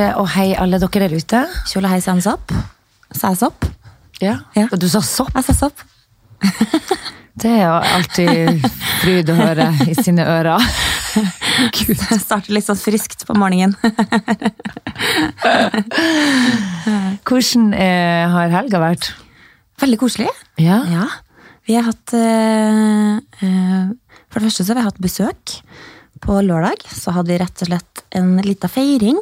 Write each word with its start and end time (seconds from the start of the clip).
Marte, 0.00 0.16
og 0.16 0.30
hei 0.32 0.54
alle 0.56 0.78
dere 0.80 1.08
der 1.08 1.12
ute. 1.12 1.40
Kjole 1.68 1.88
hei, 1.90 2.00
opp. 2.00 2.52
Sa 3.12 3.32
jeg 3.32 3.40
sopp? 3.40 3.66
Ja. 4.20 4.38
Ja. 4.56 4.68
Og 4.72 4.78
du 4.80 4.88
sa 4.88 5.00
sopp. 5.04 5.34
Jeg 5.34 5.44
sa 5.44 5.54
sopp. 5.66 5.82
Det 7.40 7.48
er 7.48 7.62
jo 7.62 7.76
alltid 7.96 8.64
fryd 9.00 9.30
å 9.32 9.34
høre 9.38 9.66
i 9.88 9.94
sine 9.96 10.24
ører. 10.24 10.60
Gud. 11.76 11.94
Jeg 11.96 12.20
starter 12.20 12.52
litt 12.52 12.66
sånn 12.66 12.80
friskt 12.80 13.24
på 13.28 13.36
morgenen. 13.38 13.76
Hvordan 17.28 17.70
eh, 17.76 18.24
har 18.34 18.52
helga 18.56 18.82
vært? 18.82 19.12
Veldig 19.80 20.00
koselig. 20.00 20.28
Ja. 20.60 20.82
Ja. 20.90 21.06
Vi 21.68 21.76
har 21.78 21.88
hatt 21.88 22.12
eh, 22.16 23.16
eh, 23.20 23.88
For 24.28 24.40
det 24.40 24.48
første 24.48 24.66
så 24.66 24.74
har 24.74 24.80
vi 24.80 24.88
hatt 24.90 25.04
besøk. 25.06 25.60
På 26.20 26.40
lørdag 26.44 26.84
så 26.92 27.14
hadde 27.16 27.32
vi 27.32 27.40
rett 27.40 27.62
og 27.64 27.70
slett 27.70 28.02
en 28.16 28.34
liten 28.44 28.70
feiring 28.70 29.18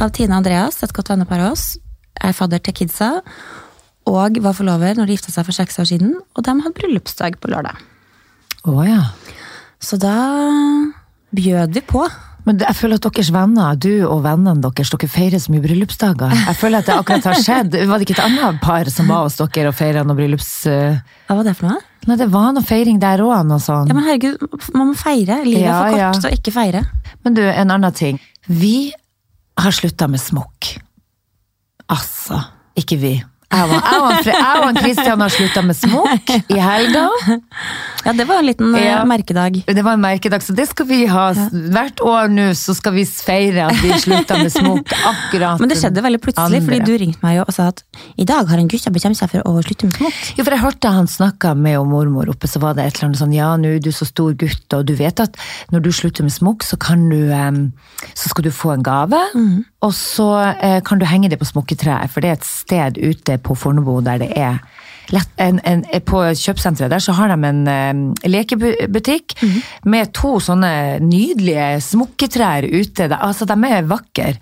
av 0.00 0.10
Tine 0.14 0.34
og 0.34 0.42
Andreas, 0.42 0.80
et 0.82 0.94
godt 0.94 1.12
vennepar 1.12 1.44
av 1.44 1.54
oss. 1.54 1.76
Er 2.24 2.34
fadder 2.34 2.62
til 2.62 2.74
kidsa, 2.80 3.10
og 4.10 4.38
var 4.42 4.56
forlover 4.56 4.98
når 4.98 5.08
de 5.08 5.16
gifta 5.16 5.32
seg 5.32 5.46
for 5.46 5.56
seks 5.56 5.78
år 5.80 5.88
siden. 5.88 6.14
Og 6.34 6.46
de 6.46 6.56
hadde 6.58 6.76
bryllupsdag 6.76 7.38
på 7.40 7.50
lørdag. 7.52 7.78
Å 8.66 8.84
ja. 8.86 9.00
Så 9.80 9.98
da 10.00 10.16
bjød 11.34 11.76
vi 11.76 11.84
på. 11.86 12.04
Men 12.44 12.58
jeg 12.60 12.76
føler 12.76 12.98
at 13.00 13.06
deres 13.08 13.30
venner, 13.32 13.76
du 13.80 13.90
og 14.04 14.18
vennene 14.26 14.60
deres, 14.60 14.90
dere 14.92 15.08
feirer 15.08 15.40
så 15.40 15.52
mye 15.54 15.62
bryllupsdager. 15.64 16.34
Jeg 16.44 16.56
føler 16.60 16.82
at 16.82 16.90
det 16.90 16.96
akkurat 16.98 17.28
har 17.30 17.38
skjedd. 17.40 17.76
Var 17.88 17.98
det 18.02 18.04
ikke 18.08 18.16
et 18.18 18.24
annet 18.26 18.60
par 18.60 18.90
som 18.92 19.08
var 19.08 19.22
hos 19.24 19.38
dere 19.40 19.70
og 19.72 19.76
feira 19.78 20.02
noe 20.04 20.18
bryllups... 20.18 20.50
eh, 20.68 20.98
Hva 21.30 21.38
var 21.40 21.48
det 21.48 21.54
for 21.56 21.70
noe? 21.70 21.80
Nei, 22.04 22.18
det 22.20 22.26
var 22.34 22.50
noe 22.52 22.66
feiring 22.68 22.98
der 23.00 23.22
òg, 23.24 23.32
noe 23.48 23.62
sånt. 23.64 23.88
Ja, 23.88 23.96
men 23.96 24.04
herregud, 24.04 24.44
man 24.76 24.90
må 24.90 24.96
feire. 25.00 25.38
Livet 25.46 25.62
er 25.62 25.70
Ja, 25.70 25.78
for 25.88 25.96
ja. 26.02 26.10
kort 26.12 26.20
til 26.26 26.28
å 26.28 26.36
ikke 26.36 26.52
feire. 26.52 26.84
Men 27.24 27.38
du, 27.38 27.42
en 27.48 27.72
annen 27.78 27.96
ting. 27.96 28.20
Vi 28.44 28.74
har 29.64 29.72
slutta 29.72 30.10
med 30.12 30.20
smokk. 30.20 30.74
Altså, 31.88 32.42
ikke 32.76 32.98
vi. 33.00 33.14
Jeg 33.54 33.70
og 33.70 34.78
Kristian 34.80 35.20
har 35.22 35.30
slutta 35.30 35.62
med 35.62 35.76
smokk 35.78 36.30
i 36.50 36.58
helga. 36.58 37.04
Ja, 38.04 38.12
det 38.12 38.26
var 38.28 38.38
en 38.42 38.46
liten 38.46 38.74
eh, 38.74 38.84
Ja. 38.84 39.04
merkedag. 39.08 39.62
Det 39.66 39.82
var 39.84 39.96
en 39.96 40.02
merkedag, 40.04 40.42
så 40.44 40.52
det 40.54 40.66
skal 40.68 40.86
vi 40.86 41.06
ha. 41.08 41.30
Hvert 41.72 42.00
år 42.04 42.28
nå 42.32 42.50
så 42.58 42.74
skal 42.76 42.92
vi 42.98 43.04
feire 43.08 43.66
at 43.70 43.78
vi 43.82 43.94
slutta 44.02 44.36
med 44.42 44.52
smokk 44.52 44.92
akkurat 45.12 45.60
Men 45.62 45.70
det 45.72 45.78
skjedde 45.80 46.02
veldig 46.04 46.20
plutselig, 46.20 46.60
andre. 46.60 46.62
fordi 46.66 46.84
du 46.84 46.98
ringte 47.04 47.24
meg 47.24 47.40
og 47.44 47.52
sa 47.56 47.70
at 47.72 47.82
i 48.20 48.26
dag 48.28 48.46
har 48.50 48.60
en 48.60 48.68
gutt 48.68 48.84
bestemt 48.94 49.16
seg 49.18 49.30
for 49.32 49.48
å 49.48 49.56
slutte 49.64 49.88
med 49.88 49.96
smokk. 49.98 50.20
Jo, 50.36 50.44
for 50.44 50.56
jeg 50.56 50.62
hørte 50.64 50.92
han 50.98 51.08
snakka 51.10 51.54
med 51.56 51.78
og 51.80 51.88
mormor 51.88 52.28
oppe, 52.34 52.50
så 52.50 52.60
var 52.62 52.76
det 52.76 52.84
et 52.86 52.98
eller 52.98 53.08
annet 53.10 53.22
sånn 53.22 53.34
ja, 53.34 53.50
nå 53.60 53.72
er 53.76 53.80
du 53.82 53.90
så 53.94 54.06
stor 54.08 54.36
gutt, 54.38 54.66
og 54.76 54.84
du 54.88 54.94
vet 54.98 55.24
at 55.24 55.36
når 55.72 55.86
du 55.88 55.90
slutter 55.96 56.26
med 56.28 56.34
smokk, 56.36 56.62
så 56.66 56.76
kan 56.80 57.08
du 57.08 57.24
Så 58.14 58.28
skal 58.28 58.44
du 58.44 58.50
få 58.50 58.74
en 58.74 58.82
gave, 58.84 59.18
og 59.82 59.92
så 59.96 60.28
eh, 60.60 60.80
kan 60.84 60.98
du 61.00 61.06
henge 61.08 61.28
det 61.30 61.38
på 61.40 61.46
smokketreet, 61.48 62.10
for 62.12 62.20
det 62.20 62.28
er 62.30 62.38
et 62.38 62.44
sted 62.46 62.98
ute 63.00 63.38
på 63.38 63.54
Fornebu 63.56 64.00
der 64.04 64.18
det 64.18 64.32
er 64.36 64.58
en, 65.12 65.60
en, 65.64 65.84
På 66.06 66.22
kjøpesenteret 66.32 66.92
der 66.92 67.02
så 67.02 67.12
har 67.12 67.32
de 67.32 67.48
en 67.48 67.62
em, 67.68 68.02
lekebutikk 68.24 69.36
med 69.84 70.12
to 70.16 70.38
sånne 70.40 70.98
nydelige 71.04 71.80
smokketrær 71.84 72.66
ute. 72.70 73.08
Altså, 73.18 73.44
de 73.48 73.56
er 73.68 73.88
vakre. 73.88 74.34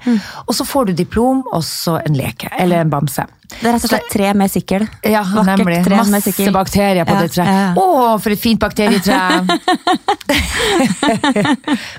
Og 0.47 0.55
så 0.55 0.67
får 0.69 0.91
du 0.91 0.93
diplom, 0.93 1.43
og 1.53 1.65
så 1.67 1.99
en 2.07 2.17
leke, 2.19 2.51
eller 2.59 2.83
en 2.83 2.93
bamse. 2.93 3.27
Det 3.61 3.69
er 3.69 3.73
rett 3.77 3.85
og 3.87 3.91
slett 3.93 4.09
tre 4.11 4.33
med 4.35 4.51
sikkel. 4.51 4.83
Ja, 5.07 5.21
Vakkert 5.23 5.47
nemlig. 5.61 5.77
tre 5.87 5.97
med 6.01 6.09
Masse 6.11 6.25
sikkel. 6.33 6.51
bakterier 6.55 7.05
på 7.07 7.15
Ja, 7.15 7.21
det 7.23 7.31
treet. 7.35 7.47
ja, 7.47 7.53
ja. 7.53 7.75
Å, 7.79 7.81
for 8.23 8.31
et 8.35 8.41
fint 8.43 8.59
bakterietre! 8.63 9.19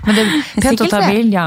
Men 0.04 0.12
det 0.18 0.22
er 0.24 0.28
pent 0.66 0.82
å 0.84 0.86
ta 0.92 1.00
bilder. 1.08 1.34
Ja. 1.34 1.46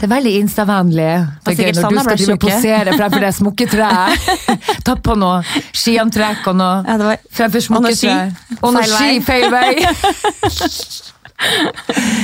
Det 0.00 0.04
er 0.06 0.12
veldig 0.14 0.32
instavennlig 0.40 1.12
Det 1.44 1.52
er 1.52 1.56
gøy 1.60 1.72
når 1.76 1.76
du 1.76 1.80
skal 2.00 2.16
drive 2.16 2.32
og 2.32 2.40
posere 2.46 2.90
fremfor 2.96 3.20
det 3.26 3.32
smokketreet. 3.36 4.10
Ta 4.86 4.92
på 4.96 5.12
noe 5.20 5.38
skiantrekk 5.76 6.40
og 6.48 6.54
noe 6.56 6.76
Ja, 6.88 6.94
var- 7.02 7.20
fremfor 7.36 7.60
smokketreet. 7.66 8.32
Og 8.62 8.68
noe 8.76 8.86
ski 8.88 9.20
feil 9.26 9.46
vei. 9.52 9.72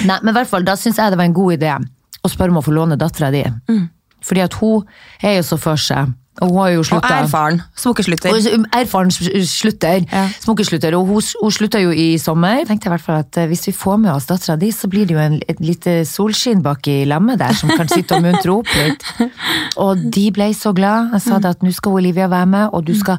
Nei, 0.06 0.18
men 0.22 0.30
i 0.32 0.36
hvert 0.36 0.48
fall, 0.50 0.64
da 0.64 0.74
syns 0.80 0.98
jeg 1.00 1.12
det 1.12 1.18
var 1.20 1.28
en 1.28 1.36
god 1.36 1.56
idé 1.58 1.72
å 1.76 2.28
spørre 2.32 2.52
om 2.54 2.60
å 2.60 2.64
få 2.64 2.72
låne 2.74 2.96
dattera 3.00 3.28
di. 3.32 3.42
Mm. 3.70 3.84
Fordi 4.26 4.42
at 4.44 4.56
hun 4.60 4.84
er 5.22 5.36
jo 5.38 5.44
så 5.46 5.56
for 5.60 5.76
seg. 5.80 6.12
Og 6.42 6.48
hun 6.50 6.58
har 6.60 6.68
jo 6.74 6.80
Og 6.80 6.86
slutta. 6.86 7.14
erfaren. 7.24 7.62
Smokkeslutter. 7.76 8.30
Og 8.30 8.66
erfaren 8.76 9.10
slutter. 9.10 10.04
Ja. 10.12 10.26
Smokkeslutter. 10.44 10.94
Og 10.98 11.06
hun, 11.08 11.22
hun 11.42 11.50
slutta 11.54 11.80
jo 11.80 11.90
i 11.90 12.18
sommer. 12.20 12.58
Jeg 12.60 12.68
tenkte 12.68 12.90
i 12.90 12.92
hvert 12.92 13.04
fall 13.04 13.20
at 13.22 13.36
eh, 13.40 13.46
Hvis 13.50 13.66
vi 13.68 13.72
får 13.72 13.96
med 14.02 14.12
oss 14.12 14.26
dattera 14.28 14.56
di, 14.60 14.70
så 14.74 14.88
blir 14.92 15.06
det 15.08 15.16
jo 15.16 15.20
en, 15.22 15.38
et 15.48 15.60
lite 15.60 16.04
solskinn 16.08 16.62
bak 16.62 16.86
i 16.92 17.04
lammet 17.08 17.38
der, 17.40 17.54
som 17.56 17.70
kan 17.72 17.88
sitte 17.88 18.18
og 18.18 18.22
muntre 18.26 18.52
opp 18.58 18.68
litt. 18.76 19.04
Og 19.86 19.96
de 20.12 20.26
ble 20.32 20.50
så 20.56 20.72
glad. 20.76 21.12
Jeg 21.16 21.22
sa 21.26 21.38
det 21.42 21.54
at 21.56 21.62
nå 21.64 21.72
skal 21.76 21.96
Olivia 22.00 22.28
være 22.32 22.46
med, 22.46 22.68
og 22.72 22.84
du 22.86 22.94
skal, 22.96 23.18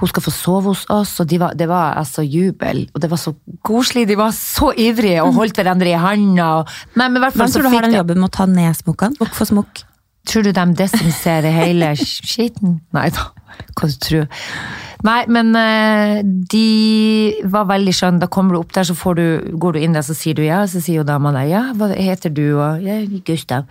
hun 0.00 0.08
skal 0.10 0.22
få 0.22 0.30
sove 0.34 0.72
hos 0.74 0.84
oss. 0.92 1.16
Og 1.22 1.26
de 1.30 1.38
var, 1.42 1.54
det 1.58 1.68
var 1.70 1.96
altså 2.02 2.22
jubel. 2.26 2.86
Og 2.94 3.02
det 3.02 3.10
var 3.10 3.18
så 3.22 3.34
koselig. 3.66 4.06
De 4.08 4.16
var 4.18 4.30
så 4.36 4.72
ivrige 4.76 5.22
og 5.24 5.34
holdt 5.38 5.56
hverandre 5.58 5.90
i 5.94 5.98
handa. 5.98 6.46
og- 6.60 6.68
men 6.94 7.16
i 7.16 7.18
hvert 7.20 7.32
fall 7.34 7.46
Hvem 7.48 7.52
tror 7.54 7.62
du 7.62 7.74
har 7.76 7.82
den 7.82 7.94
jobben 7.98 8.20
med 8.20 8.30
å 8.30 8.36
ta 8.36 8.46
ned 8.46 8.74
smokkene? 8.76 9.16
Smokk 9.18 9.34
for 9.34 9.44
smokk. 9.44 9.82
Tror 10.26 10.42
du 10.46 10.52
de 10.54 10.66
desinfiserer 10.78 11.54
hele 11.54 11.92
skitten? 12.00 12.80
Nei 12.96 13.08
da, 13.14 13.30
hva 13.78 13.88
du 13.90 13.96
tror 14.02 14.26
Nei, 15.04 15.20
men 15.30 15.52
eh, 15.58 16.22
de 16.24 17.42
var 17.52 17.66
veldig 17.68 17.92
skjønne. 17.94 18.20
Da 18.22 18.28
kommer 18.32 18.54
du 18.56 18.60
opp 18.62 18.72
der, 18.74 18.86
så 18.88 18.94
får 18.96 19.18
du, 19.18 19.26
går 19.60 19.76
du 19.76 19.80
inn 19.84 19.94
der, 19.94 20.04
så 20.06 20.16
sier 20.16 20.36
du 20.38 20.40
ja. 20.42 20.62
Så 20.70 20.80
sier 20.82 21.02
jo 21.02 21.06
dama 21.06 21.34
deg 21.36 21.50
ja, 21.52 21.60
hva 21.76 21.90
heter 21.92 22.32
du? 22.32 22.56
Og 22.56 22.86
er 22.88 23.04
Gustav. 23.26 23.68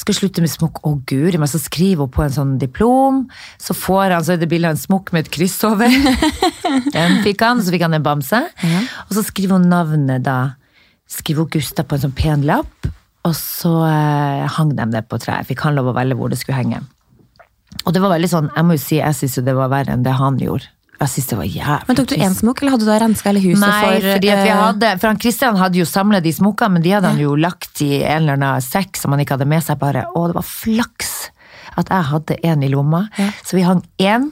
Skal 0.00 0.16
slutte 0.16 0.42
med 0.44 0.50
smokk. 0.50 0.80
Å 0.88 0.94
guri 1.08 1.38
meg, 1.38 1.50
så 1.52 1.60
skriver 1.62 2.06
hun 2.08 2.14
på 2.16 2.24
en 2.24 2.34
sånn 2.34 2.56
diplom. 2.62 3.20
Så 3.62 3.76
får 3.78 4.16
han, 4.16 4.24
så 4.26 4.34
er 4.34 4.42
det 4.42 4.48
bilde 4.50 4.72
av 4.72 4.78
en 4.78 4.82
smokk 4.82 5.12
med 5.14 5.26
et 5.26 5.34
kryss 5.36 5.60
over. 5.68 5.92
Den 6.96 7.20
fikk 7.26 7.44
han, 7.44 7.60
og 7.60 7.68
så 7.68 7.76
fikk 7.76 7.86
han 7.86 8.00
en 8.00 8.08
bamse. 8.08 8.42
Og 9.06 9.14
så 9.18 9.26
skriver 9.28 9.60
hun 9.60 9.70
navnet 9.70 10.24
da. 10.26 10.40
Skriver 11.10 11.44
hun 11.44 11.54
Gustav 11.58 11.86
på 11.86 11.98
en 11.98 12.06
sånn 12.08 12.16
pen 12.16 12.48
lapp. 12.48 12.90
Og 13.28 13.34
så 13.38 13.72
eh, 13.86 14.44
hang 14.56 14.74
de 14.76 14.86
det 14.90 15.04
på 15.10 15.18
treet. 15.22 15.46
Fikk 15.46 15.62
han 15.66 15.76
lov 15.78 15.92
å 15.92 15.96
velge 15.96 16.16
hvor 16.18 16.32
det 16.32 16.40
skulle 16.40 16.58
henge. 16.58 16.82
Og 17.86 17.94
det 17.94 18.02
var 18.02 18.12
veldig 18.14 18.28
sånn, 18.30 18.50
jeg 18.54 18.66
må 18.68 18.76
jo 18.76 18.82
si, 18.82 18.98
jeg 19.00 19.16
syns 19.16 19.38
jo 19.38 19.44
det 19.46 19.54
var 19.56 19.70
verre 19.72 19.94
enn 19.94 20.02
det 20.06 20.14
han 20.18 20.38
gjorde. 20.42 20.68
Jeg 21.02 21.10
synes 21.10 21.28
det 21.32 21.36
var 21.38 21.46
jævlig 21.50 21.88
Men 21.88 21.98
tok 21.98 22.08
du 22.12 22.14
én 22.14 22.34
smokk, 22.36 22.60
eller 22.62 22.74
hadde 22.76 22.84
du 22.84 22.90
da 22.92 22.98
renska 23.02 23.30
hele 23.32 23.40
huset 23.42 23.62
Nei, 23.64 23.78
for 23.88 24.04
fordi 24.12 24.28
at 24.30 24.42
vi 24.44 24.50
eh, 24.52 24.60
hadde, 24.60 24.90
for 25.00 25.10
han 25.10 25.18
Kristian 25.22 25.58
hadde 25.58 25.80
jo 25.80 25.86
samlet 25.88 26.22
de 26.22 26.34
smokkene, 26.36 26.76
men 26.76 26.84
de 26.84 26.92
hadde 26.94 27.10
han 27.10 27.22
jo 27.22 27.32
lagt 27.38 27.82
i 27.82 27.88
en 28.02 28.22
eller 28.22 28.36
annen 28.36 28.62
sekk 28.62 29.00
som 29.00 29.14
han 29.14 29.22
ikke 29.24 29.38
hadde 29.38 29.48
med 29.50 29.64
seg. 29.66 29.80
bare, 29.80 30.04
Å, 30.12 30.22
det 30.30 30.36
var 30.38 30.46
flaks 30.46 31.10
at 31.80 31.88
jeg 31.88 32.08
hadde 32.12 32.36
en 32.52 32.62
i 32.62 32.70
lomma. 32.70 33.06
Så 33.42 33.56
vi 33.56 33.64
hang 33.66 33.80
én 34.02 34.30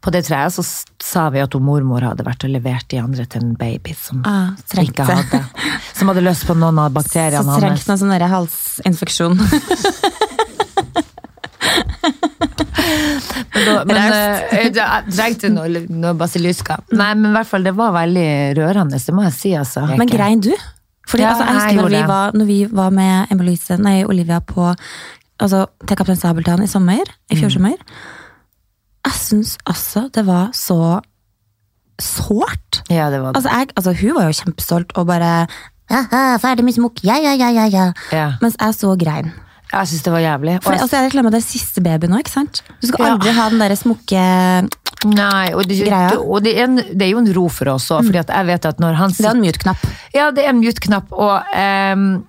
på 0.00 0.12
det 0.14 0.22
treet, 0.28 0.54
så 0.54 0.62
sa 1.02 1.24
vi 1.34 1.40
at 1.42 1.52
hun 1.56 1.64
mormor 1.66 2.04
hadde 2.06 2.24
vært 2.26 2.46
og 2.46 2.52
levert 2.54 2.86
de 2.92 3.00
andre 3.02 3.26
til 3.26 3.42
en 3.42 3.56
baby 3.58 3.96
som 3.98 4.22
Ah, 4.28 4.52
ikke 4.78 5.04
hadde. 5.08 5.40
Som 5.98 6.10
hadde 6.12 6.22
løst 6.22 6.46
på 6.46 6.54
noen 6.58 6.78
av 6.78 6.92
bakteriene 6.94 7.42
hans. 7.42 7.58
Så 7.58 7.62
trengte 7.64 7.90
den 7.90 8.00
sånn 8.02 8.30
halsinfeksjon. 8.34 9.38
Men, 13.58 13.86
da, 13.92 13.98
eh, 14.54 15.08
trengte 15.10 15.50
noe, 15.52 15.82
noe 15.90 16.14
basiliska. 16.18 16.78
Nei, 16.94 17.10
men 17.18 17.30
i 17.32 17.34
hvert 17.36 17.50
fall, 17.50 17.64
det 17.66 17.74
var 17.76 17.92
veldig 17.96 18.28
rørende, 18.58 19.00
det 19.02 19.14
må 19.16 19.24
jeg 19.26 19.34
si, 19.36 19.52
altså. 19.58 19.84
Men 19.98 20.10
grein 20.10 20.42
du? 20.44 20.52
Fordi 21.08 21.24
Ja, 21.24 21.32
altså, 21.32 21.44
jeg 21.44 21.48
jeg 21.48 21.58
husker 21.58 21.74
når 21.74 21.82
gjorde 21.82 21.96
vi, 21.96 22.08
var, 22.12 22.32
når 22.38 22.48
vi 22.48 22.58
var 22.80 22.90
med 22.94 23.32
Emma-Louise, 23.32 23.78
nei, 23.82 23.96
Olivia 24.04 24.40
på 24.44 24.66
altså, 25.40 25.64
til 25.86 25.96
Kaptein 25.96 26.20
Sabeltann 26.20 26.62
i 26.64 26.70
sommer, 26.70 27.08
i 27.30 27.34
Mm. 27.34 27.40
fjor 27.40 27.50
sommer. 27.56 27.76
Jeg 29.08 29.14
syns 29.16 29.56
altså 29.64 30.08
det 30.12 30.26
var 30.26 30.50
så 30.52 31.00
sårt. 32.00 32.82
Ja, 32.90 33.08
det 33.10 33.22
var 33.22 33.32
det. 33.32 33.36
Altså, 33.40 33.48
jeg, 33.56 33.68
altså, 33.76 33.92
hun 34.00 34.14
var 34.14 34.24
jo 34.28 34.36
kjempestolt 34.42 34.92
og 34.96 35.06
bare 35.06 35.48
«Haha, 35.88 36.38
Ferdig 36.38 36.64
med 36.64 36.74
smokk, 36.76 37.00
ja, 37.02 37.16
ja, 37.16 37.32
ja, 37.34 37.48
ja, 37.50 37.64
ja. 37.72 37.92
Ja. 38.12 38.32
Mens 38.42 38.56
jeg 38.60 38.74
så 38.76 38.96
grein. 39.00 39.32
Jeg 39.72 39.86
syns 39.88 40.02
det 40.02 40.12
var 40.12 40.20
jævlig. 40.20 40.62
For 40.62 40.72
Og- 40.72 40.80
altså, 40.80 40.96
jeg 40.96 41.10
reklamer 41.10 41.30
det 41.30 41.38
er 41.42 41.46
siste 41.48 41.82
baby 41.84 42.06
nå, 42.08 42.18
ikke 42.18 42.30
sant? 42.32 42.62
Du 42.80 42.86
skal 42.88 43.04
Ja. 43.06 43.12
aldri 43.14 43.32
ha 43.32 43.48
den 43.50 43.58
der 43.58 43.74
smokke... 43.76 44.68
Nei, 45.06 45.52
og, 45.54 45.62
det, 45.68 45.76
Greia. 45.86 46.16
og 46.18 46.42
det, 46.42 46.56
er 46.58 46.64
en, 46.64 46.76
det 46.76 47.02
er 47.02 47.10
jo 47.12 47.18
en 47.18 47.32
ro 47.36 47.48
for 47.48 47.68
oss 47.70 47.84
òg, 47.94 48.02
fordi 48.08 48.18
at 48.18 48.28
jeg 48.34 48.46
vet 48.48 48.64
at 48.66 48.80
når 48.80 48.94
han 48.98 49.10
Det 49.14 49.24
er 49.26 49.30
en 49.30 49.40
mute-knapp. 49.44 49.84
Ja, 50.12 50.30
det 50.34 50.44
er 50.44 50.48
en 50.50 50.58
mute-knapp, 50.60 51.12
og, 51.12 51.42
ehm, 51.54 52.24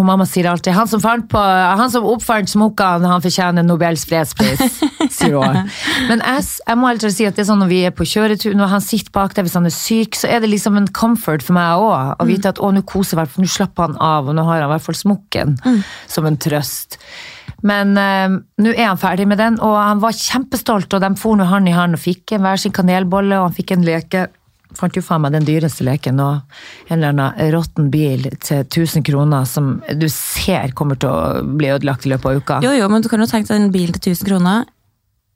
og 0.00 0.06
mamma 0.08 0.24
sier 0.24 0.46
alltid 0.48 0.72
han 0.72 0.88
som, 0.88 1.02
fant 1.04 1.26
på, 1.28 1.40
han 1.40 1.90
som 1.92 2.06
oppfant 2.08 2.48
smokkene, 2.48 3.10
han 3.10 3.20
fortjener 3.24 3.66
Nobels 3.66 4.06
fredspris, 4.08 4.78
sier 5.18 5.36
hun. 5.36 5.68
Men 6.08 6.22
jeg, 6.24 6.46
jeg 6.64 6.80
må 6.80 6.88
alltid 6.88 7.12
si 7.12 7.26
at 7.28 7.36
det 7.36 7.44
er 7.44 7.50
sånn 7.50 7.60
når 7.60 7.70
vi 7.74 7.82
er 7.88 7.92
på 7.96 8.06
kjøretur, 8.08 8.56
når 8.56 8.72
han 8.72 8.84
sitter 8.84 9.12
bak 9.12 9.36
deg 9.36 9.44
hvis 9.44 9.58
han 9.60 9.68
er 9.68 9.76
syk, 9.76 10.16
så 10.16 10.30
er 10.32 10.40
det 10.40 10.48
liksom 10.48 10.80
en 10.80 10.88
comfort 10.96 11.44
for 11.44 11.58
meg 11.58 11.84
òg. 11.84 12.14
Å 12.16 12.28
vite 12.28 12.54
at 12.54 12.62
å, 12.62 12.72
nå 12.72 12.84
koser 12.88 13.20
jeg, 13.20 13.34
for 13.34 13.44
nå 13.44 13.52
slapper 13.52 13.90
han 13.90 14.00
av, 14.00 14.32
og 14.32 14.38
nå 14.38 14.46
har 14.48 14.62
han 14.62 14.70
i 14.70 14.72
hvert 14.72 14.88
fall 14.88 15.00
smokken 15.02 15.58
som 16.08 16.28
en 16.28 16.40
trøst. 16.40 16.96
Men 17.62 17.92
øh, 18.00 18.40
nå 18.64 18.72
er 18.72 18.88
han 18.88 19.00
ferdig 19.00 19.28
med 19.28 19.38
den, 19.38 19.60
og 19.60 19.76
han 19.76 20.00
var 20.02 20.16
kjempestolt, 20.16 20.88
og 20.96 21.04
de 21.04 21.12
for 21.20 21.36
nå 21.38 21.46
hand 21.52 21.68
i 21.68 21.76
hand 21.76 22.00
og 22.00 22.02
fikk 22.02 22.32
en 22.32 22.46
hver 22.46 22.64
sin 22.64 22.74
kanelbolle, 22.74 23.38
og 23.38 23.50
han 23.50 23.58
fikk 23.60 23.76
en 23.76 23.84
leke. 23.86 24.26
Fant 24.78 24.96
jo 24.96 25.02
faen 25.04 25.22
meg 25.24 25.34
den 25.36 25.46
dyreste 25.48 25.86
leken 25.86 26.18
nå. 26.20 26.28
En 26.88 26.94
eller 26.98 27.12
annen 27.12 27.52
råtten 27.54 27.90
bil 27.92 28.28
til 28.42 28.62
1000 28.64 29.06
kroner 29.06 29.48
som 29.48 29.74
du 29.98 30.06
ser 30.12 30.74
kommer 30.78 31.00
til 31.00 31.10
å 31.10 31.42
bli 31.46 31.72
ødelagt 31.74 32.06
i 32.06 32.12
løpet 32.12 32.30
av 32.30 32.40
uka. 32.40 32.60
Jo, 32.66 32.74
jo, 32.76 32.88
men 32.92 33.04
du 33.04 33.10
kan 33.12 33.22
jo 33.22 33.30
tenke 33.30 33.52
deg 33.52 33.60
en 33.60 33.74
bil 33.74 33.92
til 33.96 34.14
1000 34.14 34.30
kroner. 34.30 34.64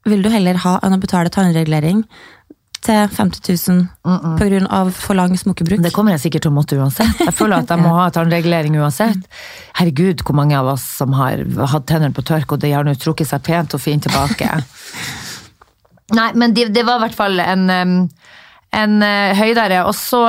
Vil 0.07 0.23
du 0.23 0.31
heller 0.31 0.59
ha 0.63 0.77
enn 0.85 0.95
å 0.95 1.01
betale 1.03 1.31
tannregulering 1.33 2.03
til 2.87 3.09
50 3.11 3.57
000 4.05 4.37
på 4.39 4.47
grunn 4.47 4.67
av 4.71 4.91
for 4.95 5.17
lang 5.17 5.33
smokebruk? 5.39 5.81
Det 5.83 5.91
kommer 5.95 6.15
jeg 6.15 6.27
sikkert 6.27 6.45
til 6.45 6.53
å 6.53 6.57
måtte 6.57 6.77
uansett. 6.79 7.23
Jeg 7.25 7.35
føler 7.35 7.65
at 7.65 7.73
jeg 7.73 7.83
må 7.83 7.95
ha 7.97 8.07
tannregulering 8.15 8.77
uansett. 8.79 9.27
Herregud, 9.79 10.23
hvor 10.23 10.37
mange 10.39 10.55
av 10.57 10.69
oss 10.75 10.85
som 11.01 11.15
har 11.17 11.43
hatt 11.73 11.87
tennene 11.89 12.15
på 12.15 12.23
tørk, 12.27 12.55
og 12.55 12.63
de 12.63 12.71
har 12.75 12.87
nå 12.87 12.95
trukket 12.99 13.31
seg 13.31 13.43
pent 13.47 13.75
og 13.75 13.83
fint 13.83 14.07
tilbake. 14.07 14.51
Nei, 16.17 16.29
men 16.39 16.53
det, 16.55 16.69
det 16.75 16.85
var 16.87 17.01
i 17.01 17.07
hvert 17.07 17.17
fall 17.17 17.41
en, 17.43 17.67
em, 17.69 17.95
en 18.75 18.97
eh, 19.05 19.35
høydere, 19.37 19.85
og 19.87 19.95
så 19.95 20.25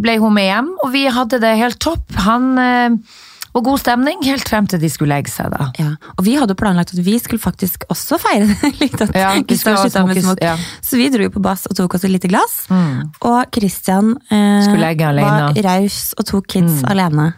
ble 0.00 0.18
hun 0.22 0.36
med 0.36 0.46
hjem, 0.50 0.70
og 0.84 0.92
vi 0.94 1.06
hadde 1.10 1.40
det 1.42 1.56
helt 1.58 1.80
topp. 1.82 2.06
Han 2.26 2.52
eh, 2.58 3.18
og 3.50 3.64
god 3.66 3.80
stemning, 3.82 4.20
helt 4.22 4.46
frem 4.46 4.68
til 4.70 4.78
de 4.78 4.88
skulle 4.92 5.10
legge 5.10 5.32
seg, 5.32 5.50
da. 5.50 5.70
Ja, 5.80 5.88
og 6.14 6.22
vi 6.22 6.36
hadde 6.38 6.54
planlagt 6.58 6.92
at 6.94 7.00
vi 7.02 7.16
skulle 7.18 7.42
faktisk 7.42 7.82
også 7.90 8.20
feire 8.22 8.46
det 8.46 8.70
litt. 8.82 8.94
At 9.02 9.10
Ja, 9.16 9.32
vi 9.34 9.42
Kristian 9.48 10.06
med 10.06 10.22
smokes- 10.22 10.44
ja. 10.44 10.54
Mm. 10.54 10.68
Så 10.86 11.00
vi 11.00 11.08
dro 11.10 11.26
på 11.34 11.42
bass 11.42 11.66
og 11.66 11.74
tok 11.78 11.98
oss 11.98 12.06
et 12.06 12.14
lite 12.14 12.30
glass. 12.30 12.62
Og 12.70 13.50
Kristian 13.50 14.14
eh. 14.30 14.70
Mm. 14.70 15.18
var 15.18 15.58
raus 15.66 16.00
og 16.14 16.28
tok 16.30 16.46
kids 16.54 16.84
alene. 16.86 17.32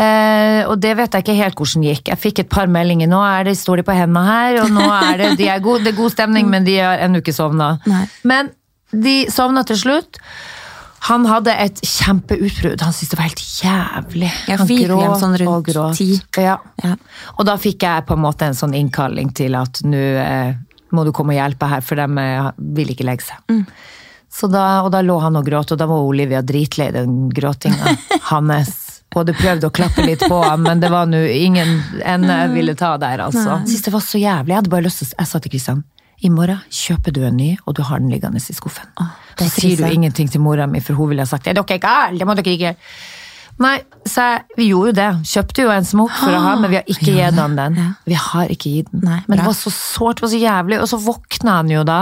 Eh, 0.00 0.62
og 0.68 0.78
det 0.80 0.92
vet 0.96 1.16
jeg 1.16 1.24
ikke 1.24 1.38
helt 1.40 1.58
hvordan 1.60 1.88
gikk. 1.88 2.12
Jeg 2.12 2.20
fikk 2.20 2.44
et 2.44 2.52
par 2.52 2.68
meldinger. 2.72 3.08
Nå 3.10 3.20
det, 3.48 3.56
står 3.58 3.80
de 3.80 3.88
på 3.88 3.96
hendene 3.96 4.22
her, 4.28 4.60
og 4.62 4.70
nå 4.72 4.84
er 4.84 5.16
det, 5.20 5.32
de 5.40 5.48
er 5.48 5.64
god, 5.64 5.84
det 5.84 5.94
er 5.94 5.98
god 5.98 6.12
stemning, 6.12 6.48
men 6.52 6.68
de 6.68 6.76
har 6.76 7.00
ennå 7.06 7.24
ikke 7.24 7.36
sovna. 7.36 7.78
Men 8.22 8.52
de 8.92 9.14
sovna 9.30 9.64
til 9.66 9.78
slutt. 9.80 10.18
Han 11.08 11.24
hadde 11.24 11.52
et 11.56 11.78
kjempeutbrudd. 11.80 12.82
Han 12.84 12.92
syntes 12.92 13.12
det 13.14 13.18
var 13.18 13.28
helt 13.30 13.44
jævlig. 13.62 14.32
Ja, 14.50 14.56
Han 14.60 14.68
gråt 14.68 15.22
sånn 15.22 15.36
og 15.48 15.70
gråt. 15.70 16.02
Ja. 16.36 16.58
Ja. 16.82 16.96
Og 17.38 17.46
da 17.48 17.56
fikk 17.60 17.86
jeg 17.86 18.04
på 18.08 18.18
en 18.18 18.24
måte 18.26 18.50
en 18.50 18.58
sånn 18.58 18.76
innkalling 18.76 19.32
til 19.36 19.56
at 19.56 19.80
nå 19.86 20.02
eh, 20.20 20.52
må 20.92 21.06
du 21.06 21.12
komme 21.16 21.32
og 21.32 21.40
hjelpe 21.40 21.70
her, 21.70 21.80
for 21.86 21.96
de 21.96 22.04
eh, 22.20 22.50
vil 22.76 22.92
ikke 22.92 23.06
legge 23.08 23.30
seg. 23.30 23.40
Mm. 23.48 23.64
Så 24.30 24.46
da, 24.52 24.66
og 24.84 24.92
da 24.94 25.00
lå 25.02 25.16
han 25.24 25.38
og 25.40 25.46
gråt, 25.46 25.72
og 25.72 25.80
da 25.80 25.88
var 25.90 26.04
Olivia 26.06 26.42
dritlei 26.46 26.90
den 26.94 27.30
gråtinga 27.34 27.96
hans. 28.30 28.76
Både 29.10 29.34
prøvde 29.34 29.66
å 29.66 29.74
klappe 29.74 30.04
litt 30.06 30.22
på 30.30 30.36
ham, 30.44 30.62
men 30.68 30.82
det 30.84 30.92
var 30.92 31.08
nå 31.10 31.18
ingen 31.34 31.80
ende 32.06 32.36
jeg 32.44 32.52
ville 32.54 32.76
ta 32.78 32.92
der, 33.00 33.24
altså. 33.24 33.56
Jeg 33.64 33.72
synes 33.72 33.88
det 33.88 33.94
var 33.96 34.04
så 34.06 34.20
jævlig. 34.20 34.52
Jeg 34.52 34.60
hadde 34.60 34.74
bare 34.76 34.86
lyst 34.86 35.02
til 35.02 35.08
å 35.10 35.16
Jeg 35.16 35.30
sa 35.32 35.40
til 35.40 35.54
Kristian 35.56 35.80
i 36.20 36.30
morgen 36.32 36.60
kjøper 36.74 37.14
du 37.16 37.22
en 37.24 37.36
ny, 37.38 37.54
og 37.66 37.74
du 37.78 37.82
har 37.86 38.02
den 38.02 38.10
liggende 38.12 38.40
i 38.42 38.54
skuffen. 38.56 38.90
er 39.00 39.08
så 39.40 39.48
sier 39.54 39.80
du 39.80 39.86
ingenting 39.88 40.28
til 40.30 40.42
mora 40.44 40.66
mi, 40.68 40.80
for 40.84 40.98
hun 40.98 41.08
ville 41.12 41.24
ha 41.24 41.28
sagt 41.28 41.48
er 41.48 41.56
dere 41.56 41.78
gale, 41.80 42.18
det 42.18 42.26
må 42.28 42.36
dere 42.36 42.52
ikke 42.52 42.66
gjøre. 42.68 42.78
Nei, 43.60 43.74
så 44.08 44.24
vi 44.56 44.70
gjorde 44.70 44.88
jo 44.88 44.96
det. 44.96 45.08
Kjøpte 45.28 45.64
jo 45.66 45.72
en 45.74 45.84
smokk 45.84 46.14
for 46.16 46.32
å 46.32 46.40
ha, 46.40 46.52
men 46.60 46.70
vi 46.72 46.78
har 46.78 46.86
ikke 46.88 47.12
gitt 47.18 47.40
han 47.40 47.56
den. 47.58 47.76
ja. 47.76 47.88
Vi 48.08 48.16
har 48.16 48.52
ikke 48.54 48.72
gitt 48.78 48.92
den. 48.92 49.02
Nei, 49.04 49.18
men 49.28 49.40
det 49.40 49.44
var 49.48 49.56
så 49.58 49.72
sårt, 49.74 50.20
det 50.20 50.24
var 50.24 50.32
så 50.32 50.40
jævlig. 50.40 50.78
Og 50.80 50.88
så 50.88 51.00
våkna 51.04 51.58
han 51.58 51.72
jo 51.72 51.82
da. 51.84 51.98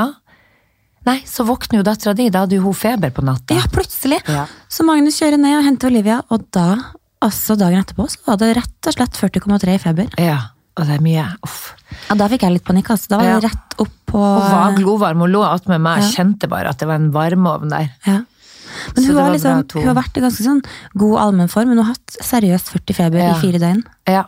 Nei, 1.08 1.16
så 1.26 1.46
våkner 1.48 1.80
jo 1.80 1.86
dattera 1.88 2.14
di. 2.14 2.28
Da 2.30 2.44
hadde 2.44 2.58
jo 2.60 2.66
hun 2.68 2.76
feber 2.78 3.10
på 3.14 3.24
natta. 3.26 3.56
Ja, 3.58 3.66
plutselig. 3.74 4.20
Ja. 4.30 4.44
Så 4.70 4.86
Magnus 4.86 5.18
kjører 5.18 5.40
ned 5.40 5.56
og 5.58 5.66
henter 5.66 5.90
Olivia, 5.90 6.20
og 6.30 6.46
da, 6.54 6.68
altså 7.24 7.56
dagen 7.58 7.82
etterpå, 7.82 8.06
så 8.12 8.22
var 8.28 8.38
det 8.42 8.52
rett 8.60 8.90
og 8.90 8.94
slett 8.98 9.18
40,3 9.18 9.74
i 9.74 9.82
feber. 9.82 10.14
Ja, 10.22 10.38
og 10.78 10.86
det 10.86 10.94
er 10.98 11.02
mye. 11.04 11.26
Uff. 11.44 11.74
Ja, 12.08 12.14
Da 12.14 12.28
fikk 12.28 12.42
jeg 12.46 12.52
litt 12.52 12.64
panikk. 12.64 12.90
altså. 12.94 13.08
Da 13.08 13.16
var 13.18 13.24
jeg 13.24 13.42
Ja. 13.42 13.48
rett 13.48 13.78
opp 13.78 13.92
på 14.06 14.18
Og 14.18 14.50
var 14.50 14.72
glovarm 14.78 15.22
og 15.22 15.28
lå 15.28 15.42
attmed 15.44 15.80
meg. 15.80 15.98
Ja. 15.98 16.04
Jeg 16.08 16.14
kjente 16.16 16.48
bare 16.48 16.68
at 16.70 16.78
det 16.78 16.88
var 16.88 16.94
en 16.94 17.10
varmeovn 17.12 17.68
der. 17.70 17.90
Ja. 18.06 18.20
Men 18.94 19.04
hun, 19.04 19.14
var 19.16 19.30
liksom, 19.32 19.64
hun 19.74 19.86
har 19.88 19.94
vært 19.96 20.16
i 20.16 20.20
ganske 20.20 20.44
sånn 20.44 20.62
god 20.96 21.18
allmennform, 21.18 21.68
men 21.68 21.78
hun 21.78 21.84
har 21.86 21.94
hatt 21.94 22.16
seriøst 22.22 22.68
40 22.70 22.94
feber 22.94 23.18
Ja. 23.18 23.34
i 23.34 23.40
fire 23.40 23.58
døgn. 23.58 23.82
Ja. 24.06 24.24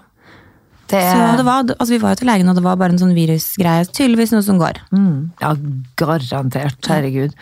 Det 0.90 1.00
Så 1.06 1.37
det 1.38 1.44
var, 1.46 1.69
altså 1.76 1.92
Vi 1.94 2.00
var 2.02 2.14
jo 2.14 2.20
til 2.20 2.31
legen, 2.31 2.48
og 2.50 2.56
det 2.58 2.64
var 2.64 2.78
bare 2.81 2.94
en 2.96 2.98
sånn 3.02 3.14
virusgreie. 3.14 3.87
Tydeligvis 3.90 4.32
noe 4.34 4.42
som 4.46 4.58
går. 4.58 4.81
mm, 4.90 5.19
Ja, 5.42 5.54
garantert. 6.00 6.81
Herregud. 6.90 7.37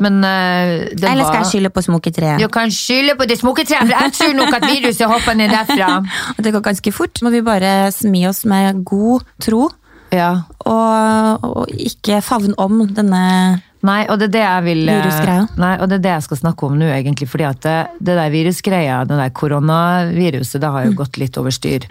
Men 0.00 0.20
uh, 0.22 0.86
det 0.94 1.02
Eller 1.10 1.26
skal 1.26 1.42
jeg 1.42 1.50
skylde 1.52 1.72
på 1.74 1.82
smoketreet? 1.82 2.38
Du 2.40 2.48
kan 2.54 2.70
skylde 2.70 3.16
på 3.18 3.26
det 3.28 3.38
smoketreet, 3.40 3.88
for 3.90 3.94
jeg 3.98 4.14
tror 4.14 4.34
nok 4.38 4.54
at 4.60 4.66
viruset 4.70 5.10
hopper 5.10 5.34
ned 5.38 5.50
derfra. 5.50 5.90
Det 6.44 6.52
går 6.54 6.64
ganske 6.70 6.92
fort. 6.94 7.20
Må 7.26 7.32
vi 7.34 7.42
bare 7.42 7.90
smi 7.94 8.22
oss 8.30 8.44
med 8.48 8.84
god 8.86 9.26
tro, 9.42 9.68
Ja. 10.14 10.30
og, 10.64 11.44
og 11.44 11.72
ikke 11.74 12.22
favne 12.24 12.54
om 12.56 12.86
denne 12.88 13.62
Nei, 13.86 14.08
og 14.10 14.18
det 14.18 14.26
er 14.30 14.32
det 14.34 14.40
jeg 14.42 14.62
vil 14.64 14.88
eh. 14.90 15.44
Nei, 15.60 15.74
og 15.78 15.86
det 15.86 16.00
er 16.00 16.02
det 16.02 16.10
jeg 16.16 16.22
skal 16.26 16.38
snakke 16.40 16.66
om 16.66 16.78
nå, 16.80 16.88
egentlig. 16.90 17.28
Fordi 17.30 17.44
at 17.46 17.60
det, 17.62 17.76
det 18.02 18.16
der 18.18 18.32
virusgreia, 18.32 19.04
det 19.06 19.18
der 19.20 19.30
koronaviruset, 19.30 20.58
det 20.64 20.70
har 20.74 20.88
jo 20.88 20.96
gått 20.98 21.18
litt 21.22 21.38
over 21.38 21.54
styr. 21.54 21.86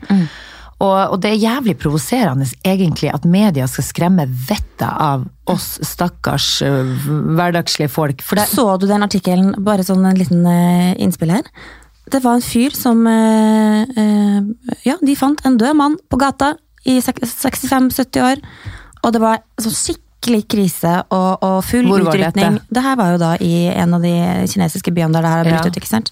Og, 0.80 1.12
og 1.14 1.18
det 1.24 1.32
er 1.32 1.40
jævlig 1.42 1.74
provoserende 1.82 2.46
egentlig 2.68 3.10
at 3.10 3.24
media 3.26 3.66
skal 3.68 3.84
skremme 3.88 4.28
vettet 4.30 4.86
av 4.88 5.24
oss 5.50 5.80
stakkars 5.82 6.62
hverdagslige 6.62 7.90
folk. 7.90 8.22
Det, 8.22 8.46
Så 8.52 8.68
du 8.78 8.86
den 8.86 9.02
artikkelen, 9.06 9.56
bare 9.66 9.82
sånn 9.88 10.06
en 10.06 10.20
liten 10.20 10.46
innspill 11.02 11.34
her? 11.34 11.50
Det 12.08 12.22
var 12.24 12.38
en 12.38 12.46
fyr 12.46 12.76
som 12.78 13.02
Ja, 14.86 14.96
de 15.02 15.16
fant 15.20 15.42
en 15.46 15.58
død 15.60 15.76
mann 15.76 15.98
på 16.12 16.20
gata 16.22 16.54
i 16.88 17.00
65-70 17.04 18.22
år. 18.24 18.44
Og 19.04 19.14
det 19.16 19.22
var 19.22 19.42
så 19.62 19.72
skikkelig 19.74 20.44
krise 20.52 20.94
og, 21.14 21.44
og 21.44 21.58
full 21.68 21.88
Hvor 21.90 22.06
utrykning. 22.08 22.60
Det 22.74 22.84
her 22.84 22.96
var 23.00 23.14
jo 23.16 23.20
da 23.22 23.34
i 23.44 23.68
en 23.74 23.98
av 23.98 24.04
de 24.06 24.14
kinesiske 24.52 24.94
byene 24.96 25.14
der 25.16 25.26
det 25.26 25.32
her 25.34 25.42
har 25.44 25.50
brutt 25.52 25.66
Ja. 25.66 25.72
ut. 25.72 25.78
ikke 25.82 25.92
sant? 25.92 26.12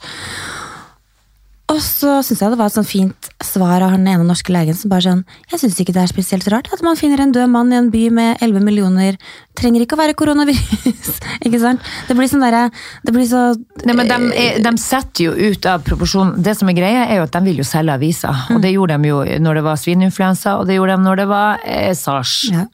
Og 1.74 1.80
så 1.82 2.20
syns 2.22 2.44
jeg 2.44 2.52
det 2.54 2.60
var 2.60 2.70
et 2.70 2.76
sånn 2.76 2.86
fint 2.86 3.30
svar 3.42 3.82
av 3.82 3.96
den 3.96 4.06
ene 4.08 4.24
norske 4.28 4.54
legen 4.54 4.76
som 4.78 4.92
bare 4.92 5.02
sånn 5.02 5.24
Jeg 5.50 5.64
syns 5.64 5.80
ikke 5.82 5.96
det 5.96 6.04
er 6.04 6.12
spesielt 6.12 6.46
rart 6.54 6.70
at 6.76 6.84
man 6.86 6.96
finner 7.00 7.24
en 7.24 7.32
død 7.34 7.50
mann 7.50 7.72
i 7.74 7.80
en 7.80 7.88
by 7.90 8.04
med 8.14 8.38
11 8.46 8.62
millioner. 8.62 9.18
Trenger 9.58 9.82
ikke 9.82 9.96
å 9.98 10.02
være 10.04 10.14
koronavirus. 10.20 11.10
ikke 11.48 11.62
sant? 11.64 11.82
Det 12.06 12.14
blir 12.20 12.30
sånn 12.30 12.44
derre 12.46 12.68
Det 13.08 13.14
blir 13.16 13.26
så 13.26 13.42
Nei, 13.86 13.96
men 13.98 14.08
de, 14.12 14.20
er, 14.38 14.60
de 14.62 14.74
setter 14.82 15.26
jo 15.30 15.34
ut 15.34 15.66
av 15.72 15.82
proporsjon. 15.88 16.36
Det 16.46 16.54
som 16.60 16.70
er 16.70 16.78
greia, 16.78 17.02
er 17.10 17.20
jo 17.22 17.26
at 17.26 17.34
de 17.34 17.42
vil 17.48 17.60
jo 17.64 17.66
selge 17.68 17.96
aviser. 17.98 18.36
Mm. 18.50 18.56
Og 18.58 18.62
det 18.64 18.72
gjorde 18.76 18.98
de 19.02 19.10
jo 19.12 19.20
når 19.46 19.60
det 19.60 19.66
var 19.66 19.82
svineinfluensa, 19.82 20.56
og 20.62 20.70
det 20.70 20.78
gjorde 20.78 20.96
de 21.00 21.06
når 21.08 21.22
det 21.22 21.28
var 21.32 21.66
eh, 21.66 21.92
sars. 21.98 22.36
Ja. 22.54 22.66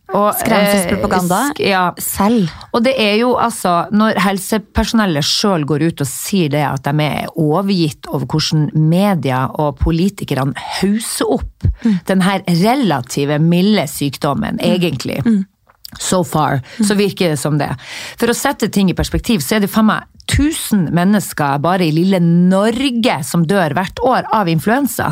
Skremselspropaganda. 0.42 1.40
eh, 1.40 1.54
sk- 1.56 1.70
ja. 1.72 1.84
Selv. 2.02 2.52
Og 2.76 2.84
det 2.86 2.94
er 3.00 3.16
jo 3.22 3.34
altså, 3.40 3.76
når 3.96 4.20
helsepersonellet 4.28 5.26
sjøl 5.28 5.66
går 5.70 5.88
ut 5.90 6.04
og 6.04 6.10
sier 6.12 6.52
det, 6.54 6.64
at 6.68 6.84
de 6.88 7.08
er 7.08 7.32
overgitt 7.40 8.10
over 8.12 8.28
hvordan 8.28 8.68
media 8.82 9.46
og 9.62 9.80
politikerne 9.82 10.58
hauser 10.80 11.32
opp 11.38 11.70
den 12.08 12.22
her 12.26 12.44
relative 12.48 13.40
milde 13.42 13.88
sykdommen, 13.90 14.60
egentlig. 14.64 15.22
So 16.00 16.24
far, 16.24 16.62
så 16.88 16.96
virker 16.96 17.34
det 17.34 17.40
som 17.42 17.58
det. 17.60 17.68
For 18.16 18.32
å 18.32 18.36
sette 18.38 18.70
ting 18.72 18.90
i 18.90 18.96
perspektiv, 18.96 19.42
så 19.44 19.58
er 19.58 19.66
det 19.66 19.72
faen 19.74 19.90
meg 19.90 20.08
1000 20.32 20.86
mennesker 20.96 21.58
bare 21.60 21.84
i 21.84 21.92
lille 21.92 22.22
Norge 22.24 23.18
som 23.28 23.44
dør 23.48 23.74
hvert 23.76 24.00
år 24.08 24.30
av 24.32 24.48
influensa. 24.48 25.10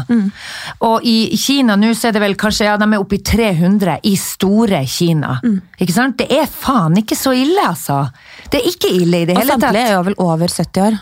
Og 0.87 1.03
i 1.03 1.35
Kina 1.35 1.75
nå 1.75 1.91
så 1.97 2.07
er 2.07 2.15
det 2.15 2.23
vel 2.23 2.37
kanskje, 2.39 2.69
ja, 2.69 2.77
de 2.79 2.87
er 2.87 3.01
oppe 3.01 3.17
i 3.17 3.23
300 3.27 3.99
i 4.07 4.15
store 4.15 4.85
Kina. 4.87 5.35
Ikke 5.75 5.95
sant? 5.97 6.15
Det 6.21 6.29
er 6.31 6.47
faen 6.47 6.95
ikke 7.01 7.17
så 7.19 7.35
ille, 7.35 7.59
altså. 7.67 8.05
Det 8.47 8.61
er 8.61 8.71
ikke 8.71 8.93
ille 8.95 9.25
i 9.25 9.27
det 9.27 9.35
hele 9.35 9.57
tatt. 9.57 9.59
Og 9.59 9.67
samtlige 9.67 9.89
er 9.89 9.97
jo 9.97 10.03
vel 10.07 10.19
over 10.23 10.47
70 10.47 10.85
år. 10.87 11.01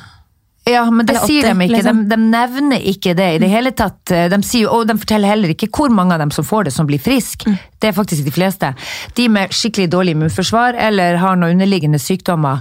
Ja, 0.67 0.83
men 0.91 1.05
det 1.07 1.15
Eller 1.15 1.27
sier 1.29 1.47
80, 1.47 1.53
de 1.53 1.65
ikke. 1.67 1.75
liksom. 1.77 2.01
De, 2.03 2.15
de 2.15 2.17
nevner 2.31 2.85
ikke 2.93 3.15
det 3.17 3.29
i 3.35 3.39
det 3.43 3.49
hele 3.51 3.71
tatt. 3.71 4.03
De 4.33 4.39
sier, 4.43 4.67
og 4.73 4.85
de 4.89 4.97
forteller 4.99 5.31
heller 5.33 5.53
ikke 5.55 5.69
hvor 5.71 5.89
mange 5.93 6.13
av 6.17 6.19
dem 6.23 6.31
som 6.35 6.43
får 6.47 6.67
det, 6.69 6.73
som 6.75 6.87
blir 6.89 6.99
friske. 7.01 7.55
Det 7.79 7.91
er 7.91 7.97
faktisk 7.97 8.25
de 8.27 8.35
fleste. 8.35 8.73
De 9.15 9.27
med 9.29 9.53
skikkelig 9.55 9.89
dårlig 9.93 10.15
immunforsvar 10.17 10.75
eller 10.89 11.17
har 11.21 11.35
noen 11.39 11.55
underliggende 11.57 11.99
sykdommer, 12.01 12.59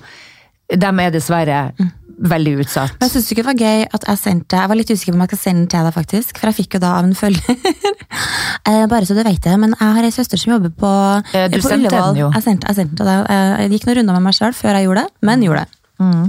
de 0.70 0.86
er 0.86 1.10
dessverre 1.14 1.60
veldig 2.16 2.52
utsatt. 2.62 2.94
Men 2.96 3.10
jeg 3.10 3.12
syns 3.12 3.26
ikke 3.30 3.42
det 3.42 3.50
var 3.50 3.58
gøy 3.60 3.82
at 3.92 4.04
jeg 4.08 4.18
sendte 4.22 4.56
Jeg 4.56 4.68
var 4.70 4.78
litt 4.78 4.88
usikker 4.90 5.12
på 5.12 5.16
om 5.18 5.24
jeg 5.26 5.30
skal 5.34 5.40
sende 5.42 5.60
den 5.60 5.68
til 5.68 5.84
deg, 5.84 5.92
faktisk. 5.94 6.38
For 6.40 6.48
jeg 6.48 6.56
fikk 6.62 6.76
jo 6.78 6.80
da 6.80 6.94
av 7.00 7.04
en 7.10 7.14
følger. 7.18 7.58
Eh, 8.66 8.86
Bare 8.90 9.04
så 9.06 9.14
du 9.14 9.20
vet 9.22 9.42
det, 9.44 9.52
men 9.60 9.74
jeg 9.78 9.94
har 9.94 10.06
ei 10.06 10.10
søster 10.14 10.40
som 10.40 10.54
jobber 10.56 10.72
på, 10.74 10.88
Eh, 11.36 11.44
du 11.52 11.58
på 11.60 11.68
sendte 11.68 11.90
Ullevål. 11.90 12.14
den 12.14 12.20
jo. 12.22 12.30
Jeg 12.34 12.42
sendte, 12.42 12.66
jeg 12.72 12.76
sendte. 12.80 13.04
Jeg 13.06 13.70
gikk 13.76 13.84
noen 13.86 13.96
runder 14.00 14.16
med 14.16 14.24
meg 14.26 14.34
sjøl 14.38 14.54
før 14.56 14.74
jeg 14.78 14.86
gjorde 14.88 15.04
det, 15.04 15.12
men 15.28 15.44
gjorde 15.46 15.60
det. 15.66 15.78
Mm. 16.02 16.24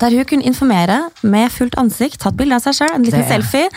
Der 0.00 0.14
hun 0.16 0.28
kunne 0.28 0.46
informere 0.48 1.00
med 1.22 1.50
fullt 1.52 1.76
ansikt, 1.80 2.20
tatt 2.22 2.36
bilde 2.38 2.56
av 2.56 2.64
seg 2.64 2.78
sjøl, 2.78 2.94
en 2.94 3.04
liten 3.04 3.24
Det 3.24 3.28
selfie, 3.28 3.68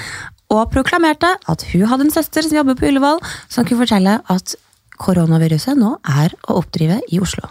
og 0.54 0.70
proklamerte 0.74 1.30
at 1.50 1.66
hun 1.72 1.88
hadde 1.90 2.08
en 2.08 2.14
søster 2.14 2.46
som 2.46 2.60
jobber 2.60 2.78
på 2.80 2.88
Ullevål, 2.92 3.20
som 3.50 3.66
kunne 3.66 3.84
fortelle 3.86 4.20
at 4.30 4.56
koronaviruset 5.02 5.80
nå 5.80 5.96
er 6.22 6.36
å 6.48 6.60
oppdrive 6.62 7.00
i 7.12 7.20
Oslo. 7.24 7.50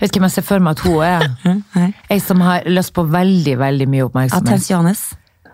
Vet 0.00 0.14
hvem 0.14 0.26
jeg 0.28 0.36
ser 0.36 0.46
for 0.46 0.62
meg 0.62 0.76
at 0.76 0.82
hun 0.86 1.00
er? 1.06 1.92
Ei 2.12 2.18
som 2.22 2.42
har 2.44 2.66
lyst 2.70 2.94
på 2.96 3.06
veldig, 3.10 3.56
veldig 3.62 3.88
mye 3.90 4.08
oppmerksomhet. 4.08 4.44
Attenciones. 4.44 5.06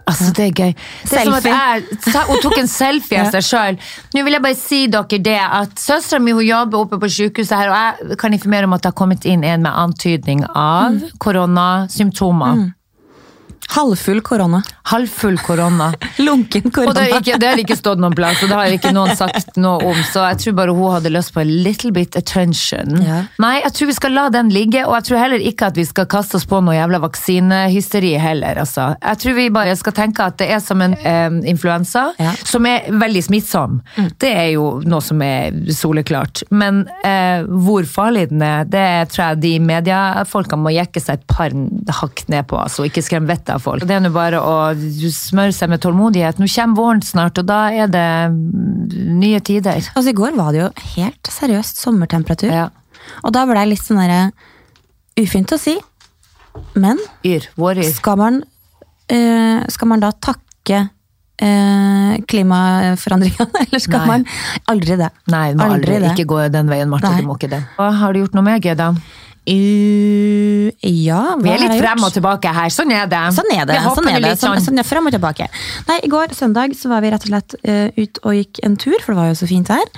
Altså, 0.06 0.32
det 0.36 0.44
er 0.46 0.52
gøy. 0.56 0.72
Det 1.10 1.18
er 1.20 1.24
som 1.28 1.36
at 1.38 1.46
jeg, 1.46 2.24
hun 2.28 2.42
tok 2.42 2.58
en 2.58 2.70
selfie 2.70 3.22
av 3.22 3.30
seg 3.36 3.46
sjøl. 3.46 3.80
Nå 4.16 4.24
vil 4.26 4.36
jeg 4.36 4.44
bare 4.44 4.58
si 4.58 4.80
dere 4.90 5.22
det 5.30 5.38
at 5.46 5.78
søstera 5.80 6.20
mi 6.22 6.34
jobber 6.46 6.84
oppe 6.84 6.98
på 7.02 7.10
sykehuset 7.12 7.56
her, 7.56 7.70
og 7.72 8.10
jeg 8.10 8.18
kan 8.20 8.34
informere 8.34 8.68
om 8.68 8.76
at 8.76 8.82
det 8.84 8.92
har 8.92 8.98
kommet 8.98 9.26
inn 9.28 9.44
en 9.46 9.62
med 9.62 9.72
antydning 9.86 10.44
av 10.48 10.98
koronasymptomer. 11.22 12.72
Halvfull 13.72 14.20
korona. 14.20 14.62
Halvfull 14.90 15.38
korona. 15.38 15.92
Lunken 16.18 16.66
Og 16.76 16.94
det 16.94 17.00
har, 17.06 17.20
ikke, 17.20 17.36
det 17.40 17.48
har 17.48 17.60
ikke 17.62 17.76
stått 17.78 18.00
noen 18.02 18.14
plass, 18.16 18.42
og 18.44 18.50
det 18.50 18.56
har 18.58 18.74
ikke 18.74 18.90
noen 18.92 19.14
sagt 19.16 19.56
noe 19.56 19.78
om, 19.92 19.96
så 20.10 20.26
jeg 20.32 20.40
tror 20.42 20.56
bare 20.58 20.74
hun 20.76 20.90
hadde 20.96 21.12
lyst 21.14 21.32
på 21.32 21.40
a 21.40 21.46
little 21.48 21.92
bit 21.94 22.16
attention. 22.18 22.98
Ja. 23.00 23.22
Nei, 23.40 23.54
jeg 23.62 23.72
tror 23.78 23.88
vi 23.92 23.96
skal 23.96 24.12
la 24.16 24.26
den 24.34 24.50
ligge, 24.52 24.82
og 24.84 24.96
jeg 24.98 25.06
tror 25.08 25.22
heller 25.22 25.44
ikke 25.48 25.70
at 25.72 25.78
vi 25.80 25.86
skal 25.88 26.08
kaste 26.10 26.36
oss 26.36 26.44
på 26.50 26.60
noe 26.60 26.74
jævla 26.76 27.00
vaksinehysteri 27.04 28.12
heller, 28.20 28.60
altså. 28.64 28.90
Jeg 29.00 29.22
tror 29.22 29.38
vi 29.38 29.46
bare 29.54 29.76
skal 29.80 29.96
tenke 29.96 30.26
at 30.28 30.36
det 30.42 30.50
er 30.52 30.60
som 30.64 30.82
en 30.84 30.98
eh, 30.98 31.38
influensa, 31.52 32.10
Ja. 32.20 32.34
som 32.44 32.66
er 32.68 32.90
veldig 32.92 33.22
smittsom. 33.30 33.80
Det 34.20 34.30
er 34.36 34.50
jo 34.56 34.66
noe 34.84 35.00
som 35.04 35.22
er 35.24 35.54
soleklart. 35.72 36.42
Men 36.50 36.84
eh, 37.06 37.46
hvor 37.48 37.86
farlig 37.88 38.28
den 38.34 38.42
er, 38.44 38.64
det 38.68 38.84
tror 39.14 39.30
jeg 39.32 39.42
de 39.46 39.54
mediefolka 39.64 40.58
må 40.60 40.74
jekke 40.76 41.00
seg 41.00 41.22
et 41.22 41.26
par 41.30 41.56
hakk 42.02 42.26
ned 42.32 42.46
på, 42.50 42.58
altså, 42.60 42.84
ikke 42.88 43.02
skremme 43.06 43.30
vettet 43.32 43.51
av 43.54 43.62
folk. 43.64 43.84
Det 43.88 43.96
er 43.96 44.02
nå 44.04 44.10
bare 44.14 44.40
å 44.42 44.54
smøre 44.74 45.54
seg 45.56 45.70
med 45.72 45.82
tålmodighet. 45.84 46.40
Nå 46.40 46.48
kommer 46.50 46.78
våren 46.78 47.02
snart, 47.06 47.40
og 47.40 47.48
da 47.48 47.60
er 47.72 47.90
det 47.92 48.06
mm, 48.32 49.18
nye 49.20 49.40
tider. 49.44 49.82
Altså, 49.92 50.08
I 50.12 50.16
går 50.18 50.36
var 50.38 50.52
det 50.54 50.62
jo 50.64 50.70
helt 50.96 51.32
seriøst 51.32 51.82
sommertemperatur. 51.82 52.52
Ja. 52.52 52.68
Og 53.22 53.34
da 53.34 53.44
ble 53.48 53.58
det 53.60 53.72
litt 53.74 53.84
sånn 53.84 54.00
derre 54.02 54.24
Ufint 55.20 55.52
å 55.52 55.58
si, 55.60 55.74
men 56.80 57.00
Yr. 57.26 57.50
Våryr. 57.60 57.90
skal 57.92 58.16
man, 58.16 58.38
eh, 59.12 59.60
skal 59.68 59.90
man 59.90 60.00
da 60.00 60.08
takke 60.16 60.78
eh, 61.42 62.14
klimaforandringene, 62.28 63.50
eller 63.66 63.82
skal 63.82 64.06
Nei. 64.06 64.08
man 64.08 64.24
Aldri 64.72 64.96
det. 65.00 65.10
Nei, 65.32 65.48
må 65.58 65.68
aldri, 65.74 65.98
det. 66.00 66.14
ikke 66.14 66.28
gå 66.32 66.46
den 66.54 66.70
veien, 66.72 66.88
Marte. 66.92 67.12
Du 67.18 67.28
må 67.28 67.36
ikke 67.36 67.50
det. 67.52 67.60
Hva 67.76 67.90
har 68.00 68.14
du 68.14 68.22
gjort 68.22 68.38
noe 68.38 68.46
med, 68.46 68.64
Geda? 68.64 68.92
Uh, 69.42 70.70
ja, 70.86 71.20
Vi 71.42 71.50
er 71.50 71.58
litt 71.58 71.80
frem 71.80 72.04
og 72.06 72.12
tilbake 72.14 72.50
her. 72.54 72.70
Sånn 72.70 72.92
er 72.94 73.08
det. 73.10 73.22
Sånn 73.34 73.50
er 73.50 73.66
det. 73.66 73.78
Sånn 73.82 74.06
er 74.06 74.20
det. 74.22 74.34
Sånn, 74.38 74.54
sånn. 74.54 74.66
sånn 74.68 74.82
er 74.82 74.86
frem 74.86 75.10
og 75.10 75.14
tilbake. 75.14 75.48
Nei, 75.88 75.98
I 76.06 76.10
går 76.12 76.34
søndag 76.38 76.76
så 76.78 76.92
var 76.92 77.02
vi 77.02 77.10
rett 77.10 77.26
og 77.26 77.32
slett 77.32 77.56
uh, 77.66 77.88
ut 77.98 78.20
og 78.22 78.36
gikk 78.38 78.62
en 78.62 78.78
tur, 78.78 79.00
for 79.02 79.12
det 79.12 79.18
var 79.18 79.32
jo 79.32 79.40
så 79.42 79.50
fint 79.50 79.72
her. 79.74 79.90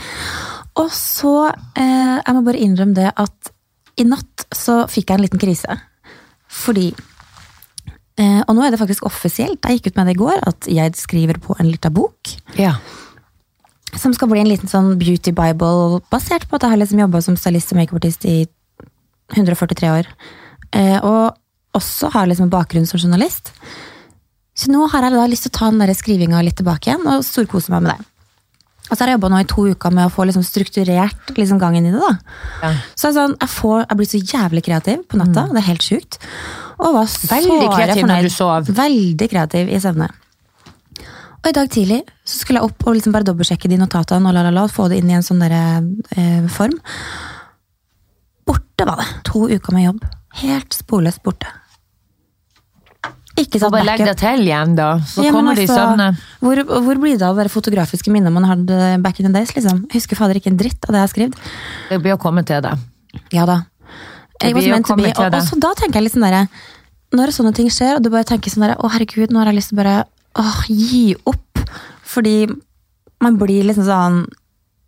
Og 0.80 0.88
så 0.96 1.34
uh, 1.52 2.16
Jeg 2.24 2.34
må 2.34 2.44
bare 2.46 2.64
innrømme 2.64 2.96
det 2.96 3.12
at 3.12 3.52
i 4.00 4.08
natt 4.08 4.48
så 4.54 4.80
fikk 4.90 5.12
jeg 5.12 5.20
en 5.20 5.26
liten 5.26 5.44
krise. 5.44 5.76
Fordi 6.48 6.88
uh, 6.96 8.40
Og 8.48 8.56
nå 8.56 8.64
er 8.64 8.72
det 8.72 8.80
faktisk 8.80 9.04
offisielt, 9.04 9.60
jeg 9.60 9.82
gikk 9.82 9.92
ut 9.92 10.00
med 10.00 10.08
det 10.08 10.16
i 10.16 10.22
går, 10.24 10.40
at 10.40 10.72
jeg 10.72 10.96
skriver 10.96 11.42
på 11.44 11.60
en 11.60 11.68
liten 11.68 11.92
bok. 11.92 12.32
Ja. 12.56 12.78
Som 13.92 14.16
skal 14.16 14.32
bli 14.32 14.40
en 14.40 14.48
liten 14.48 14.72
sånn 14.72 14.94
beauty 14.96 15.36
bible, 15.36 16.00
basert 16.08 16.48
på 16.48 16.56
at 16.56 16.64
jeg 16.64 16.78
har 16.78 16.80
liksom 16.80 17.04
jobba 17.04 17.20
som 17.28 17.36
stylist 17.36 17.76
og 17.76 17.84
makeupartist 17.84 18.24
i 18.24 18.46
143 19.32 19.90
år. 19.94 20.10
Eh, 20.74 20.98
og 21.00 21.34
også 21.74 22.12
har 22.14 22.28
liksom 22.30 22.52
bakgrunn 22.52 22.86
som 22.86 23.00
journalist. 23.00 23.52
Så 24.54 24.70
nå 24.70 24.84
har 24.92 25.06
jeg 25.06 25.16
da 25.16 25.26
lyst 25.30 25.48
til 25.48 25.54
å 25.54 25.58
ta 25.58 25.70
den 25.72 25.82
der 25.82 25.94
skrivinga 25.96 26.42
litt 26.46 26.58
tilbake 26.60 26.90
igjen, 26.90 27.06
og 27.10 27.24
storkose 27.26 27.72
meg 27.74 27.86
med 27.86 27.94
det. 27.94 28.10
Og 28.84 28.92
så 28.92 29.00
har 29.00 29.10
jeg 29.10 29.16
jobba 29.16 29.30
nå 29.32 29.38
i 29.40 29.46
to 29.48 29.62
uker 29.72 29.94
med 29.96 30.06
å 30.06 30.12
få 30.12 30.26
liksom 30.28 30.44
strukturert 30.44 31.30
liksom 31.38 31.58
gangen 31.58 31.86
i 31.88 31.92
det. 31.94 32.02
da. 32.02 32.10
Ja. 32.60 32.72
Så 32.92 33.08
jeg, 33.08 33.16
sånn, 33.16 33.36
jeg, 33.40 33.50
får, 33.54 33.78
jeg 33.86 33.98
blir 34.00 34.10
så 34.10 34.20
jævlig 34.20 34.62
kreativ 34.66 35.06
på 35.08 35.20
natta. 35.20 35.46
Det 35.50 35.62
er 35.62 35.66
helt 35.70 35.86
sjukt. 35.86 36.18
Og 36.76 36.98
var 36.98 37.08
Veldig 37.08 37.70
kreativ 37.72 38.04
når 38.04 38.12
fornøyd. 38.12 38.28
du 38.28 38.34
sov. 38.34 38.68
Veldig 38.76 39.30
kreativ 39.32 39.72
i 39.72 39.80
søvne. 39.80 40.10
Og 41.44 41.48
i 41.50 41.56
dag 41.56 41.72
tidlig 41.72 42.02
så 42.24 42.38
skulle 42.38 42.60
jeg 42.60 42.70
opp 42.70 42.86
og 42.86 42.96
liksom 42.96 43.12
bare 43.16 43.26
dobbeltsjekke 43.28 43.68
de 43.72 43.80
notatene 43.80 44.28
og 44.28 44.36
la, 44.36 44.44
la, 44.46 44.52
la, 44.52 44.68
få 44.72 44.86
det 44.92 45.00
inn 45.00 45.10
i 45.12 45.16
en 45.16 45.24
sånn 45.24 45.42
der, 45.44 45.56
eh, 46.16 46.44
form. 46.52 46.76
Borte 48.74 48.88
var 48.90 48.98
det. 48.98 49.06
To 49.30 49.46
uker 49.46 49.72
med 49.72 49.84
jobb. 49.86 50.00
Helt 50.40 50.74
sporløst 50.74 51.22
borte. 51.22 51.46
Ikke 53.38 53.58
Så 53.58 53.66
satt 53.66 53.74
bare 53.74 53.86
legg 53.86 54.02
deg 54.02 54.16
til 54.18 54.42
igjen, 54.46 54.74
da. 54.78 54.88
Så 55.10 55.22
Ja, 55.24 55.30
kommer 55.34 55.54
de 55.54 55.62
i 55.62 55.66
altså, 55.66 55.78
søvne. 55.78 56.08
Hvor, 56.42 56.60
hvor 56.86 56.98
blir 57.02 57.18
det 57.18 57.26
av 57.26 57.36
det 57.38 57.50
fotografiske 57.50 58.10
minnet 58.10 58.32
man 58.34 58.44
hadde 58.46 59.00
back 59.02 59.18
in 59.20 59.26
the 59.26 59.32
days? 59.32 59.54
liksom? 59.54 59.86
Jeg 59.90 60.00
husker 60.00 60.18
fader 60.18 60.38
ikke 60.38 60.50
en 60.50 60.58
dritt 60.58 60.86
av 60.86 60.94
det 60.94 61.00
jeg 61.00 61.06
har 61.06 61.12
skrevet. 61.14 61.38
Det 61.90 61.98
blir 62.02 62.14
å 62.14 62.20
komme 62.22 62.44
til 62.46 62.62
det. 62.62 62.74
Ja 63.34 63.46
da. 63.46 63.64
Jeg 64.42 64.54
å 64.54 64.62
meant 64.62 64.86
to 64.86 64.96
be. 64.98 65.10
Og, 65.10 65.30
det. 65.30 65.38
og 65.38 65.46
så 65.46 65.58
da 65.62 65.70
tenker 65.78 66.00
jeg 66.00 66.08
litt 66.08 66.16
sånn 66.16 66.26
derre 66.26 66.48
Når 67.14 67.30
sånne 67.30 67.52
ting 67.54 67.68
skjer, 67.70 67.96
og 67.96 68.02
du 68.02 68.10
bare 68.10 68.26
tenker 68.26 68.50
sånn 68.50 68.64
derre 68.66 68.74
Å, 68.82 68.88
herregud, 68.90 69.30
nå 69.30 69.38
har 69.38 69.52
jeg 69.52 69.60
lyst 69.60 69.70
til 69.70 69.78
å 69.78 69.82
bare 69.82 69.96
åh, 70.42 70.64
gi 70.66 71.14
opp. 71.30 71.62
Fordi 72.10 72.48
man 73.22 73.38
blir 73.38 73.62
liksom 73.66 73.86
sånn 73.86 74.24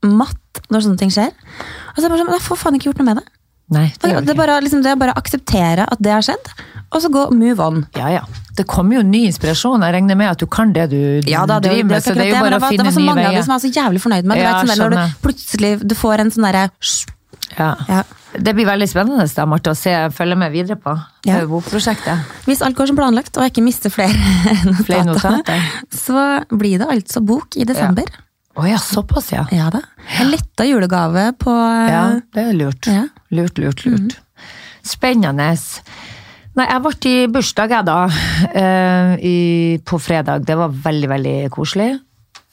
matt 0.03 0.61
når 0.71 0.87
sånne 0.87 0.99
ting 1.01 1.13
skjer. 1.15 1.31
Og 1.31 1.99
så 1.99 2.05
er 2.05 2.09
det 2.09 2.13
bare 2.13 2.23
sånn, 2.25 2.35
Jeg 2.35 2.47
får 2.47 2.61
faen 2.63 2.79
ikke 2.79 2.91
gjort 2.91 3.03
noe 3.03 3.11
med 3.11 3.21
det. 3.23 3.27
Nei, 3.75 3.89
det 3.99 4.11
Det, 4.13 4.21
det, 4.27 4.31
er 4.31 4.39
bare, 4.39 4.57
liksom, 4.63 4.83
det 4.85 4.93
er 4.93 4.99
bare 5.01 5.15
å 5.17 5.19
akseptere 5.19 5.87
at 5.91 6.03
det 6.03 6.13
har 6.15 6.23
skjedd, 6.23 6.51
og 6.95 7.01
så 7.03 7.11
gå 7.11 7.25
move 7.35 7.63
on. 7.65 7.81
Ja, 7.99 8.11
ja. 8.15 8.23
Det 8.57 8.65
kommer 8.71 9.01
jo 9.01 9.03
ny 9.05 9.25
inspirasjon. 9.27 9.83
Jeg 9.85 9.97
regner 9.99 10.17
med 10.17 10.31
at 10.31 10.41
du 10.41 10.47
kan 10.49 10.71
det 10.73 10.87
du 10.93 11.01
Ja 11.29 11.43
da, 11.49 11.59
det, 11.61 11.73
driver 11.73 11.89
med, 11.91 11.97
det, 11.97 12.05
så 12.07 12.15
det 12.15 12.29
er 12.29 12.31
jo 12.31 12.45
bare 12.45 12.61
å 12.61 12.63
var, 12.63 12.71
det 12.71 12.77
finne 12.77 12.87
var 12.87 12.95
så 12.95 13.03
nye 13.03 13.11
mange 13.11 13.27
av 13.27 13.35
de 13.37 13.43
som 13.43 13.55
var 13.57 13.65
så 13.65 13.73
jævlig 13.75 14.03
fornøyd 14.05 14.31
med. 14.31 14.41
Ja, 14.41 14.53
vet, 14.55 14.71
sånn 14.71 14.85
når 14.85 14.95
du 14.95 15.19
plutselig 15.27 15.73
du 15.83 15.97
får 15.99 16.23
en 16.25 16.33
sånn 16.37 16.47
derre 16.49 16.69
Ja. 17.57 17.69
ja. 17.91 18.05
Det 18.37 18.53
blir 18.53 18.67
veldig 18.69 18.87
spennende 18.91 19.25
da, 19.33 19.47
Martha, 19.49 19.73
å 19.73 19.79
se, 19.79 19.93
følge 20.15 20.37
med 20.39 20.53
videre 20.53 20.77
på 20.81 20.93
Ja. 21.27 21.41
det 21.41 21.49
bokprosjektet. 21.51 22.33
Hvis 22.47 22.63
alt 22.63 22.77
går 22.77 22.91
som 22.93 22.99
planlagt, 22.99 23.37
og 23.37 23.45
jeg 23.45 23.55
ikke 23.55 23.65
mister 23.67 23.91
flere 23.93 24.15
Flere 24.89 25.09
notater, 25.09 25.43
notater. 25.43 25.69
så 25.91 26.25
blir 26.55 26.79
det 26.83 26.89
altså 26.93 27.25
bok 27.25 27.57
i 27.57 27.67
desember. 27.69 28.09
Å 28.57 28.65
ja, 28.65 28.79
såpass, 28.81 29.31
ja. 29.35 29.45
Ja 29.53 29.69
da. 29.73 29.83
En 30.21 30.31
letta 30.33 30.65
julegave 30.65 31.29
på 31.39 31.53
Ja, 31.53 32.05
det 32.33 32.45
er 32.49 32.57
lurt. 32.57 32.89
Ja. 32.89 33.05
Lurt, 33.37 33.59
lurt, 33.61 33.85
lurt. 33.85 34.17
Spennende. 34.87 35.51
Nei, 36.57 36.65
jeg 36.71 36.83
ble 36.87 37.11
i 37.11 37.27
bursdag, 37.29 37.75
jeg, 37.75 37.85
da. 37.85 37.99
Uh, 38.57 39.13
i, 39.21 39.37
på 39.85 40.01
fredag. 40.01 40.47
Det 40.49 40.57
var 40.57 40.73
veldig, 40.87 41.11
veldig 41.13 41.37
koselig. 41.53 41.91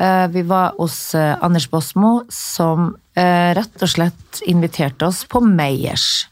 Uh, 0.01 0.27
vi 0.33 0.43
var 0.49 0.73
hos 0.75 0.97
uh, 1.15 1.37
Anders 1.45 1.69
Bosmo, 1.71 2.23
som 2.33 2.91
eh, 3.15 3.53
rett 3.55 3.85
og 3.85 3.91
slett 3.93 4.41
inviterte 4.49 5.07
oss 5.07 5.23
på 5.29 5.39
Meyers. 5.45 6.25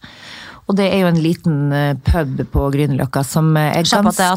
Og 0.72 0.78
det 0.80 0.88
er 0.88 1.04
jo 1.04 1.10
en 1.12 1.20
liten 1.20 1.56
eh, 1.76 1.98
pub 2.08 2.40
på 2.54 2.68
Grünerløkka 2.72 3.26
som 3.28 3.52
eh, 3.60 3.74
er 3.76 3.84
ganske 3.84 4.30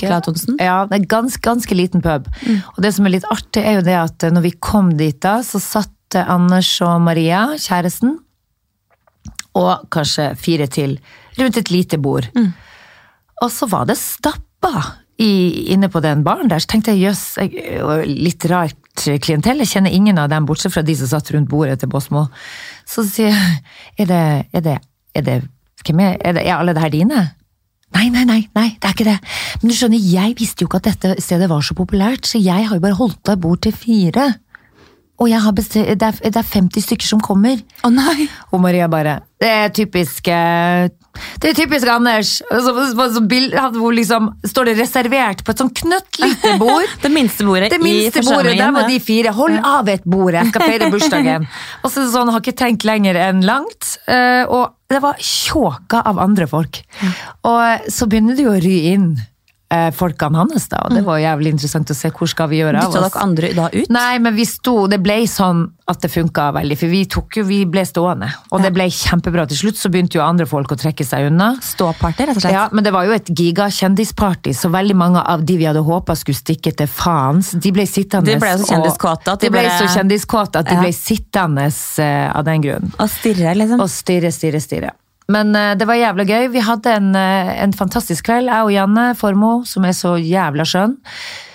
Ja, 0.58 0.80
det 0.90 0.98
er 0.98 1.06
ganske, 1.12 1.42
ganske 1.44 1.76
liten 1.78 2.02
pub. 2.02 2.26
Og 2.74 2.80
det 2.82 2.90
som 2.96 3.06
er 3.06 3.14
litt 3.14 3.28
artig, 3.30 3.62
er 3.62 3.78
jo 3.78 3.84
det 3.86 3.94
at 4.00 4.26
eh, 4.26 4.34
når 4.34 4.48
vi 4.48 4.54
kom 4.58 4.90
dit 4.98 5.20
da, 5.22 5.38
så 5.46 5.62
satt 5.62 5.92
Anders 6.14 6.68
og 6.84 7.00
Maria, 7.02 7.46
kjæresten, 7.58 8.18
og 9.58 9.86
kanskje 9.94 10.28
fire 10.38 10.68
til, 10.70 10.98
rundt 11.38 11.58
et 11.58 11.70
lite 11.74 11.98
bord. 12.02 12.28
Og 13.42 13.50
så 13.50 13.66
var 13.70 13.88
det 13.88 13.96
stappa 13.98 14.72
i, 15.18 15.70
inne 15.74 15.90
på 15.90 16.02
den 16.04 16.22
baren 16.26 16.50
der, 16.50 16.62
så 16.62 16.70
tenkte 16.70 16.94
jeg 16.94 17.08
jøss, 17.08 17.24
litt 18.06 18.46
rart 18.50 19.06
klientell, 19.22 19.62
jeg 19.62 19.72
kjenner 19.72 19.94
ingen 19.94 20.18
av 20.22 20.30
dem, 20.30 20.46
bortsett 20.46 20.74
fra 20.74 20.84
de 20.86 20.94
som 20.98 21.10
satt 21.10 21.30
rundt 21.34 21.50
bordet 21.50 21.80
til 21.82 21.90
Båsmo. 21.90 22.28
Så 22.86 23.06
sier 23.10 23.34
jeg, 23.34 23.58
er 24.04 24.10
det, 24.10 24.22
er 24.54 24.66
det, 24.68 24.78
er 25.18 25.26
det, 25.26 25.40
hvem 25.84 26.04
er, 26.04 26.16
er 26.20 26.36
det, 26.36 26.44
er 26.44 26.58
alle 26.58 26.74
det 26.76 26.84
her 26.84 26.92
dine? 26.94 27.22
Nei, 27.94 28.08
nei, 28.10 28.24
nei, 28.26 28.40
nei, 28.56 28.68
det 28.80 28.88
er 28.88 28.94
ikke 28.96 29.06
det. 29.06 29.18
Men 29.62 29.70
du 29.70 29.76
skjønner, 29.76 30.02
jeg 30.02 30.34
visste 30.38 30.64
jo 30.64 30.70
ikke 30.70 30.80
at 30.82 30.88
dette 30.88 31.22
stedet 31.22 31.48
var 31.50 31.62
så 31.62 31.76
populært, 31.78 32.26
så 32.26 32.40
jeg 32.42 32.66
har 32.66 32.74
jo 32.74 32.82
bare 32.82 32.98
holdt 32.98 33.30
av 33.30 33.38
bord 33.42 33.62
til 33.62 33.76
fire. 33.76 34.32
Og 35.22 35.28
jeg 35.30 35.38
har 35.44 35.52
bestilt, 35.54 35.86
det, 36.00 36.06
er, 36.08 36.16
det 36.34 36.40
er 36.40 36.46
50 36.50 36.82
stykker 36.88 37.06
som 37.06 37.20
kommer. 37.22 37.60
Å 37.86 37.90
nei! 37.94 38.24
Og 38.50 38.58
Maria 38.64 38.88
bare 38.90 39.20
Det 39.38 39.46
er 39.46 39.68
typisk 39.74 40.26
eh, 40.32 40.88
Det 41.38 41.52
er 41.52 41.54
typisk 41.54 41.86
Anders! 41.92 42.32
Så, 42.50 42.72
så, 42.74 43.06
så 43.14 43.22
bild, 43.30 43.54
hvor 43.76 43.94
liksom, 43.94 44.32
står 44.50 44.72
det 44.72 44.74
reservert 44.80 45.44
på 45.46 45.54
et 45.54 45.62
sånn 45.62 45.70
knøttlite 45.70 46.56
bord. 46.62 46.90
Det 47.04 47.12
minste 47.14 47.46
bordet 47.46 47.70
Det 47.70 47.78
minste 47.82 48.24
i 48.24 48.26
bordet, 48.26 48.56
der 48.58 48.74
var 48.74 48.88
de 48.90 48.98
fire. 49.06 49.34
Hold 49.38 49.60
av 49.62 49.90
et 49.94 50.02
bord, 50.04 50.34
jeg 50.34 50.50
skal 50.50 50.66
feire 50.66 50.90
bursdagen. 50.90 51.46
Og 51.84 51.92
så 51.94 52.08
sånn, 52.10 52.32
har 52.34 52.42
ikke 52.42 52.56
tenkt 52.64 52.86
lenger 52.88 53.20
enn 53.28 53.44
langt. 53.46 53.94
eh, 54.10 54.42
Og 54.50 54.74
det 54.90 54.98
var 55.02 55.22
tjåka 55.22 56.02
av 56.10 56.18
andre 56.22 56.46
folk. 56.50 56.82
Og 57.46 57.86
så 57.90 58.10
begynner 58.10 58.34
det 58.34 58.48
jo 58.48 58.52
å 58.56 58.60
ry 58.66 58.76
inn 58.96 59.12
eh, 59.70 59.90
folkene 59.90 60.36
hans, 60.38 60.68
da. 60.68 60.82
Og 60.84 60.94
det 60.94 61.04
var 61.04 61.18
jævlig 61.18 61.52
interessant 61.54 61.90
å 61.90 61.94
se 61.94 62.10
hvor 62.10 62.28
skal 62.30 62.48
vi 62.48 62.58
gjøre 62.62 62.78
av 62.82 62.88
oss. 62.88 62.94
Dytta 62.94 63.08
dere 63.08 63.22
andre 63.22 63.52
da 63.54 63.68
ut? 63.72 63.88
Nei, 63.90 64.18
men 64.18 64.34
vi 64.34 64.44
sto, 64.44 64.86
det 64.90 65.00
ble 65.02 65.22
sånn 65.26 65.70
at 65.86 66.00
det 66.00 66.08
funka 66.08 66.50
veldig, 66.56 66.76
for 66.80 66.88
vi 66.88 67.04
tok 67.04 67.36
jo, 67.36 67.44
vi 67.44 67.64
ble 67.68 67.82
stående. 67.84 68.30
Og 68.52 68.62
det 68.64 68.70
ble 68.72 68.86
kjempebra. 68.88 69.44
Til 69.50 69.58
slutt 69.58 69.76
så 69.76 69.90
begynte 69.92 70.16
jo 70.16 70.22
andre 70.24 70.46
folk 70.48 70.72
å 70.72 70.78
trekke 70.80 71.04
seg 71.04 71.26
unna. 71.28 71.50
Ståparty, 71.60 72.24
rett 72.30 72.36
og 72.38 72.40
slett? 72.46 72.54
Ja, 72.56 72.68
men 72.72 72.84
det 72.84 72.92
var 72.94 73.04
jo 73.04 73.12
et 73.12 73.28
gigakjendisparty, 73.28 74.54
så 74.56 74.70
veldig 74.72 74.96
mange 74.96 75.20
av 75.20 75.44
de 75.44 75.58
vi 75.60 75.66
hadde 75.68 75.82
håpa 75.84 76.16
skulle 76.16 76.38
stikke 76.40 76.72
til 76.76 76.88
faens, 76.88 77.52
de 77.60 77.72
ble 77.74 77.84
sittende. 77.86 78.30
De 78.32 78.38
ble 78.40 78.54
så 78.56 78.62
og- 78.64 78.72
kjendiskåte 78.72 79.32
at 79.36 79.40
de 79.40 79.46
de 79.46 79.50
ble 79.52 79.62
bare- 79.68 79.78
så 79.78 79.92
kjendiskåte 79.98 80.56
at 80.62 80.66
de 80.66 80.74
Ja. 80.74 80.80
ble 80.80 80.92
sittende 80.92 81.66
eh, 81.98 82.30
av 82.36 82.44
den 82.44 82.60
grunn. 82.62 82.92
Og 82.98 83.08
stirre, 83.10 83.54
liksom? 83.54 83.80
Og 83.80 83.88
stirre, 83.90 84.32
stirre, 84.32 84.60
stirre. 84.60 84.90
Men 85.32 85.54
eh, 85.56 85.72
det 85.80 85.86
var 85.88 85.96
jævla 85.96 86.24
gøy. 86.28 86.48
Vi 86.52 86.60
hadde 86.66 86.92
en, 86.98 87.14
eh, 87.16 87.54
en 87.64 87.72
fantastisk 87.72 88.26
kveld, 88.28 88.50
jeg 88.52 88.66
og 88.66 88.72
Janne 88.74 89.06
Formoe, 89.16 89.64
som 89.66 89.84
er 89.88 89.94
så 89.96 90.16
jævla 90.20 90.66
skjønn. 90.68 90.98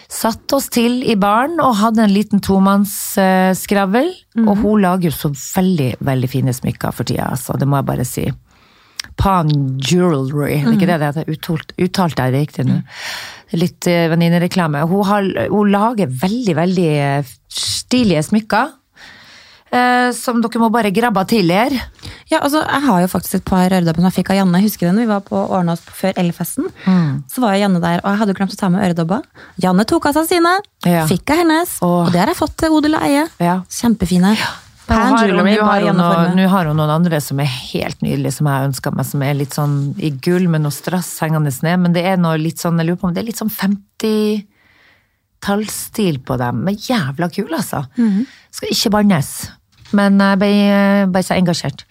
Satt 0.09 0.49
oss 0.57 0.71
til 0.73 1.03
i 1.05 1.13
baren 1.21 1.59
og 1.61 1.75
hadde 1.83 2.01
en 2.07 2.09
liten 2.15 2.41
tomannsskravl. 2.41 4.09
Og 4.47 4.55
hun 4.63 4.81
lager 4.81 5.11
jo 5.11 5.13
så 5.13 5.29
veldig, 5.35 5.91
veldig 6.01 6.29
fine 6.31 6.53
smykker 6.57 6.95
for 6.97 7.05
tida, 7.05 7.27
altså. 7.35 7.53
Det 7.61 7.67
må 7.69 7.77
jeg 7.77 7.85
bare 7.91 8.05
si. 8.09 8.25
Pan 9.19 9.49
Jewelry, 9.83 10.55
er 10.57 10.65
det 10.65 10.73
ikke 10.79 10.87
det 10.89 10.97
det 11.01 11.07
heter? 11.11 11.29
Uttalt, 11.35 11.73
uttalte 11.77 12.25
jeg 12.25 12.33
det 12.33 12.41
riktig 12.47 12.65
nå? 12.67 12.79
Litt 13.59 13.87
venninnereklame. 14.11 14.81
Hun, 14.89 15.03
har- 15.07 15.47
hun 15.51 15.71
lager 15.71 16.07
veldig, 16.07 16.55
veldig 16.57 16.89
eh, 17.05 17.31
stilige 17.51 18.23
smykker. 18.31 18.73
eh, 19.71 20.09
som 20.17 20.41
dere 20.41 20.59
må 20.63 20.71
bare 20.73 20.89
grabbe 20.91 21.21
til 21.29 21.51
her. 21.53 21.69
Ja, 22.29 22.39
altså, 22.45 22.59
Jeg 22.61 22.81
har 22.85 23.01
jo 23.01 23.07
faktisk 23.09 23.35
et 23.39 23.45
par 23.45 23.69
øredobber 23.73 23.95
som 24.03 24.09
jeg 24.11 24.17
fikk 24.19 24.29
av 24.29 24.37
Janne. 24.37 24.61
Husker 24.61 24.85
du 24.85 24.89
den? 24.91 24.99
Vi 25.01 25.05
var 25.09 25.21
på 25.25 25.35
Årnås 25.49 25.81
før 25.81 26.13
Elfesten. 26.21 26.69
Så 27.27 27.41
var 27.41 27.55
jo 27.55 27.63
Janne 27.63 27.81
der, 27.81 27.99
og 28.03 28.09
jeg 28.11 28.19
hadde 28.21 28.33
jo 28.33 28.37
glemt 28.37 28.53
å 28.53 28.59
ta 28.59 28.69
med 28.69 28.83
øredobber. 28.85 29.21
Janne 29.61 29.85
tok 29.89 30.05
av 30.05 30.13
seg 30.19 30.27
sine, 30.27 30.53
Ja. 30.85 31.05
fikk 31.09 31.29
av 31.33 31.37
hennes, 31.41 31.79
Åh. 31.81 32.05
og 32.05 32.11
det 32.13 32.19
har 32.19 32.27
jeg 32.27 32.37
fått 32.37 32.55
til 32.57 32.69
odel 32.71 32.95
og 32.95 33.01
eie. 33.01 33.27
Ja. 33.39 33.61
Kjempefine. 33.67 34.35
Nå 34.89 34.95
har, 34.95 35.27
jewelry 35.27 35.55
nå, 35.55 35.63
har 35.65 35.81
hun 35.85 35.97
noe, 35.97 36.33
nå 36.33 36.47
har 36.49 36.65
hun 36.65 36.75
noen 36.77 36.89
andre 36.89 37.19
som 37.21 37.39
er 37.39 37.45
helt 37.45 38.01
nydelige, 38.01 38.33
som 38.33 38.47
jeg 38.49 38.69
ønska 38.71 38.91
meg, 38.95 39.05
som 39.05 39.21
er 39.21 39.33
litt 39.37 39.53
sånn 39.53 39.93
i 40.01 40.09
gull 40.09 40.47
med 40.49 40.61
noe 40.61 40.71
strass 40.73 41.19
hengende 41.21 41.51
ned, 41.61 41.79
men 41.79 41.93
det 41.93 42.05
er 42.05 42.17
noe 42.17 42.37
litt 42.41 42.57
sånn, 42.57 42.77
jeg 42.81 42.87
lurer 42.87 42.97
på 42.97 43.07
om 43.07 43.13
det 43.13 43.21
er 43.21 43.27
litt 43.29 43.37
sånn 43.37 43.51
50-tallsstil 45.41 46.19
på 46.25 46.37
dem, 46.41 46.63
men 46.65 46.75
jævla 46.75 47.29
kul 47.33 47.53
altså. 47.53 47.83
Mhm. 47.97 48.25
Skal 48.51 48.69
ikke 48.73 48.89
bannes. 48.97 49.49
Men 49.97 50.19
jeg 50.21 50.37
ble, 50.41 50.49
ble 51.13 51.21
så 51.25 51.33
engasjert. 51.37 51.85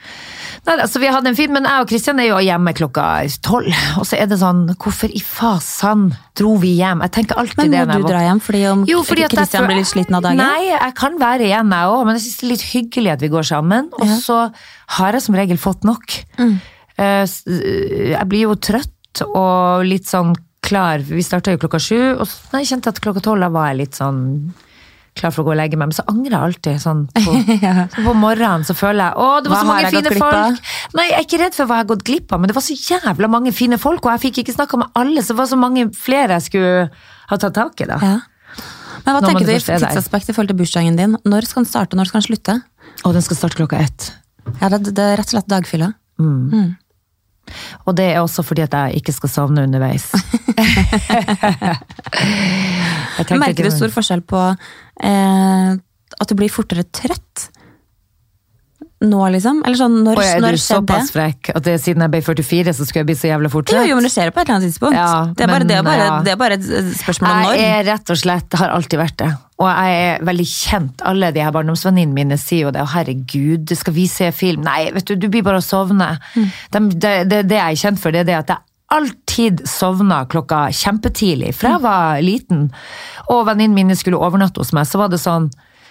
Nei, 0.67 0.75
altså, 0.83 1.01
vi 1.01 1.09
hadde 1.11 1.31
en 1.31 1.37
fin, 1.39 1.53
men 1.55 1.65
jeg 1.65 1.81
og 1.83 1.89
Kristian 1.89 2.19
er 2.21 2.29
jo 2.29 2.39
hjemme 2.45 2.73
klokka 2.77 3.05
tolv. 3.43 3.73
Og 3.99 4.05
så 4.09 4.19
er 4.21 4.27
det 4.31 4.39
sånn, 4.41 4.65
hvorfor 4.77 5.11
i 5.15 5.21
fasan 5.25 6.09
dro 6.39 6.57
vi 6.61 6.75
hjem? 6.79 7.01
Jeg 7.07 7.15
tenker 7.17 7.39
alltid 7.41 7.63
Men 7.63 7.71
det. 7.73 7.81
må 7.81 7.87
når 7.87 7.95
jeg 7.99 8.03
du 8.07 8.13
dra 8.13 8.23
hjem 8.27 8.41
fordi 8.45 8.63
om 8.71 8.83
Jo, 8.91 9.03
fordi 9.07 9.29
Kristian 9.33 9.67
blir 9.71 9.81
litt 9.81 9.91
sliten 9.91 10.19
av 10.19 10.23
dagen? 10.27 10.43
Nei, 10.43 10.69
jeg 10.71 10.95
kan 10.99 11.19
være 11.19 11.47
igjen 11.49 11.73
jeg 11.75 11.93
òg, 11.95 12.03
men 12.07 12.19
jeg 12.19 12.25
syns 12.27 12.37
det 12.41 12.47
er 12.49 12.53
litt 12.53 12.67
hyggelig 12.73 13.13
at 13.17 13.25
vi 13.25 13.33
går 13.37 13.49
sammen. 13.53 13.89
Og 13.99 14.07
Ja. 14.07 14.19
så 14.23 14.39
har 14.99 15.13
jeg 15.19 15.23
som 15.23 15.35
regel 15.39 15.57
fått 15.59 15.85
nok. 15.89 16.19
Mm. 16.39 16.61
Eh, 16.99 17.25
Jeg 18.19 18.29
blir 18.29 18.47
jo 18.49 18.55
trøtt 18.57 19.23
og 19.27 19.85
litt 19.87 20.05
sånn 20.07 20.35
klar. 20.63 20.99
Vi 21.01 21.23
starta 21.23 21.51
jo 21.55 21.59
klokka 21.63 21.79
sju, 21.81 22.19
og 22.21 22.27
så 22.27 22.53
nei, 22.53 22.63
jeg 22.65 22.75
kjente 22.77 22.89
at 22.93 23.01
klokka 23.01 23.23
tolv 23.25 23.51
var 23.53 23.71
jeg 23.73 23.79
litt 23.87 23.95
sånn 23.97 24.53
klar 25.19 25.35
for 25.35 25.43
å 25.43 25.49
gå 25.49 25.53
og 25.55 25.59
legge 25.61 25.79
meg, 25.81 25.91
men 25.91 25.97
så 25.99 26.05
angrer 26.11 26.35
jeg 26.37 26.41
alltid. 26.49 26.81
Sånn 26.83 27.05
på, 27.17 27.35
Ja. 27.67 27.87
så 27.93 28.05
på 28.07 28.15
morgenen 28.19 28.65
så 28.69 28.77
føler 28.79 29.11
jeg 29.11 29.19
å, 29.25 29.29
det 29.45 29.53
var 29.53 29.59
Hva 29.59 29.63
så 29.65 29.71
mange 29.73 29.93
fine 29.95 30.15
folk. 30.23 30.73
Nei, 30.99 31.07
jeg 31.11 31.19
er 31.19 31.27
ikke 31.29 31.41
redd 31.45 31.59
for 31.59 31.69
hva 31.71 31.79
jeg 31.81 31.87
har 31.87 31.91
gått 31.93 32.07
glipp 32.09 32.33
av, 32.35 32.43
men 32.43 32.51
det 32.53 32.57
var 32.59 32.67
så 32.69 32.77
jævla 32.79 33.31
mange 33.35 33.53
fine 33.57 33.79
folk, 33.83 34.07
og 34.07 34.15
jeg 34.17 34.25
fikk 34.29 34.43
ikke 34.45 34.57
snakka 34.57 34.81
med 34.83 34.99
alle, 35.03 35.23
så 35.25 35.35
det 35.35 35.41
var 35.43 35.51
så 35.53 35.61
mange 35.61 35.87
flere 35.99 36.39
jeg 36.39 36.49
skulle 36.49 36.89
ha 37.29 37.41
tatt 37.45 37.57
tak 37.59 37.85
i, 37.85 37.89
da. 37.91 38.01
Ja. 38.03 38.17
Men 39.05 39.15
hva 39.15 39.21
Når 39.23 39.29
tenker 39.31 39.47
du 39.47 39.53
i 39.53 39.59
først 39.61 39.71
er 39.73 39.85
tidsaspekt 39.85 40.29
i 40.31 40.35
forhold 40.37 40.51
til 40.53 40.59
bursdagen 40.59 40.97
din? 40.99 41.15
Når 41.29 41.47
skal 41.49 41.63
den 41.65 41.71
starte, 41.71 41.95
og 41.95 42.01
når 42.03 42.11
skal 42.11 42.21
den 42.23 42.29
slutte? 42.29 42.57
Å, 43.07 43.13
den 43.15 43.25
skal 43.25 43.39
starte 43.39 43.61
klokka 43.61 43.79
ett. 43.85 44.11
Ja, 44.59 44.69
det, 44.73 44.83
det 44.97 45.05
er 45.05 45.17
rett 45.21 45.31
og 45.31 45.37
slett 45.37 45.49
dagfylla. 45.53 45.93
Og 47.87 47.97
det 47.99 48.07
er 48.13 48.21
også 48.23 48.45
fordi 48.47 48.65
at 48.65 48.75
jeg 48.75 49.03
ikke 49.03 49.15
skal 49.17 49.33
sovne 49.33 49.67
underveis. 49.69 50.11
Jeg 53.19 53.39
Merker 53.39 53.67
du 53.67 53.71
stor 53.75 53.91
forskjell 53.93 54.23
på 54.27 54.41
eh, 54.49 55.71
at 56.19 56.31
du 56.31 56.35
blir 56.39 56.53
fortere 56.53 56.85
trøtt 56.95 57.49
nå, 58.99 59.19
liksom? 59.31 59.61
Eller 59.63 59.79
sånn, 59.79 59.97
når, 60.03 60.19
Og 60.19 60.25
er 60.27 60.41
når 60.43 60.57
du 60.57 60.59
skjedde 60.59 60.81
såpass 60.83 61.13
frekk 61.15 61.51
at 61.55 61.63
det, 61.63 61.77
siden 61.83 62.03
jeg 62.03 62.11
ble 62.11 62.21
44, 62.27 62.73
så 62.75 62.87
skulle 62.87 63.05
jeg 63.05 63.09
bli 63.13 63.17
så 63.21 63.29
jævla 63.31 63.51
fortsatt? 63.53 63.79
Jo, 63.79 63.93
jo, 63.93 63.99
men 63.99 64.07
det 64.09 64.11
skjer 64.11 64.33
på 64.35 64.43
et 64.43 64.49
eller 64.49 64.57
annet 64.57 64.73
tidspunkt. 64.73 64.99
Ja, 64.99 65.11
det, 65.31 65.45
er 65.45 65.53
bare, 65.53 65.63
men, 65.63 65.71
det, 65.71 65.77
er 65.77 65.85
bare, 65.87 66.09
ja. 66.09 66.17
det 66.27 66.33
er 66.33 66.41
bare 66.41 66.57
et 66.59 66.97
spørsmål 66.99 67.31
om 67.31 67.45
når. 67.47 67.59
Jeg 67.61 67.77
er 67.77 67.87
rett 67.93 68.11
og 68.15 68.19
slett, 68.19 68.57
har 68.59 68.75
alltid 68.75 69.03
vært 69.03 69.19
det. 69.23 69.29
Og 69.59 69.69
jeg 69.71 70.01
er 70.09 70.27
veldig 70.27 70.47
kjent. 70.51 71.05
Alle 71.13 71.31
de 71.35 71.45
her 71.47 71.55
barndomsvenninnene 71.55 72.19
mine 72.19 72.41
sier 72.43 72.67
jo 72.67 72.75
det. 72.75 72.83
Å 72.83 72.91
herregud, 72.97 73.75
skal 73.79 73.95
vi 73.95 74.09
se 74.11 74.33
film? 74.35 74.67
Nei, 74.67 74.89
vet 74.95 75.07
du, 75.07 75.15
du 75.15 75.29
blir 75.31 75.47
bare 75.47 75.63
å 75.63 75.67
sovne. 75.67 76.17
Mm. 76.35 76.51
De- 76.75 76.99
det, 77.07 77.15
det, 77.31 77.45
det 77.53 77.61
jeg 77.61 77.79
er 77.79 77.83
kjent 77.85 78.03
for, 78.03 78.15
det 78.15 78.25
er 78.25 78.31
det 78.33 78.39
at 78.41 78.53
jeg 78.57 78.65
alltid 78.99 79.63
sovna 79.69 80.25
klokka 80.27 80.69
kjempetidlig. 80.75 81.55
Fra 81.55 81.77
jeg 81.77 81.85
var 81.87 82.23
liten. 82.25 82.69
Og 83.31 83.47
venninnene 83.47 83.79
mine 83.79 83.99
skulle 83.99 84.19
overnatte 84.19 84.63
hos 84.63 84.75
meg, 84.75 84.89
så 84.89 85.03
var 85.03 85.13
det 85.13 85.23
sånn 85.23 85.51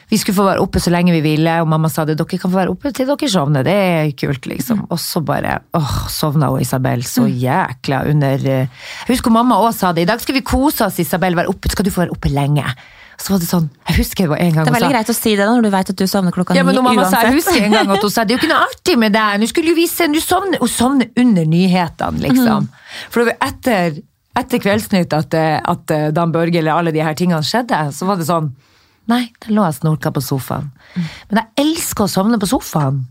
vi 0.10 0.18
skulle 0.20 0.38
få 0.38 0.46
være 0.48 0.64
oppe 0.64 0.80
så 0.80 0.92
lenge 0.94 1.12
vi 1.12 1.22
ville, 1.26 1.54
og 1.62 1.68
mamma 1.68 1.90
sa 1.92 2.06
det, 2.08 2.16
dere 2.20 2.40
kan 2.40 2.52
få 2.52 2.62
være 2.62 2.72
oppe 2.72 2.94
til 2.96 3.10
dere 3.10 3.32
sovner, 3.32 3.66
det 3.68 3.74
er 3.76 4.12
kult, 4.16 4.46
liksom. 4.48 4.86
Og 4.88 5.02
så 5.04 5.20
bare 5.26 5.58
åh, 5.76 5.96
sovna 6.12 6.48
hun 6.54 6.64
Isabel 6.64 7.04
så 7.04 7.26
jækla 7.28 8.06
under 8.12 8.46
eh, 8.48 8.70
Jeg 9.04 9.10
husker 9.12 9.34
mamma 9.36 9.60
også 9.60 9.88
sa 9.88 9.92
det, 9.98 10.06
i 10.08 10.10
dag 10.10 10.24
skal 10.24 10.38
vi 10.40 10.46
kose 10.48 10.88
oss, 10.88 11.02
Isabel, 11.04 11.36
være 11.36 11.52
oppe, 11.52 11.72
skal 11.74 11.88
du 11.88 11.92
få 11.92 12.06
være 12.06 12.16
oppe 12.16 12.32
lenge? 12.32 12.64
Så 13.18 13.34
var 13.34 13.42
det 13.42 13.48
sånn, 13.50 13.66
jeg 13.90 13.98
husker 13.98 14.28
det 14.28 14.30
var 14.30 14.42
en 14.44 14.52
gang 14.54 14.68
Det 14.68 14.70
er 14.70 14.76
veldig 14.76 14.88
sa 14.88 14.94
greit 14.94 15.10
å 15.10 15.16
si 15.18 15.32
det 15.34 15.42
da, 15.42 15.54
når 15.58 15.66
du 15.66 15.72
vet 15.74 15.90
at 15.92 16.00
du 16.00 16.04
sovner 16.08 16.36
klokka 16.36 16.54
ni. 16.54 16.60
ja, 16.60 16.66
men 16.68 16.78
når 16.78 16.86
mamma 16.86 17.08
sa, 17.10 17.24
jeg 17.26 17.40
husker 17.40 17.64
en 17.66 17.74
gang 17.74 17.94
at 17.96 18.06
hun 18.06 18.14
sa 18.14 18.24
det 18.24 18.36
er 18.36 18.38
jo 18.38 18.44
ikke 18.44 18.52
noe 18.52 18.68
artig 18.68 18.96
med 19.02 19.16
deg, 19.18 19.40
nå 19.42 19.50
skulle 19.50 19.74
jo 19.74 19.78
vi 19.80 19.88
se, 19.90 20.08
du 20.14 20.20
sovner, 20.22 20.62
hun 20.62 20.72
sovner 20.72 21.10
under 21.24 21.50
nyhetene, 21.50 22.22
liksom. 22.28 22.70
For 23.10 23.24
det 23.24 23.34
var 23.34 23.50
etter, 23.50 23.98
etter 24.38 24.62
Kveldsnytt 24.62 25.18
at, 25.18 25.34
eh, 25.34 25.58
at 25.74 25.96
eh, 25.98 26.08
Dan 26.14 26.32
Børge 26.36 26.62
eller 26.62 26.78
alle 26.78 26.94
de 26.94 27.02
her 27.04 27.18
tingene 27.18 27.42
skjedde, 27.44 27.82
så 27.98 28.08
var 28.08 28.22
det 28.22 28.30
sånn, 28.30 28.52
nei, 29.08 29.28
der 29.44 29.54
lå 29.56 29.66
jeg 29.68 29.78
snorka 29.80 30.12
på 30.16 30.24
sofaen. 30.24 30.72
Men 31.30 31.42
jeg 31.44 31.66
elsker 31.66 32.06
å 32.08 32.12
sovne 32.12 32.40
på 32.42 32.50
sofaen. 32.50 33.06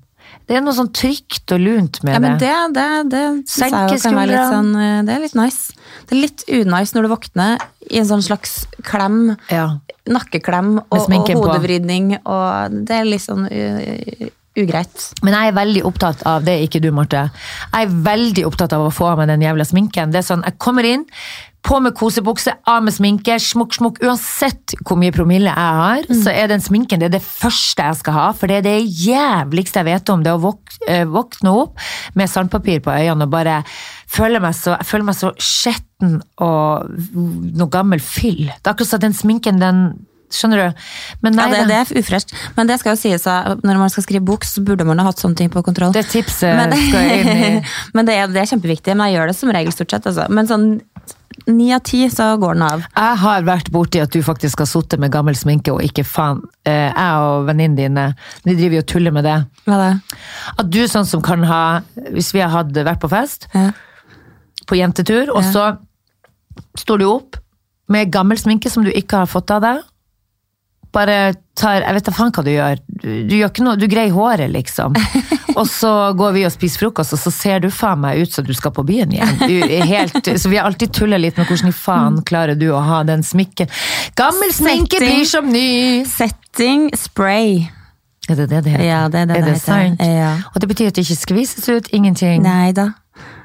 Det 0.47 0.57
er 0.59 0.63
noe 0.63 0.75
sånn 0.77 0.93
trygt 0.95 1.51
og 1.55 1.63
lunt 1.63 2.01
med 2.07 2.15
Ja, 2.15 2.21
men 2.23 2.37
det. 2.39 2.51
det, 2.75 2.87
det, 3.11 3.21
det 3.47 3.65
jeg 3.65 4.01
kan 4.03 4.15
være 4.19 4.31
litt 4.31 4.53
sånn 4.53 4.69
eh, 4.79 4.99
Det 5.07 5.15
er 5.15 5.23
litt 5.23 5.37
nice. 5.39 5.75
Det 6.07 6.15
er 6.17 6.21
litt 6.23 6.45
unice 6.51 6.95
når 6.97 7.07
du 7.07 7.11
våkner 7.15 7.65
i 7.91 8.01
en 8.03 8.09
sånn 8.09 8.23
slags 8.27 8.57
klem, 8.87 9.37
Ja. 9.51 9.79
nakkeklem 10.11 10.77
og, 10.83 10.99
og 10.99 11.31
hodevridning, 11.39 12.17
og 12.25 12.75
det 12.87 12.99
er 13.01 13.07
litt 13.07 13.23
sånn 13.23 13.47
uh, 13.47 14.29
ugreit. 14.59 15.09
Men 15.23 15.37
jeg 15.37 15.51
er 15.53 15.57
veldig 15.59 15.83
opptatt 15.87 16.23
av 16.27 16.47
det, 16.47 16.57
ikke 16.67 16.81
du, 16.83 16.91
Marte. 16.95 17.27
Jeg 17.73 17.87
er 17.89 17.97
veldig 18.07 18.47
opptatt 18.49 18.75
av 18.77 18.87
å 18.87 18.93
få 18.95 19.13
av 19.13 19.21
meg 19.23 19.31
den 19.31 19.45
jævla 19.47 19.67
sminken. 19.69 20.15
Det 20.15 20.23
er 20.23 20.27
sånn, 20.31 20.43
Jeg 20.47 20.59
kommer 20.63 20.87
inn, 20.89 21.07
på 21.67 21.81
med 21.83 21.95
kosebukse, 21.99 22.53
av 22.71 22.85
med 22.87 22.95
sminke, 22.95 23.37
smukk, 23.43 23.75
smukk. 23.75 24.01
Uansett 24.07 24.77
hvor 24.87 24.99
mye 25.01 25.15
promille 25.15 25.51
jeg 25.51 25.81
har, 25.81 26.07
så 26.23 26.33
er 26.35 26.51
den 26.53 26.63
sminken 26.63 27.03
det 27.03 27.11
det 27.17 27.23
første 27.25 27.89
jeg 27.89 28.01
skal 28.01 28.17
ha. 28.17 28.27
For 28.39 28.51
det 28.51 28.61
er 28.61 28.67
det 28.69 28.77
jævligste 28.87 29.83
jeg 29.83 29.91
vet 29.91 30.13
om. 30.15 30.23
Det 30.23 30.35
å 30.35 30.43
våk, 30.43 30.77
eh, 30.87 31.05
våkne 31.11 31.55
opp 31.65 31.87
med 32.15 32.31
sandpapir 32.31 32.85
på 32.85 32.95
øynene 32.95 33.27
og 33.27 33.35
bare 33.35 33.63
føle 34.07 34.41
meg 34.43 34.55
så, 34.55 34.77
jeg 34.79 34.87
føler 34.87 35.09
meg 35.11 35.19
så 35.19 35.33
skjetten 35.43 36.21
og 36.45 36.91
noe 37.57 37.73
gammel 37.73 38.03
fyll. 38.03 38.47
Det 38.47 38.63
er 38.63 38.75
akkurat 38.77 38.95
som 38.95 39.03
den 39.03 39.17
sminken, 39.17 39.63
den 39.63 39.89
Skjønner 40.27 40.59
du? 40.59 40.87
Men 41.23 41.37
nei, 41.39 41.45
Ja, 41.53 41.63
det, 41.63 41.67
det 41.71 41.77
er 41.79 42.01
ufresht. 42.01 42.33
Men 42.57 42.67
det 42.67 42.81
skal 42.81 42.97
jo 42.97 42.99
sies 42.99 43.27
at 43.31 43.63
når 43.63 43.79
man 43.79 43.93
skal 43.95 44.03
skrive 44.03 44.27
bok, 44.27 44.43
så 44.43 44.59
burde 44.67 44.83
man 44.83 44.99
ha 44.99 45.07
hatt 45.07 45.23
sånne 45.23 45.39
ting 45.39 45.53
på 45.55 45.63
kontroll. 45.63 45.95
det 45.95 46.03
tipset 46.11 46.57
Men, 46.59 46.75
skal 46.75 47.13
inn 47.15 47.31
i. 47.31 47.51
men 47.95 48.09
det, 48.09 48.17
er, 48.19 48.33
det 48.35 48.43
er 48.43 48.51
kjempeviktig. 48.51 48.97
Men 48.97 49.07
jeg 49.13 49.21
gjør 49.21 49.31
det 49.31 49.37
som 49.39 49.53
regel 49.55 49.77
stort 49.77 49.95
sett. 49.95 50.09
Altså. 50.11 50.27
Men 50.35 50.51
sånn 50.51 50.67
ni 51.47 51.73
av 51.75 51.81
ti 51.87 52.09
så 52.11 52.37
går 52.41 52.55
den 52.55 52.63
av. 52.67 52.81
Jeg 52.97 53.17
har 53.23 53.43
vært 53.47 53.71
borti 53.75 54.01
at 54.03 54.11
du 54.11 54.21
faktisk 54.23 54.59
har 54.65 54.67
sittet 54.71 54.99
med 55.03 55.13
gammel 55.15 55.37
sminke 55.39 55.73
og 55.75 55.83
ikke 55.85 56.05
faen. 56.05 56.41
Eh, 56.65 56.91
Jeg 56.91 57.23
og 57.23 57.47
venninnene 57.47 57.77
dine, 57.77 58.07
vi 58.45 58.55
driver 58.55 58.75
jo 58.81 58.85
og 58.85 58.87
tuller 58.87 59.13
med 59.15 59.25
det. 59.25 59.37
Hva 59.67 59.77
da? 59.83 59.91
At 60.59 60.71
du 60.71 60.81
sånn 60.89 61.07
som 61.07 61.23
kan 61.23 61.43
ha, 61.45 61.81
hvis 62.11 62.33
vi 62.35 62.41
har 62.41 62.65
vært 62.65 63.01
på 63.01 63.09
fest, 63.13 63.47
Ja. 63.55 63.71
på 64.67 64.75
jentetur, 64.77 65.29
og 65.35 65.43
Ja. 65.45 65.53
så 65.53 65.79
står 66.77 66.99
du 66.99 67.05
opp 67.07 67.37
med 67.89 68.11
gammel 68.11 68.37
sminke 68.39 68.71
som 68.71 68.83
du 68.85 68.91
ikke 68.91 69.19
har 69.19 69.27
fått 69.27 69.51
av 69.51 69.63
deg. 69.63 69.83
Bare 70.97 71.17
tar, 71.57 71.83
jeg 71.85 71.97
vet 71.97 72.07
da 72.07 72.13
faen 72.15 72.33
hva 72.33 72.45
du 72.47 72.51
gjør. 72.53 72.81
Du, 72.89 73.09
du 73.29 73.35
gjør 73.37 73.51
ikke 73.53 73.65
noe, 73.67 73.77
du 73.81 73.87
greier 73.91 74.15
håret 74.17 74.53
liksom. 74.53 74.97
Og 75.59 75.69
så 75.69 75.91
går 76.17 76.35
vi 76.37 76.45
og 76.49 76.53
spiser 76.53 76.83
frokost, 76.85 77.15
og 77.17 77.21
så 77.21 77.31
ser 77.33 77.63
du 77.65 77.71
faen 77.73 78.03
meg 78.03 78.21
ut 78.21 78.33
som 78.33 78.45
du 78.45 78.53
skal 78.57 78.75
på 78.77 78.85
byen 78.85 79.15
igjen. 79.15 79.39
Du 79.41 79.55
helt, 79.89 80.29
så 80.37 80.51
vi 80.53 80.59
har 80.59 80.69
alltid 80.69 80.93
tulla 80.93 81.17
litt 81.17 81.39
med 81.41 81.49
hvordan 81.49 81.73
i 81.73 81.77
faen 81.77 82.19
klarer 82.29 82.59
du 82.61 82.67
å 82.77 82.83
ha 82.85 82.99
den 83.09 83.25
smykken. 83.25 83.73
Gammel 84.21 84.53
sminke 84.53 85.01
blir 85.01 85.25
som 85.29 85.49
ny! 85.49 86.05
Setting 86.05 86.91
spray. 86.97 87.71
Er 88.29 88.43
det 88.43 88.51
det 88.51 88.63
det 88.67 88.75
heter? 88.75 88.85
Ja, 88.85 89.01
det 89.09 89.25
er 89.25 89.33
det 89.33 89.41
er 89.41 89.49
det 89.49 89.57
det 89.57 89.63
sant? 89.63 90.05
Ja. 90.05 90.35
Og 90.53 90.61
det 90.61 90.69
betyr 90.75 90.93
at 90.93 90.99
det 90.99 91.07
ikke 91.07 91.21
skvises 91.23 91.69
ut, 91.73 91.89
ingenting? 91.95 92.45
Nei 92.45 92.73
da. 92.77 92.91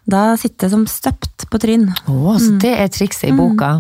Da 0.10 0.32
sitter 0.42 0.68
det 0.68 0.74
som 0.74 0.88
støpt 0.90 1.46
på 1.52 1.60
tryn. 1.62 1.92
Å, 2.10 2.38
så 2.42 2.56
det 2.60 2.74
er 2.76 2.92
trikset 2.92 3.30
i 3.30 3.36
boka. 3.38 3.78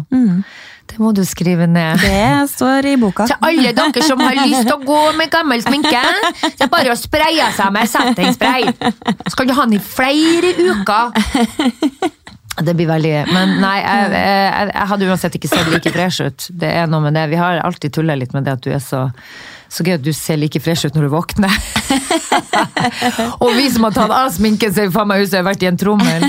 Det 0.91 0.99
må 0.99 1.11
du 1.15 1.21
skrive 1.25 1.67
ned. 1.71 2.01
Det 2.03 2.49
står 2.51 2.89
i 2.91 2.95
boka. 2.99 3.27
Til 3.29 3.47
alle 3.47 3.71
dere 3.77 4.03
som 4.03 4.19
har 4.19 4.35
lyst 4.43 4.67
til 4.67 4.75
å 4.75 4.81
gå 4.83 5.01
med 5.17 5.31
gammel 5.31 5.63
sminke, 5.63 6.01
det 6.43 6.65
er 6.67 6.71
bare 6.71 6.91
å 6.91 6.97
spraye 6.99 7.47
seg 7.55 7.71
med 7.75 7.91
settingspray. 7.91 8.67
Så 9.27 9.37
kan 9.39 9.47
du 9.47 9.55
ha 9.55 9.67
den 9.67 9.77
i 9.79 9.83
flere 9.83 10.51
uker. 10.59 11.15
Det 12.61 12.73
blir 12.75 12.89
veldig 12.89 13.13
Men 13.31 13.55
nei, 13.63 13.77
jeg, 13.79 14.09
jeg, 14.11 14.71
jeg 14.73 14.87
hadde 14.91 15.07
uansett 15.07 15.37
ikke 15.39 15.49
sett 15.49 15.71
like 15.71 15.93
fresh 15.95 16.27
ut. 16.27 16.49
Det 16.51 16.67
er 16.81 16.89
noe 16.91 17.05
med 17.05 17.15
det. 17.15 17.29
Vi 17.31 17.39
har 17.39 17.61
alltid 17.63 17.95
tulla 17.95 18.17
litt 18.19 18.35
med 18.35 18.45
det 18.45 18.57
at 18.59 18.65
du 18.65 18.73
er 18.75 18.83
så 18.83 19.05
så 19.71 19.85
gøy 19.87 19.95
at 19.95 20.03
du 20.03 20.11
ser 20.15 20.39
like 20.41 20.59
fresh 20.63 20.83
ut 20.85 20.97
når 20.97 21.07
du 21.07 21.11
våkner. 21.13 21.53
og 23.43 23.53
vi 23.55 23.69
som 23.71 23.87
har 23.87 23.95
tatt 23.95 24.11
av 24.11 24.31
sminken, 24.35 24.73
ser 24.75 24.91
faen 24.91 25.07
meg 25.07 25.23
ut 25.23 25.29
som 25.31 25.37
jeg 25.39 25.45
har 25.45 25.49
vært 25.51 25.63
i 25.63 25.69
en 25.69 25.79
trommel. 25.79 26.27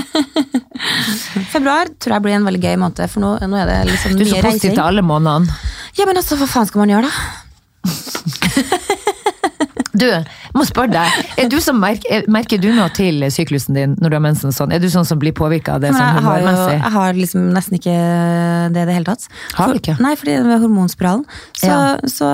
Februar 1.53 1.91
tror 1.99 2.17
jeg 2.17 2.25
blir 2.25 2.37
en 2.37 2.47
veldig 2.47 2.63
gøy 2.63 2.79
måned, 2.79 3.03
for 3.11 3.23
nå, 3.23 3.35
nå 3.51 3.59
er 3.59 3.67
det 3.69 3.79
liksom 3.91 4.15
mye 4.15 4.23
reising. 4.23 4.31
Du 4.31 4.37
er 4.37 4.41
så 4.41 4.47
positiv 4.47 4.77
til 4.77 4.85
alle 4.85 5.03
månedene. 5.05 5.59
Ja, 5.99 6.07
men 6.09 6.19
altså, 6.21 6.39
hva 6.39 6.47
faen 6.49 6.69
skal 6.71 6.85
man 6.85 6.95
gjøre, 6.95 7.11
da? 7.11 7.13
Du, 9.93 10.07
jeg 10.09 10.57
må 10.57 10.63
spørre 10.65 10.89
deg. 10.89 11.25
Er 11.37 11.49
du 11.51 11.59
som 11.61 11.77
merker, 11.77 12.25
merker 12.33 12.57
du 12.57 12.71
noe 12.73 12.89
til 12.97 13.21
syklusen 13.33 13.77
din 13.77 13.93
når 14.01 14.09
du 14.09 14.15
har 14.17 14.23
mensen? 14.25 14.53
Sånn? 14.55 14.73
Er 14.73 14.81
du 14.81 14.87
sånn 14.89 15.05
som 15.05 15.19
blir 15.21 15.35
påvirka 15.37 15.75
av 15.77 15.83
det 15.83 15.91
Men 15.93 15.99
sånn 16.01 16.17
jeg, 16.17 16.23
har 16.25 16.39
jo, 16.41 16.53
jeg 16.73 16.93
har 16.95 17.19
liksom 17.19 17.43
nesten 17.53 17.77
ikke 17.77 17.93
det 18.73 18.81
i 18.81 18.87
det 18.89 18.95
hele 18.97 19.05
tatt. 19.11 19.27
Har 19.53 19.69
du 19.69 19.75
For- 19.75 19.81
ikke? 19.83 19.95
Nei, 20.01 20.15
fordi 20.17 20.39
med 20.47 20.65
hormonspiralen, 20.65 21.27
så, 21.61 21.69
Ja. 21.69 21.77
så 22.09 22.31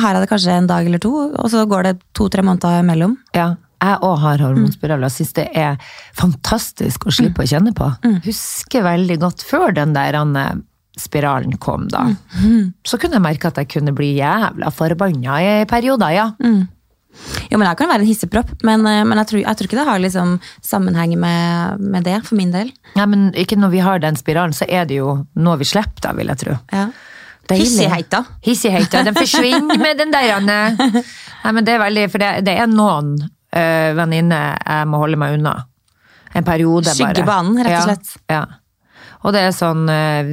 har 0.00 0.16
er 0.16 0.24
det 0.24 0.30
kanskje 0.30 0.56
en 0.56 0.70
dag 0.70 0.86
eller 0.86 1.02
to, 1.02 1.12
og 1.30 1.50
så 1.52 1.64
går 1.70 1.88
det 1.88 1.94
to-tre 2.16 2.44
måneder 2.46 2.82
imellom. 2.82 3.16
Ja, 3.36 3.54
jeg 3.84 4.00
òg 4.06 4.20
har 4.22 4.44
hormonspiral 4.44 5.04
og 5.04 5.12
syns 5.12 5.34
det 5.36 5.48
er 5.58 5.80
fantastisk 6.16 7.06
å 7.06 7.12
slippe 7.12 7.44
å 7.44 7.48
kjenne 7.48 7.74
på. 7.76 7.90
Husker 8.24 8.86
veldig 8.86 9.18
godt 9.22 9.44
før 9.44 9.74
den 9.76 9.92
der 9.96 10.16
spiralen 11.00 11.58
kom, 11.58 11.88
da. 11.90 12.06
Så 12.86 13.00
kunne 13.02 13.18
jeg 13.18 13.24
merke 13.26 13.50
at 13.50 13.58
jeg 13.60 13.70
kunne 13.74 13.94
bli 13.96 14.14
jævla 14.20 14.70
forbanna 14.72 15.40
i 15.42 15.52
perioder, 15.68 16.14
ja. 16.14 16.28
Jo, 17.50 17.58
men 17.60 17.68
jeg 17.68 17.78
kan 17.78 17.90
være 17.90 18.02
en 18.02 18.08
hissepropp, 18.08 18.52
men, 18.66 18.84
eh, 18.90 19.04
men 19.06 19.20
jeg, 19.22 19.28
tror, 19.30 19.40
jeg 19.44 19.58
tror 19.58 19.68
ikke 19.68 19.78
det 19.78 19.86
har 19.86 20.00
liksom 20.02 20.32
sammenheng 20.66 21.14
med, 21.20 21.80
med 21.94 22.06
det, 22.08 22.16
for 22.26 22.38
min 22.38 22.50
del. 22.54 22.72
Nei, 22.98 23.06
men 23.10 23.28
ikke 23.38 23.58
når 23.60 23.70
vi 23.70 23.82
har 23.86 24.02
den 24.02 24.18
spiralen, 24.18 24.56
så 24.56 24.66
er 24.66 24.88
det 24.90 24.98
jo 24.98 25.20
noe 25.38 25.60
vi 25.60 25.68
slipper, 25.68 26.02
da, 26.08 26.14
vil 26.18 26.32
jeg 26.32 26.42
tro. 26.42 26.56
Ja. 26.74 26.88
Hissigheta. 27.52 28.24
Hissigheta. 28.44 29.04
Den 29.06 29.16
forsvinner 29.16 29.78
med 29.86 30.00
den 30.00 30.12
der, 30.14 30.32
Anne. 30.38 30.58
Nei, 31.44 31.52
men 31.52 31.64
det 31.66 31.76
er 31.76 31.82
veldig, 31.84 32.08
for 32.12 32.22
det, 32.22 32.32
det 32.46 32.56
er 32.62 32.68
noen 32.70 33.14
uh, 33.20 33.90
venninner 33.98 34.56
jeg 34.56 34.90
må 34.90 35.00
holde 35.02 35.20
meg 35.20 35.38
unna. 35.38 35.56
En 36.34 36.46
periode, 36.46 36.88
bare. 36.88 37.14
Skyggebanen, 37.14 37.60
rett 37.62 37.78
og 37.78 37.90
slett. 37.90 38.14
Ja. 38.32 38.42
ja. 38.42 38.60
Og 39.24 39.32
det 39.32 39.40
er 39.40 39.54
sånn 39.56 39.86
øh, 39.88 40.32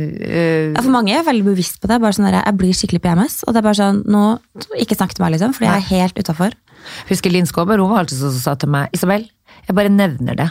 Ja, 0.73 0.81
for 0.81 0.91
mange 0.91 1.13
er 1.15 1.23
veldig 1.23 1.45
bevisst 1.53 1.77
på 1.79 1.87
det. 1.87 2.01
bare 2.03 2.15
sånn 2.15 2.27
der, 2.27 2.41
Jeg 2.41 2.57
blir 2.59 2.75
skikkelig 2.75 2.99
PMS, 3.05 3.37
og 3.45 3.53
det 3.53 3.61
er 3.61 3.67
bare 3.69 3.79
sånn 3.79 4.01
nå, 4.03 4.23
Ikke 4.83 4.97
snakk 4.97 5.13
til 5.15 5.23
meg, 5.23 5.31
liksom, 5.37 5.53
fordi 5.55 5.69
jeg 5.69 5.79
er 5.79 6.01
helt 6.01 6.19
utafor. 6.19 6.57
Husker 7.07 7.31
Linn 7.31 7.47
Skåber, 7.47 7.79
hun 7.79 7.93
var 7.93 8.03
alltid 8.03 8.19
sånn 8.19 8.33
som 8.35 8.43
sa 8.43 8.57
til 8.59 8.73
meg 8.73 8.91
Isabel, 8.97 9.29
jeg 9.67 9.77
bare 9.77 9.93
nevner 9.93 10.35
det. 10.41 10.49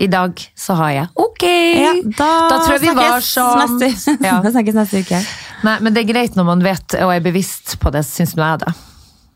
I 0.00 0.08
dag 0.12 0.40
så 0.56 0.76
har 0.76 0.90
jeg 0.92 1.06
Ok! 1.20 1.44
Ja, 1.46 1.92
da, 2.18 2.30
Da 2.50 2.56
tror 2.64 2.74
jeg 2.76 2.82
vi 2.84 2.94
var 2.96 3.22
sånn. 3.24 3.76
Snakkes 4.56 4.76
neste 4.76 5.02
uke. 5.04 5.20
Nei, 5.64 5.78
men 5.80 5.94
det 5.94 6.04
er 6.04 6.10
greit 6.10 6.36
når 6.36 6.46
man 6.50 6.64
vet 6.64 6.98
og 7.00 7.14
er 7.14 7.24
bevisst 7.24 7.78
på 7.80 7.92
det, 7.94 8.04
syns 8.06 8.34
nå 8.36 8.44
jeg 8.44 8.60
det. 8.66 8.74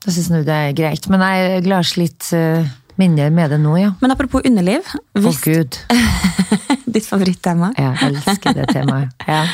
Da 0.05 0.13
syns 0.15 0.29
nå 0.33 0.43
det 0.45 0.59
er 0.69 0.77
greit. 0.77 1.09
Men 1.13 1.25
jeg 1.25 1.65
glad 1.65 1.85
jeg 1.85 1.91
øh, 2.37 2.69
mindre 3.01 3.31
med 3.35 3.55
det 3.55 3.61
nå, 3.63 3.77
ja. 3.81 3.95
Men 4.03 4.15
apropos 4.15 4.45
underliv, 4.49 4.85
Å 5.17 5.25
hvis 5.25 5.41
gud. 5.45 5.81
ditt 6.95 7.07
favorittema 7.07 7.71
Jeg 7.79 7.97
elsker 8.11 8.57
det 8.57 8.69
temaet. 8.73 9.15
Ja. 9.29 9.45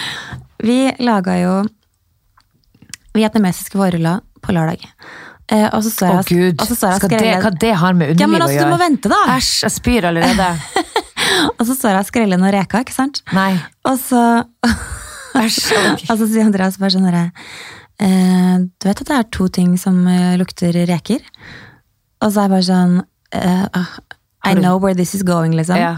Vi 0.64 0.78
laga 1.04 1.36
jo 1.42 1.54
vietnamesiske 3.16 3.78
vårruller 3.78 4.22
på 4.44 4.54
lørdag. 4.56 4.82
Eh, 5.52 5.68
og 5.70 5.82
så 5.86 5.92
står 5.92 6.08
Å 6.08 6.14
jeg, 6.18 6.26
gud. 6.32 6.60
og 6.60 6.66
så 6.66 6.74
står 6.74 6.90
jeg 6.90 7.00
Skal 7.00 7.12
det, 7.12 7.34
hva 7.44 7.50
det 7.54 7.74
har 7.78 7.94
med 7.94 8.08
Ja, 8.08 8.26
underliv 8.26 8.32
men 8.32 8.42
å 8.42 8.48
altså, 8.48 8.64
du 8.66 8.72
må 8.72 8.78
vente, 8.80 9.10
da! 9.12 9.20
Æsj, 9.36 9.52
jeg 9.62 9.74
spyr 9.76 10.08
allerede. 10.10 10.48
Og 11.56 11.62
så 11.66 11.74
står 11.74 11.90
jeg 11.90 12.04
og 12.04 12.08
skreller 12.08 12.38
noen 12.40 12.52
reker, 12.54 12.84
ikke 12.84 12.94
sant? 12.94 13.18
Nei. 13.34 13.56
Og 13.88 13.96
så, 13.98 14.20
Æsj. 15.42 15.72
og 16.10 16.18
så 16.18 16.26
sier 16.32 16.46
Andreas 16.46 16.78
bare 16.80 16.94
sånn 16.94 17.06
herre 17.08 17.24
eh, 18.02 18.56
Du 18.80 18.88
vet 18.88 19.02
at 19.02 19.08
det 19.10 19.16
er 19.18 19.30
to 19.34 19.48
ting 19.52 19.74
som 19.80 20.02
eh, 20.10 20.36
lukter 20.40 20.76
reker? 20.88 21.24
Og 22.24 22.30
så 22.32 22.40
er 22.40 22.46
jeg 22.48 22.54
bare 22.54 22.66
sånn 22.70 22.94
eh, 23.36 23.66
ah, 23.76 23.96
I 24.46 24.54
know 24.56 24.78
where 24.80 24.94
this 24.96 25.14
is 25.16 25.24
going, 25.26 25.56
liksom. 25.58 25.76
Ja. 25.80 25.96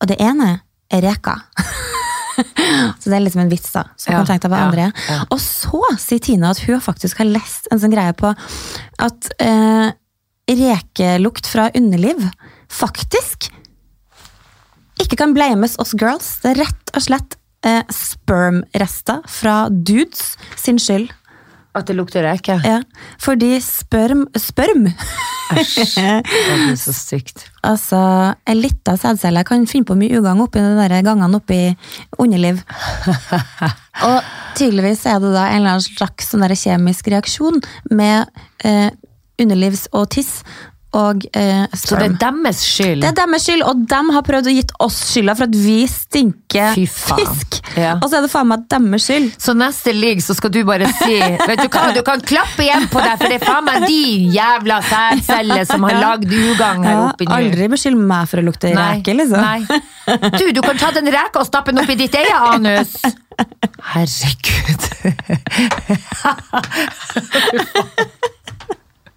Og 0.00 0.08
det 0.08 0.16
ene 0.22 0.60
er 0.92 1.02
reka. 1.02 1.34
så 3.00 3.10
det 3.10 3.16
er 3.16 3.24
liksom 3.24 3.42
en 3.42 3.50
vits, 3.50 3.72
da. 3.74 3.82
Så 3.98 4.12
Ja, 4.12 4.20
kan 4.22 4.38
du 4.38 4.48
hva 4.52 4.60
andre 4.68 4.88
er. 4.88 5.04
ja. 5.10 5.18
Og 5.34 5.40
så 5.42 5.80
sier 5.98 6.22
Tina 6.22 6.52
at 6.54 6.62
hun 6.66 6.80
faktisk 6.84 7.18
har 7.22 7.28
lest 7.28 7.66
en 7.72 7.80
sånn 7.82 7.92
greie 7.94 8.14
på 8.16 8.30
at 9.02 9.30
eh, 9.42 9.88
rekelukt 10.46 11.48
fra 11.50 11.68
underliv 11.74 12.22
faktisk 12.70 13.48
ikke 15.02 15.18
kan 15.18 15.34
blames 15.36 15.74
oss 15.82 15.92
girls. 15.98 16.36
Det 16.44 16.54
er 16.54 16.62
rett 16.64 16.94
og 16.96 17.04
slett 17.04 17.36
eh, 17.64 17.82
sperm-rester 17.92 19.22
fra 19.30 19.68
dudes 19.70 20.34
sin 20.56 20.80
skyld. 20.82 21.12
At 21.76 21.90
det 21.90 21.96
lukter 21.98 22.24
reke? 22.24 22.56
Ja, 22.64 22.80
fordi 23.20 23.58
sperm 23.60 24.24
Sperm! 24.40 24.86
Æsj. 25.52 25.82
Det 26.00 26.54
blir 26.56 26.76
så 26.80 26.92
stygt. 26.96 27.44
Altså, 27.62 27.98
en 28.48 28.60
lita 28.60 28.96
sædcelle 28.96 29.44
kan 29.44 29.66
finne 29.68 29.86
på 29.86 29.94
mye 29.98 30.18
ugagn 30.18 30.40
oppi 30.42 30.62
de 30.62 30.72
der 30.78 31.02
gangene 31.04 31.36
oppi 31.36 31.76
underliv. 32.18 32.62
Og 34.08 34.24
tydeligvis 34.56 35.04
er 35.06 35.20
det 35.20 35.34
da 35.34 35.46
en 35.50 35.60
eller 35.60 35.76
annen 35.76 35.84
slags 35.84 36.32
sånn 36.32 36.48
kjemisk 36.48 37.12
reaksjon 37.12 37.60
med 37.92 38.26
eh, 38.64 38.88
underlivs 39.40 39.86
og 39.92 40.08
tiss 40.16 40.40
og 40.96 41.26
eh, 41.36 41.64
Så 41.76 41.98
det 42.00 42.06
er 42.08 42.16
deres 42.20 42.62
skyld? 42.64 43.02
Det 43.04 43.10
er 43.10 43.16
deres 43.18 43.44
skyld, 43.44 43.62
og 43.68 43.82
de 43.90 44.00
har 44.16 44.24
prøvd 44.26 44.48
å 44.48 44.54
gitt 44.54 44.72
oss 44.82 44.96
skylda 45.10 45.34
for 45.36 45.44
at 45.50 45.56
vi 45.60 45.78
stinker 45.90 46.76
fisk. 46.76 47.58
Ja. 47.76 47.96
Og 48.00 48.08
så 48.08 48.18
er 48.18 48.24
det 48.24 48.30
faen 48.32 48.48
meg 48.48 48.64
deres 48.72 49.04
skyld. 49.08 49.28
Så 49.42 49.54
neste 49.58 49.92
league 49.96 50.24
så 50.24 50.36
skal 50.38 50.52
du 50.54 50.62
bare 50.68 50.88
si 51.02 51.16
Vet 51.20 51.60
du 51.60 51.68
hva, 51.68 51.90
du 51.96 52.02
kan 52.06 52.22
klappe 52.24 52.64
igjen 52.64 52.88
på 52.92 53.02
deg, 53.02 53.14
for 53.20 53.26
det 53.28 53.38
er 53.40 53.44
faen 53.44 53.66
meg 53.66 53.86
de 53.86 54.00
jævla 54.36 54.80
sædceller 54.88 55.64
som 55.68 55.84
har 55.88 56.00
lagd 56.00 56.32
ugagn 56.32 56.86
her 56.86 57.02
oppe 57.10 57.28
nå. 57.28 57.34
aldri 57.36 57.68
beskyld 57.76 58.00
meg 58.00 58.24
for 58.30 58.40
å 58.40 58.46
lukte 58.46 58.72
reke, 58.72 59.16
liksom. 59.16 59.42
Nei. 59.42 59.60
Du, 60.38 60.44
du 60.54 60.60
kan 60.62 60.78
ta 60.80 60.92
den 60.94 61.08
reka 61.12 61.42
og 61.42 61.48
stappe 61.48 61.74
den 61.74 61.82
opp 61.82 61.90
i 61.92 61.98
ditt 61.98 62.14
eget 62.16 62.36
anus! 62.54 62.96
Herregud. 63.92 64.82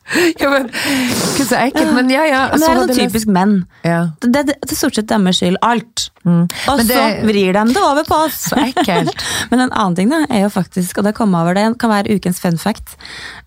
ja, 0.42 0.50
men 0.50 0.68
Gud, 0.70 1.46
så 1.46 1.58
ekkelt. 1.60 1.92
Men 1.94 2.10
ja, 2.10 2.24
ja. 2.26 2.40
Men 2.52 2.62
det 2.64 2.68
er 2.70 2.78
sånn 2.80 2.90
det 2.90 2.96
typisk 2.98 3.30
menn. 3.36 3.54
Ja. 3.86 4.00
Det, 4.24 4.32
det, 4.34 4.56
det 4.64 4.72
er 4.74 4.80
stort 4.80 4.98
sett 4.98 5.08
deres 5.12 5.42
skyld, 5.42 5.60
alt. 5.66 6.08
Og 6.26 6.30
Mm. 6.30 6.46
Men 6.68 6.88
det- 6.88 6.96
så 6.98 7.26
vrir 7.26 7.54
de 7.56 7.62
det 7.74 7.82
over 7.82 8.04
på 8.06 8.18
oss. 8.26 8.40
Så 8.52 8.58
ekkelt. 8.60 9.14
Men 9.52 9.62
en 9.64 9.72
annen 9.72 9.96
ting 9.96 10.10
da, 10.12 10.20
er 10.30 10.44
jo 10.44 10.50
faktisk, 10.54 10.98
og 11.00 11.06
det 11.08 11.14
kom 11.18 11.34
over 11.38 11.56
det, 11.58 11.64
kan 11.80 11.90
være 11.94 12.16
ukens 12.20 12.42
fun 12.44 12.58
fact, 12.62 12.98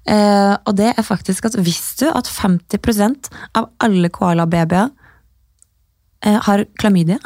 Uh, 0.02 0.56
og 0.66 0.74
det 0.74 0.88
er 0.98 1.04
faktisk 1.06 1.44
at 1.46 1.54
visste 1.62 2.08
du 2.08 2.16
at 2.18 2.26
50% 2.26 3.28
av 3.54 3.68
alle 3.78 4.08
koalababyer 4.10 4.88
uh, 6.26 6.38
har 6.42 6.64
klamydia? 6.80 7.20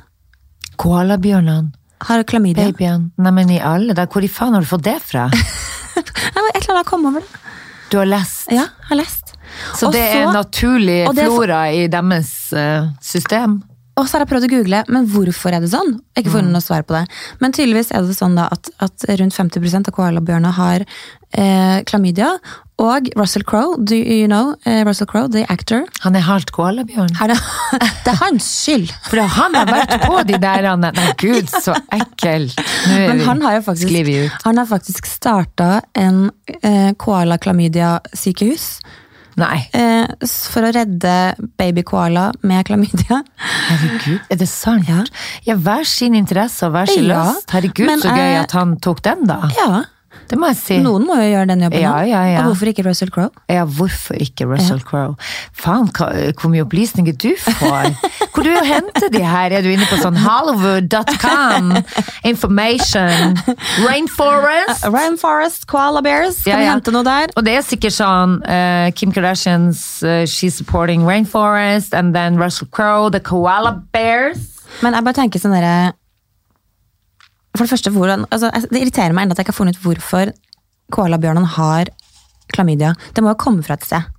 Koalabjørnene. 0.77 1.73
Har 2.05 2.23
klamydia. 2.29 2.67
Babyen. 2.69 3.07
Neimen 3.17 3.51
i 3.55 3.57
alle 3.65 3.97
dager, 3.97 4.13
hvor 4.13 4.27
i 4.27 4.29
faen 4.29 4.53
har 4.59 4.61
du 4.67 4.69
fått 4.69 4.85
det 4.85 4.99
fra? 5.09 5.25
Et 5.97 6.13
eller 6.37 6.75
annet 6.75 6.91
kom 6.91 7.07
over 7.09 7.25
det. 7.25 7.41
Du 7.89 7.97
har 8.03 8.09
lest. 8.13 8.51
Ja, 8.53 8.67
jeg 8.69 8.91
har 8.91 9.01
lest. 9.01 9.26
Så 9.79 9.91
det 9.95 10.03
er 10.03 10.27
så- 10.27 10.35
naturlig 10.35 11.01
og 11.09 11.17
er 11.19 11.27
for- 11.31 11.41
flora 11.45 11.63
i 11.73 11.87
deres 11.89 12.35
uh, 12.53 12.91
system? 13.01 13.63
Og 13.97 14.05
så 14.05 14.19
har 14.19 14.27
jeg 14.27 14.29
prøvd 14.29 14.45
å 14.45 14.49
google, 14.53 14.79
men 14.93 15.07
hvorfor 15.09 15.55
er 15.57 15.63
det 15.65 15.71
sånn? 15.73 15.95
Ikke 16.21 16.29
funnet 16.35 16.53
noe 16.53 16.61
svar 16.61 16.83
på 16.85 16.93
det. 16.93 17.07
Men 17.41 17.55
tydeligvis 17.57 17.89
er 17.97 18.03
det 18.05 18.13
sånn 18.19 18.35
da 18.37 18.45
at, 18.53 18.69
at 18.85 19.07
rundt 19.09 19.33
50% 19.33 19.89
av 19.89 19.95
koalabjørnene 19.97 20.51
har 20.53 20.85
eh, 21.33 21.79
klamydia. 21.89 22.35
Og 22.77 23.09
Russell 23.17 23.41
Crowe, 23.49 23.79
do 23.81 23.97
you 23.97 24.27
know 24.29 24.51
eh, 24.69 24.83
Russell 24.85 25.09
Crowe, 25.09 25.31
the 25.33 25.47
actor? 25.49 25.87
Han 26.05 26.13
er 26.15 26.27
halvt 26.29 26.53
koalabjørn. 26.53 27.09
Det, 27.17 27.39
det 28.05 28.13
er 28.13 28.21
hans 28.21 28.45
skyld! 28.67 28.93
For 29.09 29.17
han 29.39 29.57
har 29.57 29.65
vært 29.73 29.97
på 30.05 30.21
de 30.29 30.43
der 30.45 30.69
han- 30.69 30.85
Nei, 30.93 31.09
gud, 31.17 31.49
så 31.49 31.73
ekkelt. 31.97 32.53
Men 32.93 33.25
han 33.25 33.41
har 33.49 33.57
jo 33.63 33.65
faktisk, 33.71 33.97
han 34.45 34.61
har 34.61 34.69
faktisk 34.77 35.09
starta 35.09 35.81
en 35.97 36.27
eh, 36.61 36.93
koala-klamydia-sykehus. 37.01 38.69
Nei, 39.37 39.59
Eh, 39.77 40.07
for 40.51 40.65
å 40.65 40.71
redde 40.73 41.35
baby 41.61 41.83
koala 41.85 42.31
med 42.43 42.65
klamydia. 42.69 43.19
herregud, 43.69 44.21
er 44.33 44.37
det 44.41 44.49
sant? 44.49 44.89
Ja. 44.89 45.03
Ja, 45.45 45.57
hver 45.61 45.85
sin 45.85 46.15
interesse 46.15 46.65
og 46.67 46.73
hver 46.73 46.87
sin 46.89 47.05
Ja, 47.05 47.23
lyst. 47.35 47.51
Herregud, 47.53 47.87
men, 47.87 48.01
så 48.01 48.15
gøy 48.17 48.39
at 48.41 48.53
han 48.57 48.77
tok 48.81 49.03
den, 49.05 49.27
da. 49.29 49.43
Ja, 49.59 49.83
Det 50.31 50.39
må 50.41 50.49
jeg 50.51 50.57
si. 50.59 50.77
noen 50.83 51.05
må 51.07 51.17
jo 51.21 51.27
gjøre 51.31 51.49
den 51.53 51.61
jobben. 51.67 51.81
Ja, 51.83 51.95
ja, 52.09 52.23
ja. 52.27 52.39
Og 52.43 52.51
hvorfor 52.53 52.71
ikke 52.73 52.85
Russell 52.87 53.11
Crowe? 53.15 53.31
Ja, 53.53 53.65
hvorfor 53.65 54.19
ikke 54.21 54.47
Russell 54.51 54.81
Crowe? 54.83 55.15
Faen, 55.55 55.89
hvor 55.95 56.51
mye 56.53 56.65
opplysninger 56.67 57.15
du 57.17 57.31
får. 57.39 57.93
Hvor 58.35 58.43
du 58.45 58.51
henter 58.67 59.09
de 59.15 59.23
her? 59.25 59.55
Er 59.57 59.63
du 59.65 59.71
inne 59.73 59.87
på 59.91 59.97
sånn 60.03 60.19
hollywood.com? 60.21 61.71
Information? 62.29 63.37
Rainforest? 63.87 64.85
Rainforest, 64.93 65.67
koala 65.71 66.03
bears. 66.05 66.43
Kan 66.45 66.53
Ja, 66.53 66.59
vi 66.65 66.69
hente 66.71 66.93
noe 66.95 67.07
der? 67.07 67.33
Og 67.37 67.45
det 67.47 67.57
er 67.61 67.65
sikkert 67.67 67.95
sånn 67.97 68.39
uh, 68.45 68.91
Kim 68.97 69.13
Kardashians 69.15 69.83
uh, 70.07 70.25
She's 70.27 70.55
supporting 70.59 71.07
Rainforest, 71.09 71.95
and 71.97 72.15
then 72.15 72.37
Russell 72.41 72.69
Crowe, 72.71 73.11
the 73.11 73.21
koala 73.21 73.77
bears. 73.93 74.43
Men 74.83 74.93
jeg 74.99 75.07
bare 75.07 75.17
tenker 75.23 75.41
sånn 75.41 75.55
derre 75.57 75.95
For 77.57 77.65
det 77.65 77.73
første, 77.73 77.93
hvordan, 77.95 78.27
altså, 78.31 78.51
det 78.71 78.83
irriterer 78.83 79.15
meg 79.17 79.27
enda 79.27 79.37
at 79.37 79.41
jeg 79.41 79.47
ikke 79.47 79.55
har 79.55 79.61
funnet 79.61 79.79
ut 79.79 79.87
hvorfor 79.87 80.33
koalabjørnen 80.93 81.47
har 81.57 81.91
klamydia. 82.53 82.93
Det 83.17 83.25
må 83.25 83.33
jo 83.33 83.41
komme 83.41 83.65
fra 83.67 83.75
et 83.79 83.87
sted. 83.87 84.13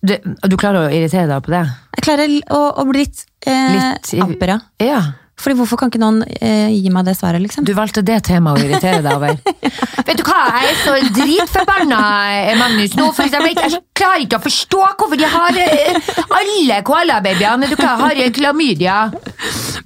Du, 0.00 0.14
du 0.48 0.56
klarer 0.60 0.86
å 0.88 0.92
irritere 0.96 1.28
deg 1.28 1.44
på 1.44 1.52
det? 1.52 1.62
Jeg 1.98 2.04
klarer 2.06 2.34
å, 2.56 2.60
å 2.80 2.84
bli 2.88 3.02
litt, 3.04 3.22
eh, 3.44 3.74
Litt 3.76 4.12
ampere. 4.24 4.56
amper, 4.56 4.86
ja. 4.88 5.00
Ja. 5.40 5.44
Fordi 5.44 5.56
hvorfor 5.56 5.80
kan 5.80 5.90
ikke 5.90 6.00
noen 6.02 6.20
eh, 6.36 6.68
gi 6.74 6.90
meg 6.92 7.06
det 7.08 7.16
svaret, 7.16 7.40
liksom? 7.40 7.64
Du 7.64 7.72
valgte 7.76 8.02
det 8.04 8.18
temaet 8.28 8.60
å 8.60 8.66
irritere 8.66 9.00
deg 9.04 9.16
over. 9.16 9.38
Vet 10.10 10.18
du 10.20 10.24
hva, 10.26 10.40
jeg 10.60 10.72
er 10.74 10.78
så 10.82 10.96
dritforbanna, 11.16 12.00
eh, 12.36 12.52
Magnus, 12.60 12.96
nå, 12.98 13.08
for 13.16 13.28
jeg, 13.30 13.42
vet, 13.44 13.60
jeg 13.64 13.82
klarer 13.96 14.24
ikke 14.26 14.40
å 14.40 14.44
forstå 14.44 14.82
hvorfor 15.00 15.20
de 15.20 15.28
har 15.30 15.60
eh, 15.64 16.12
alle 16.40 16.80
koalababyene. 16.86 17.70
Du 17.70 17.76
hva, 17.80 17.96
har 18.04 18.22
klamydia. 18.34 18.98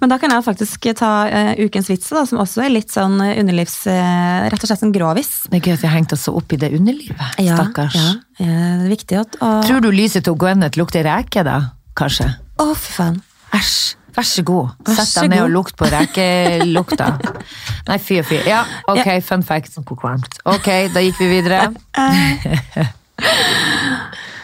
Men 0.00 0.12
da 0.12 0.18
kan 0.20 0.32
jeg 0.34 0.46
faktisk 0.46 0.88
ta 0.98 1.12
eh, 1.28 1.52
ukens 1.64 1.90
vits, 1.92 2.10
da, 2.12 2.24
som 2.28 2.42
også 2.42 2.64
er 2.66 2.74
litt 2.74 2.94
sånn 2.94 3.18
eh, 3.24 3.38
underlivs... 3.42 3.78
eh, 3.90 4.48
rett 4.52 4.66
og 4.66 4.70
slett 4.70 4.84
en 4.86 4.94
gråvis. 4.94 5.32
Det 5.50 5.60
er 5.60 5.68
gøy 5.68 5.76
at 5.76 5.84
vi 5.84 5.90
har 5.90 5.96
hengt 5.98 6.14
oss 6.16 6.26
opp 6.32 6.54
i 6.54 6.60
det 6.60 6.72
underlivet. 6.74 7.38
Stakkars. 7.38 7.98
Ja, 7.98 8.14
ja, 8.42 8.54
det 8.82 8.88
er 8.88 8.94
viktig 8.94 9.20
at 9.20 9.38
Og... 9.40 9.60
Tror 9.68 9.84
du 9.84 9.92
lyset 9.94 10.26
til 10.26 10.38
Gwyneth 10.40 10.80
lukter 10.80 11.06
reke, 11.06 11.46
da? 11.46 11.60
Kanskje? 11.98 12.32
Å, 12.58 12.72
fy 12.74 12.96
faen. 12.98 13.20
Æsj. 13.54 14.03
Vær 14.14 14.26
så 14.28 14.44
god. 14.46 14.74
Sett 14.94 15.14
deg 15.18 15.32
ned 15.32 15.42
og 15.42 15.52
lukt 15.52 15.76
på 15.78 15.88
rekelukta. 15.90 17.14
Nei, 17.88 17.98
fy 17.98 18.20
og 18.22 18.28
fy. 18.28 18.38
Ja, 18.46 18.62
ok, 18.90 19.08
fun 19.26 19.42
fact. 19.46 19.80
Ok, 19.82 20.68
da 20.94 21.02
gikk 21.02 21.18
vi 21.18 21.30
videre. 21.32 21.64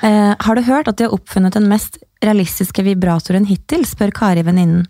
Uh, 0.00 0.32
har 0.40 0.56
du 0.56 0.64
hørt 0.66 0.88
at 0.90 0.98
de 0.98 1.06
har 1.06 1.14
oppfunnet 1.14 1.54
den 1.54 1.68
mest 1.70 2.00
realistiske 2.24 2.82
vibratoren 2.84 3.46
hittil, 3.48 3.86
spør 3.88 4.12
Kari 4.16 4.44
venninnen. 4.46 4.84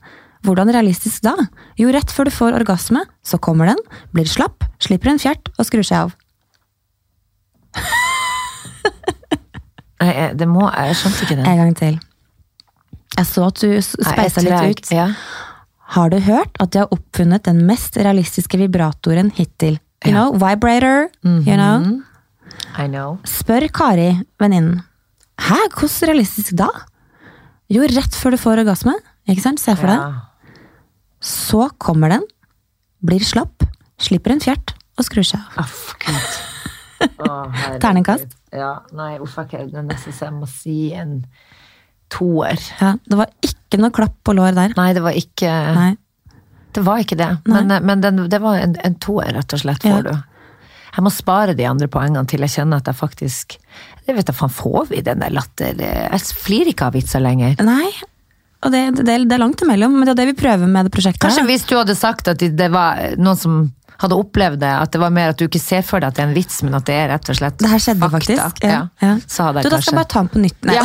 Hvordan 0.46 0.72
realistisk 0.72 1.20
da? 1.26 1.34
Jo, 1.76 1.90
rett 1.92 2.12
før 2.14 2.30
du 2.30 2.32
får 2.32 2.56
orgasme, 2.56 3.04
så 3.20 3.36
kommer 3.42 3.68
den, 3.68 3.80
blir 4.16 4.28
slapp, 4.28 4.64
slipper 4.80 5.12
en 5.12 5.20
fjert 5.20 5.52
og 5.58 5.68
skrur 5.68 5.84
seg 5.84 6.06
av. 6.06 6.14
Nei, 10.00 10.30
det 10.32 10.48
må, 10.48 10.64
jeg 10.72 10.96
skjønte 10.96 11.26
ikke 11.26 11.36
det. 11.42 11.44
En 11.44 11.60
gang 11.60 11.74
til. 11.76 12.00
Jeg 13.20 13.28
så 13.28 13.46
at 13.50 13.60
du 13.60 13.72
speisa 13.84 14.44
litt 14.44 14.78
ut. 14.80 14.92
Ja. 14.94 15.10
Har 15.94 16.12
du 16.12 16.20
hørt 16.22 16.56
at 16.62 16.72
de 16.72 16.84
har 16.84 16.92
oppfunnet 16.94 17.44
den 17.44 17.64
mest 17.68 17.98
realistiske 17.98 18.56
vibratoren 18.60 19.32
hittil? 19.36 19.76
You 20.06 20.14
know, 20.14 20.32
vibrator, 20.32 21.10
you 21.24 21.56
know? 21.58 22.00
I 22.80 22.86
know. 22.88 23.18
Spør 23.28 23.66
Kari, 23.74 24.14
venninnen. 24.40 24.80
Hæ, 25.40 25.58
hvordan 25.74 26.08
realistisk 26.12 26.54
da? 26.56 26.70
Jo, 27.70 27.84
rett 27.92 28.16
før 28.16 28.34
du 28.34 28.40
får 28.40 28.62
orgasme, 28.64 28.94
ikke 29.28 29.44
sant? 29.44 29.60
Se 29.60 29.74
for 29.76 29.90
deg. 29.90 30.00
Ja. 30.00 30.56
Så 31.20 31.68
kommer 31.82 32.14
den, 32.14 32.24
blir 33.04 33.20
slapp, 33.24 33.66
slipper 34.00 34.32
en 34.32 34.40
fjert 34.40 34.72
og 34.96 35.04
skrur 35.04 35.26
seg 35.26 35.60
av. 35.60 35.68
Oh, 35.68 35.92
Gud. 36.00 36.40
Terningkast? 37.82 38.32
Ja, 38.56 38.80
nei, 38.96 39.14
uff, 39.22 39.36
jeg 39.52 39.68
det 39.70 39.78
er 39.82 39.86
nesten 39.86 40.16
så 40.16 40.30
jeg 40.30 40.36
må 40.40 40.48
si 40.50 40.78
en 40.96 41.20
toer. 42.12 42.58
Ja, 42.80 42.94
det 43.06 43.18
var 43.20 43.30
ikke 43.46 43.78
noe 43.80 43.94
klapp 43.94 44.16
på 44.26 44.34
lår 44.36 44.56
der. 44.56 44.74
Nei, 44.78 44.90
det 44.96 45.02
var 45.04 45.16
ikke 45.18 45.50
Nei. 45.76 45.90
Det 46.70 46.82
var 46.86 47.00
ikke 47.02 47.16
det. 47.18 47.30
Nei. 47.50 47.62
Men, 47.66 47.84
men 47.86 48.02
den, 48.04 48.18
det 48.30 48.38
var 48.42 48.60
en, 48.62 48.76
en 48.86 48.94
toer, 49.02 49.32
rett 49.34 49.54
og 49.56 49.62
slett, 49.64 49.82
Ja. 49.86 49.96
får 49.96 50.04
du. 50.06 50.12
Jeg 50.90 51.02
må 51.06 51.10
spare 51.14 51.52
de 51.54 51.64
andre 51.70 51.86
poengene 51.90 52.26
til 52.30 52.42
jeg 52.42 52.50
kjenner 52.50 52.80
at 52.82 52.88
jeg 52.90 52.98
faktisk 52.98 53.52
Jeg 54.08 54.16
vet 54.16 54.26
jeg 54.30 54.34
faen, 54.34 54.50
får 54.50 54.88
vi 54.90 55.02
den 55.06 55.20
der 55.22 55.30
latter... 55.30 55.78
Jeg 55.78 56.20
flirer 56.34 56.70
ikke 56.72 56.88
av 56.90 56.96
vitser 56.98 57.22
lenger. 57.22 57.54
Nei, 57.62 57.90
og 58.60 58.72
det, 58.74 58.80
det, 59.00 59.18
det 59.24 59.34
er 59.36 59.40
langt 59.40 59.62
imellom, 59.64 59.94
men 59.96 60.04
det 60.08 60.12
er 60.14 60.20
det 60.22 60.30
vi 60.34 60.38
prøver 60.42 60.68
med 60.68 60.88
det 60.88 60.92
prosjektet. 60.94 61.22
Kanskje 61.24 61.46
hvis 61.48 61.62
du 61.68 61.76
hadde 61.78 61.94
sagt 61.96 62.28
at 62.28 62.42
det 62.42 62.70
var 62.72 62.98
noen 63.16 63.38
som 63.40 63.60
hadde 64.00 64.16
opplevd 64.16 64.60
det, 64.62 64.68
at 64.80 64.92
det 64.94 65.00
var 65.02 65.10
mer 65.12 65.32
at 65.34 65.40
du 65.40 65.44
ikke 65.44 65.60
ser 65.60 65.82
for 65.84 66.00
deg 66.00 66.08
at 66.08 66.16
det 66.16 66.22
er 66.22 66.28
en 66.30 66.36
vits, 66.36 66.62
men 66.64 66.76
at 66.78 66.86
det 66.88 66.94
er 66.96 67.10
rett 67.12 67.28
og 67.32 67.36
slett 67.36 67.58
Det 67.60 67.68
her 67.68 67.82
skjedde 67.84 68.00
fakta. 68.00 68.16
faktisk. 68.16 68.64
Ja. 68.64 68.78
Ja. 69.04 69.10
Så 69.28 69.44
hadde 69.48 69.64
Du, 69.66 69.68
da 69.68 69.80
skal 69.80 69.92
jeg 69.92 69.98
bare 69.98 70.08
ta 70.12 70.22
den 70.22 70.30
på 70.32 70.40
nytt. 70.44 70.56
Nei. 70.64 70.76
ja. 70.78 70.84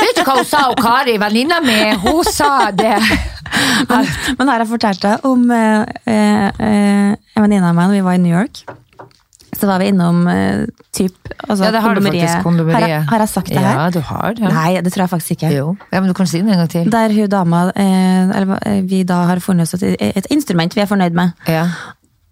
Vet 0.00 0.18
du 0.18 0.22
hva 0.26 0.34
hun 0.40 0.48
sa, 0.50 0.62
og 0.72 0.82
Kari, 0.82 1.14
venninna 1.22 1.60
mi? 1.62 1.78
Hun 2.02 2.24
sa 2.26 2.70
det. 2.74 2.96
Men, 3.90 4.06
men 4.38 4.46
her 4.46 4.52
har 4.52 4.62
jeg 4.62 4.68
fortalt 4.70 5.00
deg 5.02 5.24
om 5.26 5.40
eh, 5.50 5.80
eh, 6.06 6.44
eh, 6.46 7.08
en 7.34 7.42
venninne 7.42 7.66
av 7.66 7.74
meg 7.74 7.88
når 7.90 7.96
vi 7.96 8.02
var 8.06 8.14
i 8.18 8.20
New 8.22 8.30
York. 8.36 8.60
Så 9.58 9.66
var 9.66 9.78
vi 9.82 9.88
innom 9.90 10.26
uh, 10.30 10.64
typ 10.94 11.14
altså, 11.48 11.64
Ja, 11.64 11.70
det 11.74 11.80
har 11.82 11.94
du 11.94 12.00
faktisk, 12.04 12.28
Har, 12.34 12.42
kondomeriet. 12.42 12.88
jeg- 12.88 13.06
har 13.10 13.18
jeg 13.18 13.28
sagt 13.28 13.48
det 13.48 13.58
her? 13.58 13.78
Ja, 13.80 13.90
du 13.90 14.00
har 14.00 14.34
det. 14.38 14.52
Nei, 14.52 14.80
det 14.80 14.92
tror 14.92 15.02
jeg 15.02 15.10
faktisk 15.10 15.30
ikke. 15.36 15.50
Jo. 15.56 15.76
Ja, 15.92 16.00
men 16.00 16.08
du 16.08 16.14
kan 16.14 16.26
si 16.26 16.38
det 16.40 16.48
en 16.48 16.58
gang 16.62 16.68
til. 16.70 16.90
Der 16.90 17.08
hun 17.12 17.28
dama, 17.28 17.64
eh, 17.74 18.36
eller 18.38 18.58
eh, 18.66 18.80
vi 18.86 19.02
da 19.02 19.24
har 19.26 19.40
funnet 19.40 19.62
oss 19.66 19.74
et, 19.82 19.96
et 20.00 20.26
instrument 20.30 20.74
vi 20.76 20.80
er 20.80 20.86
fornøyd 20.86 21.12
med. 21.18 21.32
Ja. 21.48 21.66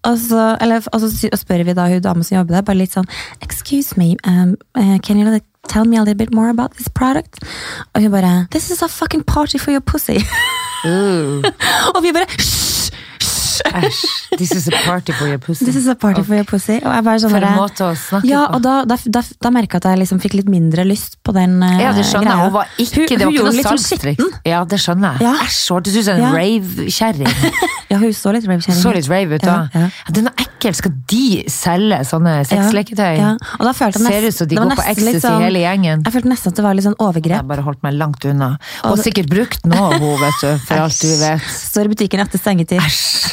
Og 0.07 0.17
så, 0.19 0.57
eller, 0.63 0.81
og 0.93 1.01
så 1.03 1.11
spør 1.37 1.65
vi 1.67 1.73
da 1.75 1.89
hun 1.91 2.01
dama 2.01 2.23
som 2.23 2.37
jobber 2.39 2.55
der, 2.55 2.63
bare 2.63 2.77
litt 2.79 2.93
sånn 2.95 3.09
Excuse 3.43 3.99
me, 3.99 4.15
um, 4.25 4.55
uh, 4.79 4.99
can 5.03 5.19
you 5.19 5.27
like, 5.29 5.45
tell 5.69 5.85
me 5.85 5.97
a 5.97 6.01
little 6.01 6.15
bit 6.15 6.33
more 6.33 6.49
about 6.51 6.71
this 6.79 6.89
product? 6.89 7.43
Og 7.95 8.03
hun 8.03 8.11
bare 8.15 8.47
This 8.53 8.71
is 8.71 8.81
a 8.83 8.89
fucking 8.89 9.25
party 9.27 9.59
for 9.59 9.73
your 9.73 9.81
pussy. 9.83 10.23
Og 11.97 12.03
vi 12.03 12.13
bare 12.15 12.27
Hysj! 12.31 12.93
Æsj. 13.67 14.03
This 14.39 14.53
is 14.53 14.69
a 14.69 14.73
party 14.85 15.13
for 15.13 15.27
your 15.29 15.39
pussy. 15.39 15.65
This 15.65 15.77
is 15.77 15.87
a 15.89 15.95
party 15.95 16.23
for 16.23 16.35
your 16.35 16.45
pussy. 16.45 16.77
Og 16.83 16.93
jeg 16.95 17.05
bare 17.05 17.19
sånn 17.23 17.31
For 17.35 17.47
en 17.49 17.57
måte 17.59 17.85
å 17.89 17.95
snakke 17.99 18.29
ja, 18.29 18.45
på. 18.47 18.55
og 18.59 18.63
da, 18.63 18.75
da, 18.85 18.97
da, 19.19 19.23
da 19.43 19.51
merka 19.55 19.79
jeg 19.79 19.85
at 19.85 19.91
jeg 19.93 19.99
liksom 20.05 20.21
fikk 20.23 20.35
litt 20.39 20.49
mindre 20.53 20.85
lyst 20.87 21.19
på 21.27 21.33
den 21.37 21.59
uh, 21.63 21.79
Ja, 21.81 21.93
det 21.97 22.05
skjønner 22.09 22.31
greia. 22.31 22.45
Hun 22.49 22.53
var 22.59 22.67
ikke, 22.79 22.95
Hun- 23.01 23.09
det 23.09 23.19
var 23.25 23.33
ikke 23.33 23.45
noe 23.49 23.53
sånn 23.59 23.79
salgstriks. 23.79 24.39
Ja, 24.47 24.65
det 24.65 24.79
skjønner 24.83 25.19
jeg. 25.19 25.35
Æsj, 25.35 25.59
hun 25.69 25.79
hørtes 25.81 25.97
ut 25.99 26.05
som 26.05 26.15
en 26.15 26.23
Ja. 26.23 26.33
rave-kjerring. 26.37 27.35
Ja, 27.89 27.97
hun 27.97 28.11
så 28.13 28.29
litt 28.37 28.45
rave-kjerring 28.45 28.83
Så 28.83 28.91
litt 28.93 29.07
rave 29.09 29.39
ut, 29.39 29.41
da. 29.49 29.53
Ja, 29.73 29.81
ja. 29.81 29.87
Ja, 29.89 30.13
det 30.13 30.21
er 30.21 30.25
noe 30.27 30.43
ekkelt. 30.45 30.77
Skal 30.77 30.93
de 31.09 31.23
selge 31.49 32.01
sånne 32.05 32.35
sexleketøy? 32.45 33.15
Ja, 33.17 33.31
og 33.57 33.65
da 33.65 33.73
følte 33.73 34.03
jeg 34.05 34.13
Ser 34.13 34.27
ut 34.29 34.37
som 34.37 34.49
de 34.51 34.59
går 34.59 34.75
på 34.77 34.85
ecstasy 34.93 35.23
sånn- 35.25 35.41
hele 35.47 35.63
gjengen. 35.65 36.03
Jeg 36.05 36.13
følte 36.19 36.29
nesten 36.35 36.53
at 36.53 36.57
det 36.61 36.65
var 36.67 36.77
litt 36.77 36.85
sånn 36.85 36.99
Jeg 36.99 37.07
overgrep. 37.09 37.37
har 37.41 37.49
bare 37.49 37.65
holdt 37.65 37.83
meg 37.87 37.95
langt 37.97 38.25
unna. 38.29 38.51
Og 38.85 38.93
Og 38.93 38.99
sikkert 39.01 39.31
brukt 39.33 39.65
nå, 39.65 39.81
hun, 39.97 40.21
vet 40.21 40.41
du. 40.45 40.51
For 40.69 40.85
alt 40.85 41.01
du 41.01 41.09
vet. 41.17 41.41
Står 41.49 41.89
i 41.89 41.95
butikken 41.95 42.21
etter 42.21 42.39
stengetid. 42.45 42.77
Æsj. 42.85 43.33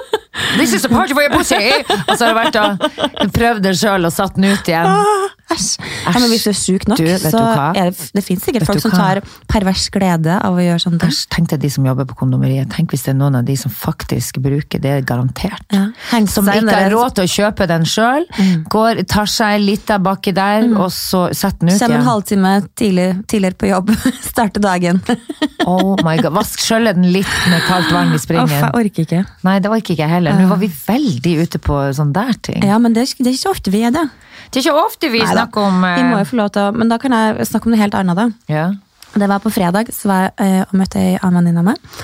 This 0.57 0.73
is 0.77 0.85
a 0.85 0.89
party 0.91 1.13
for 1.13 1.23
your 1.23 1.33
pussy! 1.33 1.59
Og 2.07 2.15
så 2.17 2.27
har 2.27 2.33
det 2.33 2.39
vært 2.39 2.57
og 2.61 3.35
prøvd 3.35 3.63
den 3.65 3.77
sjøl 3.77 4.07
og 4.09 4.13
satt 4.15 4.35
den 4.37 4.49
ut 4.51 4.67
igjen. 4.71 4.89
Æsj. 5.51 5.71
Ja, 6.05 6.13
men 6.15 6.29
hvis 6.31 6.45
du 6.45 6.49
er 6.51 6.55
sjuk 6.55 6.85
nok, 6.87 6.99
Du, 7.01 7.07
så 7.19 7.39
er 7.75 7.89
det, 7.89 8.05
det 8.15 8.21
finnes 8.23 8.43
sikkert 8.47 8.63
folk 8.69 8.79
som 8.83 8.93
tar 8.95 9.19
pervers 9.51 9.83
glede 9.91 10.37
av 10.39 10.55
å 10.55 10.61
gjøre 10.63 10.79
sånne 10.79 11.01
ting. 11.01 11.11
Æsj, 11.11 11.25
tenk 11.33 11.49
deg 11.51 11.59
de 11.65 11.71
som 11.73 11.87
jobber 11.89 12.07
på 12.07 12.15
kondomeriet. 12.21 12.69
Tenk 12.71 12.93
hvis 12.95 13.03
det 13.07 13.11
er 13.13 13.17
noen 13.19 13.35
av 13.41 13.43
de 13.47 13.57
som 13.59 13.73
faktisk 13.73 14.39
bruker 14.43 14.79
det, 14.83 14.93
garantert. 15.09 15.65
Ja. 15.75 15.89
Som 16.31 16.47
ikke 16.47 16.71
har 16.71 16.87
råd 16.95 17.17
til 17.19 17.27
å 17.27 17.31
kjøpe 17.33 17.67
den 17.71 17.87
sjøl. 17.89 18.27
Går, 18.71 19.03
tar 19.11 19.27
seg 19.31 19.59
litt 19.65 19.91
av 19.91 20.05
baki 20.07 20.31
der, 20.37 20.69
og 20.71 20.87
så 20.95 21.25
setter 21.35 21.65
den 21.65 21.73
ut 21.73 21.75
igjen 21.75 21.83
Kommer 21.83 21.99
en 21.99 22.07
halvtime 22.07 22.53
tidlig, 22.79 23.09
tidligere 23.31 23.59
på 23.59 23.71
jobb, 23.73 23.91
starter 24.31 24.63
dagen. 24.63 25.01
Oh 25.67 25.97
my 26.05 26.15
god, 26.21 26.31
Vask 26.39 26.63
skjølle 26.63 26.95
den 26.95 27.09
litt 27.13 27.35
med 27.51 27.61
kaldt 27.67 27.91
vann 27.93 28.15
i 28.15 28.21
springen. 28.23 28.55
jeg 28.55 28.71
orker 28.71 29.05
ikke. 29.05 29.21
Nei, 29.45 29.57
det 29.61 29.69
orker 29.73 29.97
ikke 29.97 30.07
jeg 30.07 30.15
heller. 30.15 30.40
Nå 30.41 30.49
var 30.51 30.59
vi 30.61 30.69
veldig 30.71 31.33
ute 31.45 31.59
på 31.61 31.79
sånn 31.97 32.11
der 32.15 32.33
ting. 32.43 32.63
Ja, 32.67 32.77
men 32.81 32.93
det 32.97 33.03
er, 33.05 33.15
det 33.23 33.31
er 33.31 33.37
ikke 33.39 33.53
ofte 33.55 33.73
vi 33.73 33.83
er 33.87 33.93
det. 33.95 34.05
Det 34.51 34.59
er 34.59 34.65
ikke 34.65 34.85
ofte 34.85 35.09
vi 35.13 35.21
Neida. 35.21 35.33
snakker 35.45 35.67
om 35.69 35.83
eh, 35.87 35.97
Vi 35.99 36.07
må 36.09 36.21
jo 36.21 36.29
få 36.31 36.39
lov 36.41 36.49
til 36.55 36.61
å, 36.67 36.71
Men 36.75 36.89
da 36.91 36.97
kan 37.01 37.13
jeg 37.15 37.45
snakke 37.47 37.69
om 37.69 37.75
noe 37.75 37.81
helt 37.83 37.97
annet, 37.99 38.17
da. 38.19 38.29
ja. 38.51 38.69
Det 39.11 39.27
var 39.27 39.41
på 39.43 39.49
fredag, 39.51 39.89
så 39.91 40.07
var 40.07 40.19
jeg 40.23 40.31
eh, 40.39 40.61
og 40.69 40.75
møtte 40.79 40.99
ei 41.03 41.17
annen 41.19 41.41
venninne 41.41 41.59
av 41.59 41.65
meg. 41.67 41.95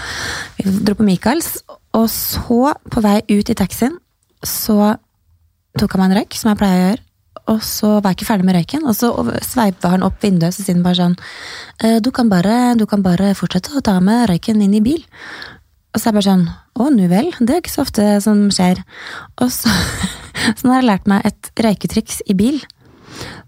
Vi 0.57 0.73
dro 0.83 0.95
på 0.99 1.05
Michaels, 1.07 1.53
og 1.95 2.09
så, 2.11 2.73
på 2.91 3.03
vei 3.05 3.21
ut 3.31 3.47
i 3.47 3.55
taxien, 3.55 3.93
så 4.43 4.97
tok 5.79 5.95
han 5.95 6.01
meg 6.03 6.09
en 6.11 6.17
røyk, 6.19 6.35
som 6.35 6.51
jeg 6.51 6.59
pleier 6.59 6.81
å 6.81 6.87
gjøre. 6.89 7.03
Og 7.53 7.61
så 7.63 7.91
var 8.01 8.11
jeg 8.11 8.17
ikke 8.17 8.27
ferdig 8.27 8.47
med 8.49 8.57
røyken, 8.57 8.83
og 8.91 8.97
så 8.97 9.13
sveipa 9.39 9.93
han 9.93 10.03
opp 10.03 10.19
vinduet 10.19 10.51
så 10.51 10.65
sier 10.65 10.75
han 10.75 10.83
bare 10.83 10.99
sånn 10.99 11.15
«Eh, 11.79 12.01
du 12.03 12.11
kan 12.11 12.27
bare, 12.27 12.73
du 12.75 12.83
kan 12.91 13.05
bare 13.05 13.31
fortsette 13.39 13.71
å 13.79 13.83
ta 13.87 13.95
med 14.03 14.27
røyken 14.33 14.59
inn 14.65 14.75
i 14.75 14.83
bil. 14.83 14.99
Og 15.97 16.01
så 16.01 16.11
er 16.11 16.11
jeg 16.11 16.17
bare 16.19 16.27
sånn 16.29 16.47
Å, 16.77 16.87
nu 16.93 17.05
vel. 17.09 17.31
Det 17.41 17.55
er 17.55 17.61
ikke 17.63 17.73
så 17.73 17.81
ofte 17.81 18.03
som 18.21 18.43
skjer. 18.53 18.83
Og 19.41 19.49
så, 19.49 19.71
så 20.59 20.67
har 20.69 20.83
jeg 20.83 20.85
lært 20.91 21.07
meg 21.09 21.25
et 21.25 21.49
røyketriks 21.65 22.19
i 22.29 22.35
bil. 22.37 22.59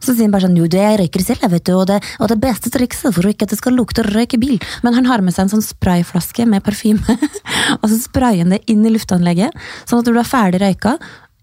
Så 0.01 0.15
sier 0.15 0.25
han 0.25 0.31
bare 0.33 0.47
sånn, 0.47 0.55
jo 0.57 0.65
det 0.71 0.79
jeg 0.81 0.97
røyker 1.03 1.21
selv, 1.27 1.43
jeg 1.45 1.51
vet 1.53 1.65
du, 1.67 1.73
og 1.77 1.83
det, 1.91 1.99
og 2.17 2.31
det 2.31 2.39
beste 2.41 2.71
trikset 2.73 3.13
for 3.13 3.27
ikke 3.29 3.45
at 3.45 3.51
det 3.53 3.59
skal 3.59 3.75
lukte 3.77 4.01
røyk 4.07 4.33
i 4.33 4.39
bil. 4.41 4.55
Men 4.81 4.97
han 4.97 5.05
har 5.05 5.21
med 5.21 5.35
seg 5.35 5.45
en 5.45 5.51
sånn 5.53 5.65
sprayflaske 5.67 6.47
med 6.49 6.63
parfyme, 6.65 7.03
og 7.83 7.85
så 7.85 7.99
sprayer 8.01 8.41
han 8.41 8.55
det 8.55 8.63
inn 8.73 8.81
i 8.89 8.95
luftanlegget, 8.95 9.53
sånn 9.85 10.01
at 10.01 10.09
når 10.09 10.17
du 10.17 10.21
er 10.23 10.31
ferdig 10.31 10.63
røyka, 10.63 10.95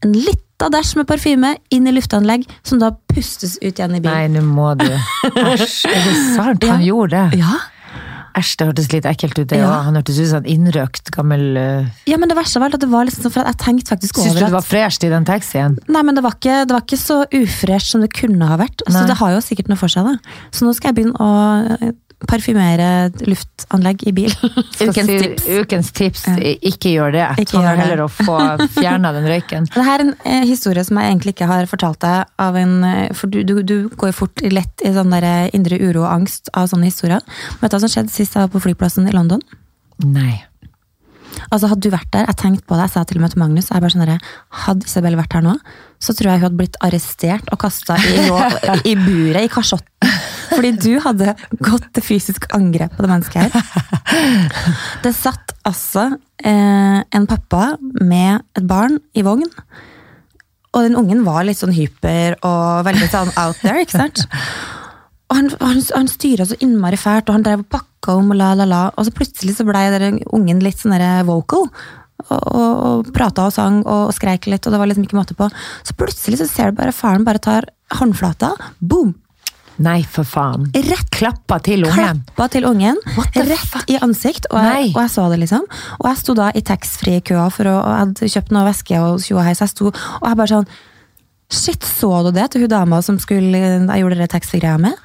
en 0.02 0.16
lita 0.16 0.72
dæsj 0.74 0.96
med 0.98 1.06
parfyme 1.12 1.52
inn 1.76 1.86
i 1.86 1.94
luftanlegg, 1.94 2.48
som 2.66 2.82
da 2.82 2.90
pustes 3.14 3.54
ut 3.62 3.70
igjen 3.78 3.94
i 4.00 4.02
Nei, 4.02 4.24
nå 4.34 4.42
må 4.48 4.72
du. 4.80 4.88
Æsj, 5.30 5.86
er 5.92 6.02
det 6.08 6.18
sant? 6.34 6.66
Han 6.66 6.82
Ja. 6.82 6.90
gjorde 6.90 7.22
det? 7.30 7.44
Ja. 7.44 7.54
Æsj, 8.36 8.52
det 8.60 8.68
hørtes 8.68 8.88
litt 8.92 9.08
ekkelt 9.08 9.38
ut, 9.38 9.48
det 9.48 9.60
Ja. 9.62 9.70
Han 9.86 9.96
hørtes 9.96 10.18
ut 10.20 10.28
som 10.30 10.42
en 10.44 10.50
innrøkt 10.50 11.10
gammel 11.14 11.44
uh... 11.56 11.88
ja, 12.08 12.18
men 12.20 12.28
det 12.28 12.36
verste 12.36 12.60
var 12.60 12.74
at 12.76 12.82
det 12.82 12.90
var 12.92 13.08
liksom 13.08 13.26
sånn, 13.26 13.34
for 13.34 13.48
jeg 13.48 13.60
tenkte 13.62 13.94
faktisk 13.94 14.20
over 14.20 14.28
Syns 14.28 14.38
du 14.38 14.44
det 14.44 14.56
var 14.56 14.66
fresht 14.66 15.06
i 15.06 15.12
den 15.12 15.28
taxien? 15.28 15.78
Nei, 15.88 16.02
men 16.06 16.18
det 16.18 16.24
var 16.26 16.36
ikke, 16.36 16.58
det 16.68 16.76
var 16.76 16.84
ikke 16.84 17.00
så 17.00 17.22
ufresht 17.24 17.94
som 17.94 18.04
det 18.04 18.12
kunne 18.16 18.50
ha 18.50 18.58
vært. 18.60 18.84
Så 18.86 19.06
det 19.08 19.16
har 19.20 19.36
jo 19.36 19.44
sikkert 19.44 19.70
noe 19.72 19.80
for 19.80 19.92
seg, 19.92 20.08
da. 20.08 20.36
Så 20.54 20.66
nå 20.66 20.74
skal 20.76 20.92
jeg 20.92 20.98
begynne 21.00 21.16
å 21.16 21.30
eh, 21.80 21.94
parfymere 22.24 23.10
luftanlegg 23.28 24.06
i 24.08 24.12
bil. 24.16 24.32
Ukens 24.80 25.10
tips. 25.10 25.46
Ukens 25.60 25.90
tips. 25.92 26.24
Ikke 26.64 26.94
gjør 26.94 27.12
det. 27.12 27.26
Ikke 27.42 27.60
gjør 27.60 27.76
det. 27.76 27.82
heller 27.84 28.02
å 28.06 28.08
få 28.08 28.38
fjerna 28.78 29.12
den 29.16 29.28
røyken. 29.28 29.68
Det 29.74 29.84
er 29.84 30.04
en 30.06 30.14
eh, 30.24 30.46
historie 30.48 30.84
som 30.86 31.00
jeg 31.00 31.12
egentlig 31.12 31.36
ikke 31.36 31.50
har 31.50 31.68
fortalt 31.70 32.00
deg 32.04 32.32
av 32.42 32.56
en 32.60 32.74
eh, 32.88 33.12
For 33.16 33.32
du, 33.32 33.42
du, 33.46 33.60
du 33.66 33.76
går 34.00 34.16
fort 34.16 34.42
lett 34.48 34.84
i 34.86 34.94
sånn 34.96 35.12
der 35.12 35.28
eh, 35.28 35.54
indre 35.56 35.78
uro 35.82 36.06
og 36.06 36.10
angst 36.14 36.50
av 36.56 36.70
sånne 36.72 36.88
historier. 36.88 37.24
Vet 37.60 37.70
du 37.70 37.76
hva 37.76 37.84
som 37.84 37.92
skjedde 37.92 38.14
sist 38.14 38.36
jeg 38.36 38.46
var 38.46 38.52
på 38.54 38.64
flyplassen 38.64 39.08
i 39.10 39.14
London? 39.16 39.44
Nei. 40.04 40.40
Altså, 41.50 41.70
hadde 41.70 41.84
du 41.84 41.92
vært 41.92 42.10
der, 42.14 42.26
jeg 42.30 42.38
tenkte 42.40 42.66
på 42.66 42.76
det, 42.76 42.86
jeg 42.86 42.94
sa 42.94 43.04
til 43.06 43.18
og 43.18 43.24
med 43.24 43.34
til 43.34 43.42
Magnus, 43.42 43.70
jeg 43.70 43.82
bare 43.84 43.94
sånn 43.94 44.06
der, 44.06 44.30
hadde 44.64 44.88
Isabel 44.88 45.18
vært 45.18 45.36
her 45.36 45.44
nå, 45.46 45.56
så 46.02 46.14
tror 46.16 46.30
jeg 46.30 46.40
hun 46.40 46.46
hadde 46.46 46.60
blitt 46.60 46.78
arrestert 46.84 47.50
og 47.54 47.60
kasta 47.62 47.96
i, 47.96 48.14
i 48.92 48.94
buret, 49.00 49.46
i 49.46 49.52
kasjotten. 49.52 50.14
Fordi 50.52 50.72
du 50.78 50.92
hadde 51.02 51.34
gått 51.64 51.88
til 51.96 52.04
fysisk 52.04 52.46
angrep 52.56 52.94
på 52.96 53.04
det 53.04 53.12
mennesket 53.12 53.46
her. 53.46 53.82
Det 55.04 55.12
satt 55.16 55.52
altså 55.66 56.08
eh, 56.38 57.00
en 57.02 57.26
pappa 57.28 57.74
med 58.00 58.44
et 58.56 58.64
barn 58.68 59.00
i 59.16 59.24
vogn. 59.26 59.48
Og 60.76 60.84
den 60.84 60.96
ungen 60.98 61.24
var 61.26 61.46
litt 61.48 61.58
sånn 61.58 61.74
hyper 61.74 62.36
og 62.44 62.86
veldig 62.86 63.08
sånn 63.12 63.32
out 63.40 63.60
there, 63.64 63.80
ikke 63.82 63.96
sant? 63.96 64.26
Og 65.26 65.36
han, 65.38 65.50
han, 65.60 65.82
han 65.96 66.08
styra 66.10 66.46
så 66.46 66.58
innmari 66.62 66.98
fælt, 67.00 67.28
og 67.28 67.38
han 67.38 67.46
drev 67.46 67.64
og 67.64 67.70
pakka 67.74 68.14
om 68.20 68.30
og 68.34 68.38
la, 68.38 68.52
la, 68.58 68.66
la. 68.70 68.82
Og 68.94 69.08
så 69.08 69.14
plutselig 69.14 69.56
så 69.58 69.66
blei 69.66 69.88
den 69.94 70.20
ungen 70.34 70.62
litt 70.62 70.78
sånn 70.82 70.96
vocal. 71.26 71.68
Og, 72.26 72.32
og, 72.32 72.72
og 72.88 73.10
prata 73.14 73.44
og 73.50 73.52
sang 73.54 73.82
og 73.84 74.08
skreik 74.16 74.48
litt, 74.48 74.64
og 74.66 74.72
det 74.72 74.80
var 74.80 74.88
liksom 74.88 75.04
ikke 75.06 75.18
måte 75.18 75.36
på. 75.38 75.50
Så 75.86 75.94
plutselig 75.98 76.40
så 76.40 76.48
ser 76.48 76.72
du 76.72 76.80
bare 76.80 76.94
faren 76.94 77.26
bare 77.26 77.42
tar 77.42 77.70
håndflata, 77.98 78.54
boom! 78.80 79.14
Nei, 79.82 80.00
for 80.08 80.24
faen. 80.24 80.70
Rett 80.72 81.10
Klappa 81.12 81.58
til 81.60 81.84
ungen. 81.84 82.22
klappa 82.24 82.46
til 82.52 82.64
ungen, 82.64 82.96
rett 83.36 83.60
fuck? 83.60 83.84
i 83.92 83.98
ansikt, 84.00 84.48
og 84.48 84.62
jeg, 84.64 84.90
og 84.94 85.02
jeg 85.02 85.12
så 85.12 85.26
det, 85.28 85.40
liksom. 85.42 85.66
Og 86.00 86.08
jeg 86.08 86.20
sto 86.22 86.36
da 86.38 86.48
i 86.56 86.62
taxfree-køa, 86.64 87.46
for 87.52 87.68
å, 87.68 87.74
og 87.82 87.92
jeg 87.92 88.02
hadde 88.02 88.30
kjøpt 88.36 88.54
noe 88.56 88.66
væske 88.70 89.00
og 89.04 89.20
tjo 89.24 89.36
og 89.36 89.44
hei, 89.44 89.52
så 89.58 89.66
jeg 89.66 89.74
sto, 89.74 89.92
og 89.92 90.28
jeg 90.30 90.40
bare 90.40 90.52
sånn 90.54 90.70
Shit, 91.52 91.84
så 91.86 92.10
du 92.26 92.32
det 92.34 92.48
til 92.52 92.64
hun 92.64 92.72
dama 92.72 92.98
som 93.06 93.18
skulle, 93.22 93.60
jeg 93.86 94.02
gjorde 94.02 94.18
det 94.18 94.26
taxfree-greia 94.32 94.78
med? 94.82 94.96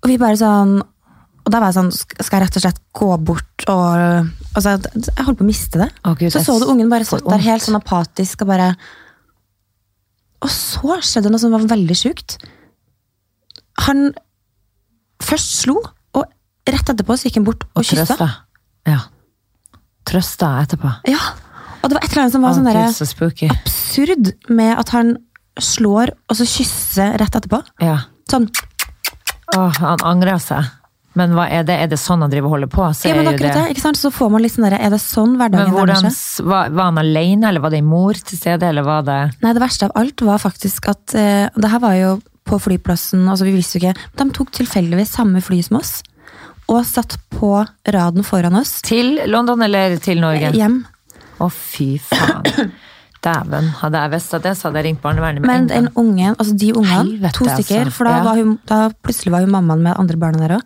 Og 0.00 0.08
vi 0.12 0.16
bare 0.20 0.38
sånn 0.38 0.76
Og 0.80 1.48
da 1.50 1.58
var 1.58 1.72
jeg 1.72 1.78
sånn, 1.80 1.90
skal 1.92 2.36
jeg 2.38 2.44
rett 2.46 2.56
og 2.60 2.62
slett 2.62 2.78
gå 2.94 3.08
bort 3.26 3.64
og 3.72 4.28
altså, 4.54 4.76
Jeg 4.94 5.26
holdt 5.26 5.40
på 5.40 5.44
å 5.44 5.48
miste 5.48 5.80
det. 5.82 5.88
Å, 6.06 6.14
Gud, 6.20 6.30
så 6.32 6.42
så 6.46 6.58
du 6.62 6.68
ungen 6.70 6.90
bare 6.92 7.08
satt 7.08 7.26
der 7.26 7.42
helt 7.48 7.64
sånn 7.66 7.78
apatisk 7.80 8.44
og 8.44 8.52
bare 8.52 8.70
Og 10.44 10.52
så 10.54 11.00
skjedde 11.04 11.32
noe 11.34 11.42
som 11.42 11.52
var 11.52 11.66
veldig 11.68 11.96
sjukt. 11.98 12.38
Han 13.86 14.10
først 15.20 15.58
slo, 15.64 15.76
og 16.16 16.24
rett 16.70 16.92
etterpå 16.94 17.16
så 17.16 17.28
gikk 17.28 17.40
han 17.40 17.48
bort 17.48 17.66
og, 17.66 17.82
Og 17.82 17.88
kyssa. 17.90 18.28
Ja. 18.88 19.02
Trøsta 20.08 20.54
etterpå. 20.62 20.92
Ja, 21.10 21.20
og 21.80 21.90
det 21.90 21.96
var 21.96 22.04
et 22.04 22.12
eller 22.12 22.22
annet 22.24 22.34
som 22.36 22.44
var 22.44 22.54
Å, 22.54 22.58
sånn 22.60 22.68
Gud, 22.70 22.78
der 22.78 22.94
så 22.96 23.08
spooky. 23.08 23.50
absurd 23.52 24.32
med 24.48 24.72
at 24.80 24.92
han 24.96 25.12
slår, 25.64 26.12
og 26.28 26.38
så 26.38 26.46
kysser 26.48 27.16
rett 27.20 27.36
etterpå. 27.38 27.62
Ja. 27.84 28.02
Sånn, 28.30 28.48
Åh, 29.56 29.80
han 29.82 30.02
angrer 30.06 30.38
seg. 30.42 30.68
Men 31.18 31.32
hva 31.34 31.48
er 31.50 31.64
det? 31.66 31.74
Er 31.74 31.88
det 31.90 31.98
sånn 31.98 32.22
han 32.22 32.30
driver 32.30 32.46
og 32.46 32.52
holder 32.54 32.70
på? 32.70 32.84
Så 32.94 33.08
ja, 33.10 33.16
men 33.18 33.26
akkurat 33.26 33.56
det. 33.56 33.62
det, 33.64 33.74
ikke 33.74 33.82
sant? 33.82 33.98
Så 33.98 34.12
får 34.14 34.28
man 34.30 34.44
litt 34.44 34.54
sånn 34.54 34.68
der, 34.68 34.76
er 34.78 34.92
det 34.94 35.00
sånn 35.02 35.32
Men 35.32 35.40
hverdagen 35.40 35.72
hvordan, 35.74 36.04
deres 36.06 36.18
er? 36.38 36.46
var, 36.52 36.68
var 36.76 36.90
han 36.92 37.00
alene, 37.02 37.48
eller 37.48 37.64
var 37.64 37.74
det 37.74 37.80
en 37.82 37.88
mor 37.90 38.20
til 38.20 38.38
stede, 38.38 38.68
eller 38.70 38.86
var 38.86 39.02
det 39.08 39.16
Nei, 39.42 39.54
det 39.56 39.62
verste 39.64 39.88
av 39.88 39.96
alt 39.98 40.22
var 40.22 40.38
faktisk 40.38 40.86
at 40.92 41.16
eh, 41.18 41.48
Det 41.50 41.72
her 41.72 41.82
var 41.82 41.96
jo 41.98 42.12
på 42.46 42.60
flyplassen, 42.62 43.26
altså 43.30 43.48
vi 43.48 43.56
visste 43.56 43.78
jo 43.78 43.90
ikke 43.90 44.06
De 44.20 44.28
tok 44.38 44.54
tilfeldigvis 44.60 45.16
samme 45.18 45.42
fly 45.44 45.58
som 45.66 45.80
oss, 45.80 45.96
og 46.70 46.86
satt 46.86 47.18
på 47.34 47.56
raden 47.90 48.22
foran 48.26 48.54
oss. 48.60 48.76
Til 48.86 49.18
London 49.26 49.66
eller 49.66 49.98
til 50.02 50.22
Norge? 50.22 50.52
Hjem. 50.54 50.84
Å, 51.42 51.50
fy 51.50 51.96
faen. 51.98 52.70
Dæven. 53.24 53.68
Hadde 53.82 54.00
jeg 54.00 54.10
visst 54.14 54.32
det, 54.42 54.54
så 54.56 54.68
hadde 54.68 54.80
jeg 54.80 54.86
ringt 54.90 55.02
barnevernet 55.02 55.42
med 55.44 55.50
Men 55.50 55.66
den 55.68 55.88
ungen, 56.00 56.34
altså 56.38 56.56
de 56.56 56.72
ungene, 56.72 57.30
to 57.36 57.44
stykker, 57.44 57.84
altså. 57.84 57.92
for 57.92 58.04
da, 58.08 58.16
Ja. 58.16 58.24
var 58.24 58.34
hun, 58.40 58.58
da 58.66 58.78
plutselig 59.04 59.32
var 59.32 59.40
jo 59.44 59.46
mammaen 59.52 59.82
med 59.82 59.94
andre 59.98 60.16
barna 60.16 60.38
der 60.48 60.56
òg. 60.56 60.62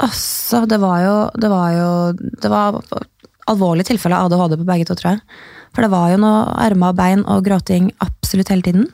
Altså, 0.00 0.64
det 0.68 0.78
var 0.80 1.00
jo 1.02 1.30
Det 1.34 1.48
var 1.50 1.70
jo 1.74 2.12
Det 2.42 2.50
var 2.50 2.80
alvorlig 3.48 3.84
tilfelle 3.88 4.14
av 4.14 4.30
ADHD 4.30 4.58
på 4.60 4.66
begge 4.68 4.84
to, 4.86 4.94
tror 4.94 5.10
jeg. 5.16 5.20
For 5.74 5.82
det 5.82 5.90
var 5.90 6.10
jo 6.12 6.18
noe 6.18 6.54
armer 6.60 6.90
og 6.92 6.96
bein 6.96 7.24
og 7.26 7.44
gråting 7.44 7.90
absolutt 8.04 8.48
hele 8.52 8.62
tiden. 8.62 8.86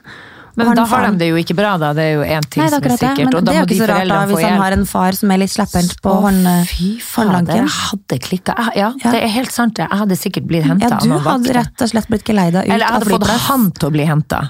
Men 0.57 0.67
har 0.67 0.75
da 0.79 0.85
har 0.85 1.05
de 1.11 1.17
det 1.19 1.27
jo 1.29 1.35
ikke 1.41 1.55
bra, 1.57 1.71
da. 1.77 1.91
Det 1.97 2.03
er 2.05 2.13
jo 2.15 2.21
én 2.23 2.45
ting 2.49 2.63
Nei, 2.63 2.69
som 2.69 2.75
er 2.75 2.81
akkurat 2.81 2.99
det, 2.99 3.09
sikkert. 3.09 3.25
men 3.25 3.35
og 3.35 3.45
det 3.45 3.53
er 3.53 3.59
jo 3.59 3.65
ikke 3.65 3.77
så 3.81 3.87
rart 3.91 4.07
da, 4.11 4.19
hvis 4.31 4.43
han 4.45 4.59
har 4.61 4.71
en 4.77 4.85
far 4.85 5.11
som 5.19 5.31
er 5.31 5.37
litt 5.43 5.51
slepphendt 5.53 5.95
på 6.01 6.13
hånd, 6.25 6.43
fader, 6.45 7.31
håndlanken. 7.31 7.55
jeg 7.55 7.73
hadde 7.79 8.19
klikka. 8.27 8.55
Ja, 8.75 8.91
Ja. 9.03 9.11
det 9.11 9.23
er 9.23 9.27
helt 9.35 9.51
sant. 9.51 9.77
Jeg 9.77 9.89
hadde 9.91 10.15
sikkert 10.15 10.47
blitt 10.47 10.63
henta 10.65 10.89
Ja, 10.89 10.99
du 10.99 11.17
hadde 11.29 11.53
rett 11.59 11.81
og 11.81 11.89
slett 11.89 12.07
blitt 12.07 12.23
geleida 12.23 12.63
ut 12.63 12.69
Eller 12.71 12.85
jeg 12.85 12.93
hadde 12.99 13.09
fått 13.15 13.27
han 13.49 13.71
til 13.71 13.89
å 13.89 13.91
bli 13.91 14.05
henta. 14.05 14.41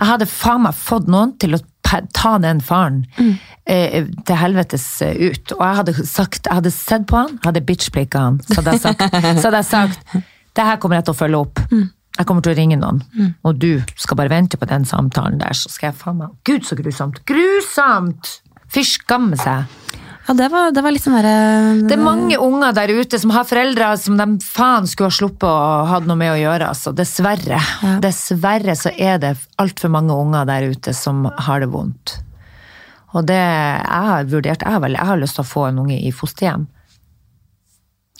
Jeg 0.00 0.08
hadde 0.08 0.26
faen 0.26 0.62
meg 0.62 0.74
fått 0.74 1.06
noen 1.08 1.36
til 1.38 1.54
å 1.54 1.60
ta 2.12 2.38
den 2.38 2.60
faren 2.60 3.04
Mm. 3.16 3.38
eh, 3.66 4.04
til 4.26 4.36
helvetes 4.36 5.02
eh, 5.02 5.14
ut. 5.30 5.52
Og 5.52 5.60
jeg 5.60 5.76
hadde 5.76 6.06
sagt, 6.06 6.46
jeg 6.46 6.54
hadde 6.54 6.70
sett 6.72 7.06
på 7.06 7.16
han, 7.16 7.38
hadde 7.44 7.60
bitchblikka 7.64 8.18
han. 8.18 8.40
Så 8.48 8.56
hadde 8.62 8.72
jeg 8.72 8.80
sagt, 8.80 8.98
så 9.40 9.44
hadde 9.50 9.60
jeg 9.62 9.68
sagt 9.70 10.16
det 10.54 10.64
her 10.64 10.76
kommer 10.76 10.96
jeg 10.96 11.04
til 11.04 11.14
å 11.14 11.18
følge 11.18 11.38
opp. 11.38 11.60
Mm. 11.70 11.90
Jeg 12.14 12.28
kommer 12.28 12.44
til 12.46 12.52
å 12.54 12.58
ringe 12.58 12.78
noen, 12.78 13.00
og 13.42 13.56
du 13.58 13.82
skal 13.98 14.18
bare 14.20 14.30
vente 14.30 14.58
på 14.60 14.68
den 14.70 14.84
samtalen 14.86 15.40
der, 15.40 15.56
så 15.58 15.72
skal 15.72 15.90
jeg 15.90 15.98
faen 15.98 16.20
meg 16.20 16.36
Gud, 16.46 16.62
så 16.62 16.78
grusomt! 16.78 17.18
Grusomt! 17.26 18.36
Fysj, 18.70 19.00
skamme 19.00 19.38
seg! 19.40 19.66
Ja, 20.24 20.32
det 20.34 20.46
var, 20.48 20.70
det 20.72 20.80
var 20.80 20.94
litt 20.94 21.04
sånn 21.04 21.18
derre 21.18 21.82
Det 21.84 21.98
er 21.98 22.00
mange 22.00 22.38
unger 22.40 22.72
der 22.72 22.88
ute 22.96 23.18
som 23.20 23.34
har 23.34 23.44
foreldre 23.44 23.90
som 24.00 24.16
de 24.16 24.38
faen 24.40 24.86
skulle 24.88 25.10
ha 25.10 25.16
sluppet 25.18 25.44
å 25.44 25.82
ha 25.90 25.98
noe 26.00 26.16
med 26.16 26.32
å 26.32 26.38
gjøre. 26.40 26.70
Altså. 26.72 26.94
Dessverre. 26.96 27.58
Dessverre 28.00 28.76
så 28.78 28.94
er 28.96 29.20
det 29.20 29.34
altfor 29.60 29.92
mange 29.92 30.16
unger 30.16 30.48
der 30.48 30.70
ute 30.72 30.94
som 30.96 31.26
har 31.28 31.60
det 31.60 31.68
vondt. 31.74 32.16
Og 33.14 33.26
det 33.28 33.36
jeg 33.36 34.06
har 34.08 34.30
vurdert, 34.30 34.64
jeg 34.64 34.82
vel, 34.86 34.96
jeg 34.96 35.10
har 35.10 35.20
lyst 35.20 35.36
til 35.36 35.44
å 35.44 35.50
få 35.50 35.68
en 35.68 35.82
unge 35.84 36.00
i 36.00 36.14
fosterhjem. 36.14 36.64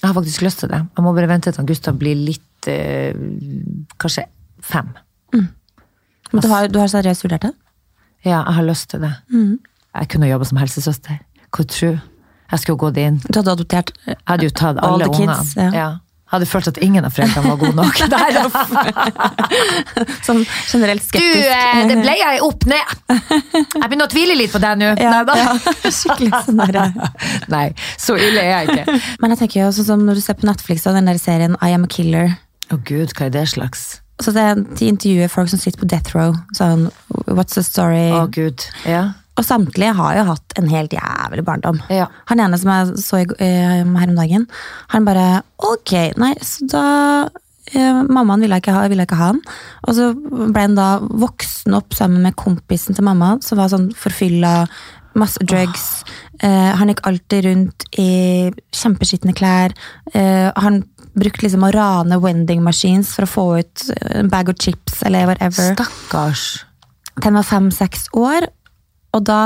Jeg 0.03 0.11
har 0.11 0.19
faktisk 0.19 0.45
lyst 0.45 0.61
til 0.61 0.71
det. 0.75 0.85
Jeg 0.85 1.07
må 1.07 1.15
bare 1.17 1.31
vente 1.31 1.55
til 1.57 1.67
Gustav 1.73 1.97
blir 1.99 2.21
litt 2.21 2.45
eh, 2.71 3.15
Kanskje 4.01 4.27
fem. 4.65 4.93
Men 5.35 6.43
du 6.43 6.49
har, 6.51 6.67
du 6.73 6.79
har 6.81 6.89
seriøst 6.91 7.23
vurdert 7.27 7.45
det? 7.47 7.53
Ja, 8.25 8.41
jeg 8.41 8.55
har 8.57 8.65
lyst 8.67 8.89
til 8.91 9.05
det. 9.05 9.13
Jeg 9.95 10.09
kunne 10.11 10.27
jobba 10.31 10.49
som 10.49 10.59
helsesøster. 10.59 11.21
Hva 11.55 11.67
tror 11.71 11.95
du? 11.99 12.01
Jeg 12.51 12.61
skulle 12.63 12.79
gått 12.81 12.99
inn. 13.01 13.21
Du 13.29 13.39
hadde 13.39 13.53
adoptert 13.55 13.93
Jeg 14.07 14.17
hadde 14.29 14.45
jo 14.49 14.53
tatt 14.55 14.81
alle 14.83 15.07
ungene. 15.11 15.37
ja. 15.57 15.69
Ja. 15.75 15.91
Hadde 16.33 16.47
følt 16.49 16.67
at 16.67 16.79
ingen 16.83 17.05
av 17.07 17.13
foreldrene 17.15 17.51
var 17.53 17.59
gode 17.61 17.77
nok. 17.77 17.95
Sånn 20.27 20.41
generelt 20.71 21.03
du, 21.05 21.09
skeptisk? 21.13 21.51
eh, 21.53 21.83
det 21.91 21.99
ble 22.01 22.15
jeg 22.19 22.41
opp 22.43 22.65
ned! 22.71 22.95
Jeg 23.13 23.85
begynner 23.85 24.09
å 24.09 24.13
tvile 24.13 24.37
litt 24.39 24.51
på 24.55 24.61
deg 24.63 24.81
nå. 24.81 24.89
ja, 24.99 25.21
ja, 25.29 25.53
skikkelig 25.85 26.41
sånn 26.49 26.63
der. 26.65 26.81
Nei, 27.55 27.67
så 28.01 28.17
ille 28.19 28.41
er 28.43 28.51
jeg 28.65 28.73
ikke. 28.73 28.99
Men 29.23 29.35
jeg 29.35 29.43
tenker 29.45 29.61
jo 29.63 29.69
sånn 29.77 29.89
som 29.93 30.03
når 30.09 30.19
du 30.19 30.25
ser 30.25 30.39
på 30.41 30.49
Netflix 30.49 30.89
og 30.91 30.97
den 30.99 31.11
der 31.13 31.21
serien 31.23 31.55
I 31.61 31.75
Am 31.77 31.87
a 31.87 31.91
Killer. 31.93 32.35
Å 32.73 32.81
gud, 32.87 33.13
hva 33.17 33.29
er 33.29 33.35
det 33.35 33.49
slags? 33.53 33.85
Så 34.23 34.33
det, 34.35 34.47
De 34.79 34.89
intervjuer 34.89 35.31
folk 35.33 35.51
som 35.51 35.61
sitter 35.61 35.81
på 35.81 35.91
death 35.91 36.15
row. 36.15 36.37
Sånn, 36.57 36.89
what's 37.27 37.59
the 37.59 37.65
story? 37.67 38.09
Å 38.15 38.27
gud. 38.33 38.65
Ja. 38.89 39.11
Og 39.35 39.43
samtlige 39.43 39.95
har 39.99 40.15
jo 40.15 40.27
hatt 40.31 40.55
en 40.61 40.69
helt 40.71 40.95
jævlig 40.95 41.43
barndom. 41.47 41.81
Ja. 41.91 42.07
Han 42.31 42.43
ene 42.43 42.59
som 42.61 42.71
jeg 42.71 43.01
så 43.03 43.25
i, 43.25 43.27
uh, 43.27 43.97
her 43.99 44.13
om 44.13 44.19
dagen, 44.19 44.47
han 44.95 45.09
bare 45.09 45.43
Ok, 45.59 45.97
nei, 46.21 46.35
så 46.45 46.69
da 46.71 46.85
uh, 47.27 48.03
Mammaen 48.07 48.45
ville 48.45 48.61
ikke, 48.63 48.75
ha, 48.77 48.85
ville 48.93 49.07
ikke 49.09 49.19
ha 49.19 49.33
han. 49.33 49.41
Og 49.89 49.99
så 49.99 50.13
ble 50.15 50.69
han 50.69 50.79
da 50.79 50.89
voksen 51.03 51.75
opp 51.75 51.97
sammen 51.99 52.23
med 52.23 52.39
kompisen 52.39 52.95
til 52.95 53.07
mamma, 53.09 53.35
som 53.43 53.59
var 53.59 53.73
sånn 53.75 53.91
forfylla, 53.99 54.61
masse 55.19 55.43
drugs. 55.47 56.05
Eh, 56.43 56.73
han 56.75 56.91
gikk 56.91 57.05
alltid 57.07 57.45
rundt 57.47 57.85
i 58.03 58.51
kjempeskitne 58.75 59.31
klær. 59.39 59.71
Han 60.59 60.81
brukte 61.15 61.47
liksom 61.47 61.67
å 61.67 61.73
rane 61.75 62.19
wending 62.23 62.63
machines 62.65 63.13
for 63.15 63.27
å 63.27 63.31
få 63.31 63.47
ut 63.63 63.87
en 64.11 64.31
bag 64.33 64.51
of 64.51 64.59
chips 64.61 65.03
eller 65.07 65.29
whatever. 65.31 65.75
Stakkars. 65.77 66.65
Den 67.23 67.39
var 67.39 67.47
fem-seks 67.47 68.09
år, 68.19 68.49
og 69.15 69.27
da 69.29 69.43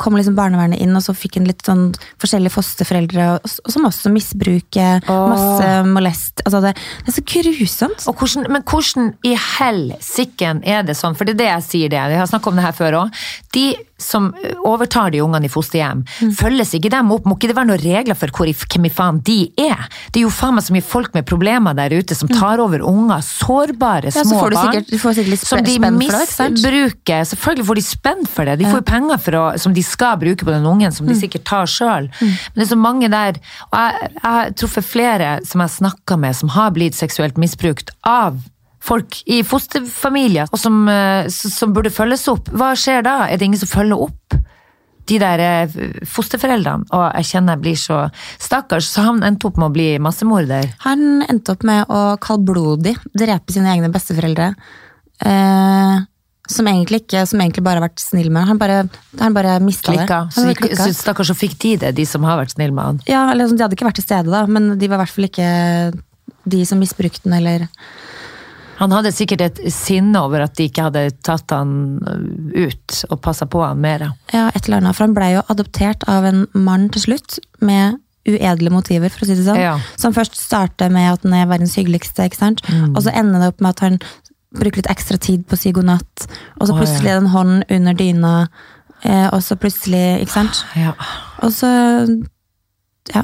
kom 0.00 0.16
liksom 0.16 0.34
barnevernet 0.38 0.80
inn, 0.80 0.96
og 0.96 1.04
så 1.04 1.12
fikk 1.16 1.36
en 1.40 1.46
litt 1.48 1.62
sånn 1.66 1.90
forskjellige 2.22 2.54
fosterforeldre, 2.56 3.26
og, 3.36 3.50
og 3.66 3.74
som 3.74 3.86
også 3.88 4.12
misbruker, 4.14 5.04
Oh. 5.10 5.28
masse 5.30 5.68
molest. 5.90 6.40
Altså 6.46 6.60
det, 6.64 6.72
det 7.04 7.12
er 7.12 7.16
så 7.18 7.24
grusomt. 7.28 8.06
Og 8.08 8.16
hvordan, 8.20 8.48
men 8.52 8.62
hvordan 8.64 9.12
i 9.26 9.34
helsiken 9.36 10.62
er 10.64 10.82
det 10.88 10.96
sånn, 10.98 11.16
for 11.18 11.28
det 11.28 11.34
er 11.36 11.40
det 11.42 11.48
jeg 11.50 11.66
sier 11.68 11.92
det, 11.92 12.00
jeg 12.14 12.20
har 12.22 12.30
snakket 12.30 12.52
om 12.52 12.58
det 12.60 12.64
her 12.66 12.76
før 12.76 12.98
også, 13.04 13.24
de 13.56 13.64
som 14.00 14.30
overtar 14.64 15.10
de 15.12 15.20
ungene 15.20 15.44
i 15.44 15.52
fosterhjem, 15.52 16.04
Mm. 16.20 16.30
følges 16.36 16.70
ikke 16.78 16.88
dem 16.92 17.10
opp, 17.12 17.26
må 17.28 17.36
ikke 17.36 17.50
det 17.50 17.56
være 17.58 17.68
noen 17.68 17.82
regler 17.84 18.16
for 18.16 18.32
hvor 18.32 18.48
hvem 18.48 18.86
i 18.88 18.92
faen 18.92 19.18
de 19.26 19.52
er? 19.60 19.82
Det 20.12 20.20
er 20.22 20.24
jo 20.24 20.30
faen 20.32 20.54
meg 20.56 20.64
så 20.64 20.72
mye 20.72 20.86
folk 20.86 21.12
med 21.14 21.26
problemer 21.28 21.74
der 21.76 21.92
ute 21.98 22.16
som 22.16 22.28
tar 22.28 22.58
over 22.64 22.80
unger, 22.80 23.20
sårbare 23.20 24.08
Mm. 24.10 24.16
Ja, 24.16 24.22
så 24.22 24.28
små 24.30 24.40
barn. 24.50 24.84
sikkert, 24.86 25.36
som 25.44 25.62
de 25.64 25.78
misbruker. 26.00 27.24
Selvfølgelig 27.28 27.66
får 27.68 27.74
de 27.80 27.84
spenn 27.84 28.26
for 28.26 28.44
det. 28.48 28.58
De 28.60 28.64
får 28.64 28.80
jo 28.80 28.86
penger 28.88 29.18
for 29.20 29.32
å, 29.32 29.44
som 29.60 29.74
de 29.76 29.82
skal 29.90 30.16
bruke 30.20 30.46
på 30.46 30.54
den 30.54 30.66
ungen, 30.66 30.92
som 30.94 31.06
de 31.06 31.14
Mm. 31.14 31.20
sikkert 31.20 31.44
tar 31.48 31.66
sjøl. 31.70 32.08
Men 32.20 32.56
det 32.56 32.64
er 32.66 32.74
så 32.74 32.78
mange 32.78 33.10
der 33.10 33.40
Og 33.72 33.76
jeg, 33.78 34.10
jeg 34.14 34.22
har 34.22 34.50
truffet 34.56 34.84
flere 34.84 35.28
som 35.44 35.60
jeg 35.60 35.76
snakka 35.76 36.18
med, 36.18 36.36
som 36.36 36.48
har 36.48 36.70
blitt 36.70 36.94
seksuelt 36.94 37.36
misbrukt 37.38 37.90
av 38.06 38.38
folk 38.80 39.18
i 39.28 39.42
fosterfamilier, 39.44 40.48
og 40.50 40.58
som, 40.58 40.88
eh, 40.88 41.28
som 41.28 41.74
burde 41.74 41.90
følges 41.92 42.26
opp. 42.32 42.48
Hva 42.48 42.72
skjer 42.72 43.02
da? 43.04 43.26
Er 43.28 43.36
det 43.36 43.42
ingen 43.50 43.60
som 43.60 43.68
følger 43.68 44.00
opp? 44.08 44.16
de 45.10 45.18
der 45.18 45.40
eh, 45.42 45.72
fosterforeldrene, 46.06 46.86
og 46.94 47.06
jeg 47.18 47.30
kjenner 47.32 47.56
jeg 47.56 47.62
blir 47.64 47.78
så 47.80 47.98
stakkars, 48.38 48.86
så 48.86 49.02
han 49.08 49.24
endte 49.26 49.48
opp 49.48 49.58
med 49.58 49.70
å 49.70 49.74
bli 49.74 49.88
massemorder. 50.02 50.68
Han 50.84 51.24
endte 51.26 51.56
opp 51.56 51.66
med 51.66 51.90
å 51.90 52.16
kaldblodig 52.22 52.96
drepe 53.18 53.54
sine 53.54 53.72
egne 53.74 53.90
besteforeldre. 53.90 54.52
Eh, 55.20 55.96
som 56.50 56.66
egentlig 56.66 57.04
ikke, 57.04 57.22
som 57.30 57.40
egentlig 57.42 57.62
bare 57.66 57.80
har 57.80 57.86
vært 57.88 58.02
snill 58.02 58.30
med 58.34 58.48
han. 58.48 58.58
bare, 58.60 58.82
han 59.20 59.36
bare 59.36 59.56
mista 59.62 59.94
det. 59.94 60.06
Han 60.10 60.30
Så, 60.34 60.46
så 60.76 60.90
stakkars 60.96 61.30
så 61.30 61.38
fikk 61.38 61.56
de 61.62 61.76
det, 61.84 61.94
de 61.98 62.06
som 62.08 62.26
har 62.26 62.40
vært 62.40 62.56
snill 62.56 62.74
med 62.74 62.84
han. 62.84 63.00
Ja, 63.10 63.28
eller 63.30 63.46
sånn, 63.48 63.60
De 63.60 63.66
hadde 63.66 63.78
ikke 63.78 63.88
vært 63.88 64.00
til 64.02 64.08
stede, 64.08 64.32
da, 64.32 64.44
men 64.50 64.72
de 64.80 64.90
var 64.90 65.00
i 65.00 65.04
hvert 65.04 65.14
fall 65.14 65.28
ikke 65.30 65.50
de 66.50 66.62
som 66.66 66.80
misbrukte 66.80 67.28
den, 67.28 67.36
eller 67.38 67.68
Han 68.80 68.94
hadde 68.96 69.12
sikkert 69.12 69.42
et 69.44 69.58
sinne 69.74 70.22
over 70.24 70.40
at 70.46 70.54
de 70.56 70.70
ikke 70.70 70.86
hadde 70.86 71.02
tatt 71.26 71.52
han 71.52 71.72
øh, 72.00 72.68
ut 72.70 73.00
og 73.10 73.18
passa 73.20 73.44
på 73.44 73.60
han 73.60 73.80
mer. 73.82 74.06
ja, 74.32 74.46
et 74.54 74.64
eller 74.64 74.80
annet. 74.80 74.96
For 74.96 75.04
han 75.04 75.16
blei 75.16 75.34
jo 75.34 75.42
adoptert 75.52 76.06
av 76.08 76.24
en 76.24 76.46
mann 76.56 76.88
til 76.94 77.10
slutt, 77.10 77.38
med 77.60 78.00
uedle 78.28 78.70
motiver, 78.72 79.12
for 79.12 79.24
å 79.24 79.28
si 79.28 79.36
det 79.36 79.44
sånn. 79.46 79.60
Ja. 79.60 79.74
Som 80.00 80.14
først 80.16 80.36
starter 80.36 80.90
med 80.92 81.08
at 81.12 81.22
han 81.24 81.36
er 81.36 81.48
verdens 81.50 81.76
hyggeligste, 81.78 82.26
ikke 82.28 82.40
sant? 82.40 82.60
Mm. 82.68 82.94
og 82.94 83.04
så 83.04 83.12
ender 83.16 83.40
det 83.40 83.52
opp 83.52 83.62
med 83.64 83.70
at 83.76 83.84
han 83.84 84.00
bruker 84.56 84.80
litt 84.82 84.90
ekstra 84.90 85.18
tid 85.18 85.44
på 85.46 85.54
å 85.54 85.60
si 85.60 85.72
god 85.72 85.86
natt, 85.92 86.26
og 86.58 86.66
så 86.68 86.74
plutselig 86.76 87.06
er 87.10 87.18
det 87.20 87.24
en 87.24 87.32
hånd 87.34 87.64
under 87.70 87.94
dyna, 87.98 88.32
eh, 89.04 89.28
og 89.30 89.42
så 89.46 89.56
plutselig 89.60 90.22
Ikke 90.24 90.32
sant? 90.32 90.64
Ja. 90.76 90.94
Og 91.42 91.52
så 91.54 91.70
Ja. 93.14 93.22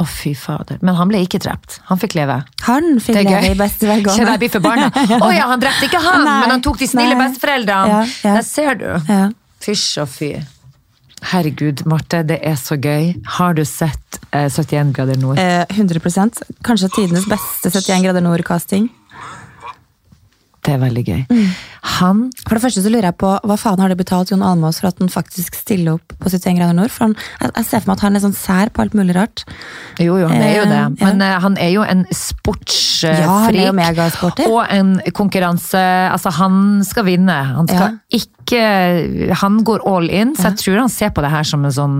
Å, 0.00 0.04
fy 0.08 0.30
fader. 0.34 0.78
Men 0.80 0.94
han 0.96 1.10
ble 1.10 1.18
ikke 1.26 1.36
drept. 1.44 1.74
Han 1.90 1.98
fikk 2.00 2.14
leve. 2.16 2.38
Han 2.64 2.94
fikk 3.04 3.18
leve 3.20 3.50
i 3.50 3.56
beste 3.58 3.84
Kjenner 3.88 3.98
velgående. 3.98 4.30
jeg 4.30 4.40
blir 4.40 4.52
forbanna. 4.54 4.86
Å 5.26 5.28
ja, 5.34 5.48
han 5.50 5.60
drepte 5.60 5.88
ikke 5.90 6.00
han, 6.00 6.22
Nei. 6.24 6.36
men 6.40 6.54
han 6.54 6.62
tok 6.64 6.78
de 6.80 6.88
snille 6.88 7.18
Nei. 7.18 7.26
besteforeldrene. 7.26 7.98
Ja, 7.98 7.98
ja. 8.24 8.36
Der 8.38 8.46
ser 8.48 8.78
du. 8.80 8.86
Ja. 9.10 9.26
Fysj 9.60 10.00
og 10.00 10.08
fy. 10.08 10.30
Herregud, 11.34 11.82
Marte, 11.84 12.22
det 12.24 12.38
er 12.48 12.56
så 12.56 12.78
gøy. 12.80 13.10
Har 13.36 13.52
du 13.58 13.60
sett 13.68 14.16
eh, 14.32 14.48
71 14.48 14.94
grader 14.96 15.20
nord? 15.20 15.36
Eh, 15.42 15.66
100% 15.76 16.40
Kanskje 16.64 16.88
tidenes 16.96 17.28
beste 17.28 17.68
71 17.68 18.06
grader 18.06 18.24
nord-casting. 18.24 18.88
Det 20.70 20.76
er 20.76 20.82
veldig 20.84 21.02
gøy. 21.02 21.22
Mm. 21.26 21.46
Han 21.98 22.18
For 22.44 22.54
det 22.54 22.62
første 22.62 22.82
så 22.84 22.90
lurer 22.92 23.08
jeg 23.08 23.18
på 23.18 23.30
hva 23.48 23.56
faen 23.58 23.80
har 23.82 23.90
det 23.90 23.96
betalt 23.98 24.30
Jon 24.30 24.44
Almaas 24.46 24.78
for 24.78 24.90
at 24.90 25.00
han 25.02 25.10
faktisk 25.10 25.56
stiller 25.58 25.96
opp 25.96 26.14
på 26.20 26.30
71 26.30 26.58
grader 26.60 26.76
nord? 26.78 26.92
For 26.94 27.08
han, 27.08 27.16
jeg, 27.40 27.50
jeg 27.56 27.66
ser 27.66 27.82
for 27.82 27.90
meg 27.90 27.98
at 27.98 28.04
han 28.06 28.18
er 28.18 28.22
sånn 28.22 28.36
sær 28.38 28.70
på 28.74 28.84
alt 28.84 28.94
mulig 28.98 29.16
rart. 29.16 29.42
Jo, 29.98 30.20
jo, 30.20 30.28
han 30.30 30.44
er 30.44 30.54
jo 30.60 30.68
det. 30.70 30.82
Men 30.84 31.00
ja. 31.00 31.06
Men 31.08 31.24
eh, 31.26 31.34
han 31.46 31.56
er 31.64 31.72
jo 31.74 31.86
en 31.86 32.04
sportsfrik. 32.14 33.24
Ja, 33.24 33.38
han 33.48 33.58
er 33.58 33.66
jo 33.66 33.74
megasporty. 33.80 34.46
Og 34.50 34.62
en 34.70 34.94
konkurranse 35.16 35.80
Altså, 35.80 36.30
han 36.38 36.84
skal 36.86 37.06
vinne. 37.08 37.34
Han 37.56 37.68
skal 37.70 37.98
ikke 38.14 38.62
Han 39.42 39.60
går 39.66 39.82
all 39.88 40.06
in, 40.10 40.36
så 40.38 40.50
jeg 40.50 40.62
tror 40.62 40.80
han 40.84 40.92
ser 40.92 41.10
på 41.14 41.24
det 41.24 41.32
her 41.32 41.46
som 41.46 41.66
en 41.66 41.74
sånn 41.74 41.98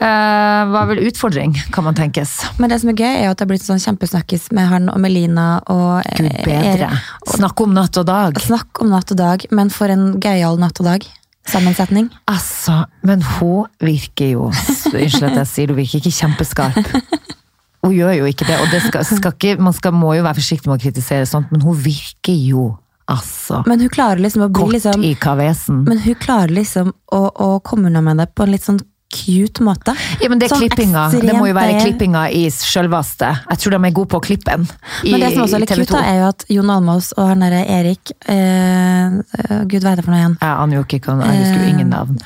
eh, 0.00 0.78
er 0.80 0.88
vel 0.90 1.02
utfordring, 1.08 1.54
kan 1.74 1.86
man 1.86 1.96
tenkes. 1.98 2.38
Men 2.58 2.72
det 2.72 2.80
som 2.82 2.92
er 2.92 2.98
gøy, 2.98 3.10
er 3.10 3.30
at 3.30 3.38
det 3.38 3.46
har 3.46 3.52
blitt 3.52 3.66
sånn 3.66 3.82
kjempesnakkis 3.82 4.48
med 4.56 4.70
han 4.70 4.90
og 4.92 4.98
Melina 5.02 5.48
og 5.66 6.00
eh, 6.04 6.24
Gud 6.24 6.42
bedre. 6.46 6.90
Erik. 6.90 7.12
Snakk 7.36 7.62
om 7.64 7.76
natt 7.76 8.00
og 8.00 8.08
dag. 8.08 8.40
Snakk 8.42 8.82
om 8.84 8.92
natt 8.94 9.14
og 9.14 9.20
dag, 9.20 9.46
men 9.54 9.72
for 9.74 9.92
en 9.92 10.10
gøyal 10.22 10.60
natt 10.62 10.82
og 10.82 10.90
dag. 10.90 11.08
Sammensetning. 11.48 12.10
Altså, 12.28 12.82
men 13.08 13.22
hun 13.24 13.70
virker 13.80 14.34
jo 14.34 14.48
Unnskyld 14.50 15.30
at 15.30 15.38
jeg 15.38 15.48
sier 15.48 15.70
hun 15.72 15.78
virker 15.78 16.02
ikke 16.02 16.12
kjempeskarp. 16.12 16.90
Hun 17.84 17.94
gjør 17.94 18.12
jo 18.18 18.26
ikke 18.28 18.44
det, 18.48 18.58
og 18.60 18.68
det 18.72 18.82
skal, 18.84 19.06
skal 19.06 19.32
ikke, 19.36 19.54
man 19.62 19.72
skal, 19.76 19.94
må 19.96 20.10
jo 20.18 20.26
være 20.26 20.40
forsiktig 20.40 20.68
med 20.68 20.80
å 20.80 20.82
kritisere 20.82 21.28
sånt, 21.30 21.52
men 21.54 21.62
hun 21.62 21.76
virker 21.78 22.34
jo 22.34 22.72
altså 23.08 23.62
Men 23.70 23.80
hun 23.80 23.88
klarer 23.88 24.20
liksom 24.20 24.42
å 24.44 24.48
bli 24.50 24.58
kort 24.58 24.74
liksom 24.74 25.04
i 25.06 25.14
kavesen. 25.16 25.84
Men 25.86 26.02
hun 26.02 26.18
klarer 26.20 26.52
liksom 26.52 26.90
å, 27.14 27.20
å 27.32 27.48
komme 27.64 27.88
unna 27.88 28.02
med 28.04 28.20
det 28.20 28.26
på 28.34 28.44
en 28.44 28.52
litt 28.52 28.66
sånn 28.66 28.82
cute 29.10 29.62
måte. 29.64 29.94
Ja, 30.20 30.28
men 30.28 30.38
det 30.38 30.46
er 30.50 30.54
Sånn 30.54 30.60
klippinga. 30.66 31.06
Det 31.10 31.32
må 31.36 31.46
jo 31.48 31.54
være 31.56 31.78
klippinga 31.80 32.26
i 32.30 32.42
sjølvaste. 32.52 33.30
Jeg 33.48 33.58
tror 33.62 33.70
de 33.76 33.80
er 33.88 33.94
gode 33.96 34.08
på 34.12 34.18
å 34.20 34.24
klippe 34.24 34.44
den. 34.52 34.66
i- 35.04 35.12
Men 35.12 35.20
det 35.20 35.32
som 35.34 35.44
også 35.46 35.54
er 35.56 35.60
litt 35.64 35.70
i 35.70 35.74
TV2. 35.74 35.86
cute, 35.86 35.92
da, 35.96 36.02
er 36.04 36.18
jo 36.20 36.28
at 36.28 36.44
Jon 36.48 36.70
Almaas 36.70 37.12
og 37.16 37.28
han 37.28 37.40
derre 37.40 37.62
Erik 37.66 38.12
eh, 38.28 39.06
eh, 39.06 39.64
Gud, 39.64 39.80
heter 39.82 39.96
det 39.96 40.04
for 40.04 40.10
noe 40.12 40.20
igjen? 40.20 40.36
Jeg 40.40 40.56
aner 40.58 40.76
jo 40.76 40.84
ikke, 40.84 41.00
hva- 41.00 41.24
jeg 41.24 41.40
husker 41.44 41.64
jo 41.64 41.70
ingen 41.74 41.88
navn. 41.90 42.18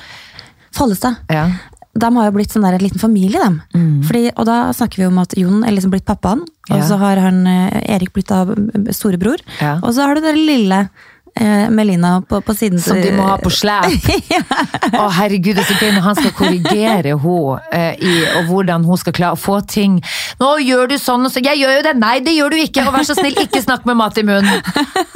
Follestad. 0.72 1.16
Ja. 1.30 1.48
De 1.94 2.08
har 2.16 2.24
jo 2.30 2.32
blitt 2.32 2.50
sånn 2.50 2.62
der 2.64 2.72
en 2.78 2.80
liten 2.80 2.98
familie, 2.98 3.38
dem. 3.38 3.60
Fordi, 4.08 4.30
og 4.36 4.46
da 4.48 4.72
snakker 4.72 4.96
vi 4.96 5.04
om 5.06 5.18
at 5.18 5.34
Jon 5.36 5.62
er 5.62 5.70
liksom 5.76 5.90
blitt 5.92 6.06
pappaen, 6.08 6.40
og 6.70 6.78
Ja. 6.78 6.82
så 6.88 6.98
har 6.98 7.16
han 7.20 7.46
eh, 7.46 7.82
Erik 7.96 8.12
blitt 8.14 8.30
av 8.32 8.48
storebror. 8.90 9.36
Ja. 9.60 9.76
Og 9.82 9.92
så 9.94 10.06
har 10.06 10.14
du 10.16 10.22
den 10.22 10.36
lille 10.46 10.88
eh, 11.34 11.70
Melina 11.70 12.22
på, 12.28 12.40
på 12.40 12.54
siden. 12.54 12.80
Som 12.82 13.00
de 13.02 13.12
må 13.16 13.26
ha 13.26 13.36
på 13.40 13.50
slep. 13.52 13.86
Å 15.02 15.06
herregud, 15.16 15.56
det 15.56 15.64
er 15.64 15.68
så 15.70 15.76
gøy 15.80 15.92
når 15.96 16.04
han 16.06 16.18
skal 16.18 16.34
korrigere 16.38 17.14
henne 17.22 17.60
eh, 17.72 18.02
i, 18.02 18.14
og 18.38 18.50
hvordan 18.50 18.84
hun 18.88 19.00
skal 19.00 19.14
klare 19.16 19.36
å 19.36 19.40
få 19.40 19.60
ting. 19.68 19.98
Nå 20.40 20.50
gjør 20.62 20.90
du 20.92 20.96
sånn 21.00 21.26
og 21.28 21.32
sånn. 21.34 21.46
Jeg 21.46 21.62
gjør 21.62 21.76
jo 21.78 21.84
det! 21.88 21.94
Nei, 22.02 22.16
det 22.24 22.34
gjør 22.36 22.54
du 22.54 22.58
ikke! 22.62 22.84
Og 22.88 22.96
vær 22.96 23.06
så 23.08 23.16
snill, 23.18 23.36
ikke 23.44 23.62
snakk 23.64 23.86
med 23.88 23.98
mat 24.00 24.18
i 24.20 24.26
munnen! 24.26 24.62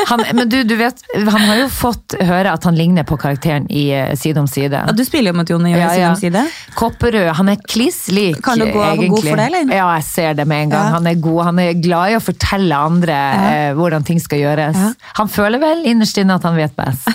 Han, 0.06 0.22
men 0.38 0.48
du, 0.52 0.60
du 0.68 0.76
vet, 0.78 1.00
han 1.16 1.46
har 1.48 1.62
jo 1.64 1.68
fått 1.72 2.14
høre 2.22 2.52
at 2.54 2.66
han 2.68 2.76
ligner 2.78 3.06
på 3.08 3.18
karakteren 3.20 3.66
i 3.74 3.88
eh, 3.96 4.12
Side 4.16 4.38
om 4.40 4.46
side. 4.50 4.78
Ja, 4.86 4.94
du 4.96 5.02
spiller 5.04 5.32
jo 5.34 5.40
mot 5.40 5.50
Jon 5.50 5.66
i 5.68 5.72
Ja, 5.74 5.90
Side 5.92 6.02
ja. 6.04 6.12
om 6.14 6.20
side. 6.20 6.44
Kopperød, 6.78 7.30
han 7.38 7.50
er 7.52 7.58
kliss 7.66 8.06
lik, 8.14 8.38
Kan 8.44 8.60
du 8.62 8.68
gå 8.70 8.82
egentlig. 8.84 9.10
god 9.12 9.26
for 9.26 9.40
det, 9.40 9.46
eller? 9.50 9.74
Ja, 9.74 9.88
jeg 9.98 10.06
ser 10.06 10.36
det 10.38 10.46
med 10.48 10.66
en 10.66 10.74
gang. 10.76 10.86
Ja. 10.86 10.94
Han 10.96 11.10
er 11.10 11.18
god, 11.26 11.40
han 11.50 11.60
er 11.62 11.72
glad 11.82 12.12
i 12.14 12.18
å 12.18 12.22
fortelle 12.22 12.78
andre 12.90 13.16
eh, 13.50 13.70
hvordan 13.76 14.06
ting 14.06 14.22
skal 14.22 14.42
gjøres. 14.44 14.78
Ja. 14.78 14.92
Han 15.20 15.32
føler 15.32 15.62
vel 15.62 15.82
innerst 15.90 16.05
inne 16.22 16.36
at 16.38 16.44
han 16.46 16.56
vet 16.56 16.74
best. 16.76 17.08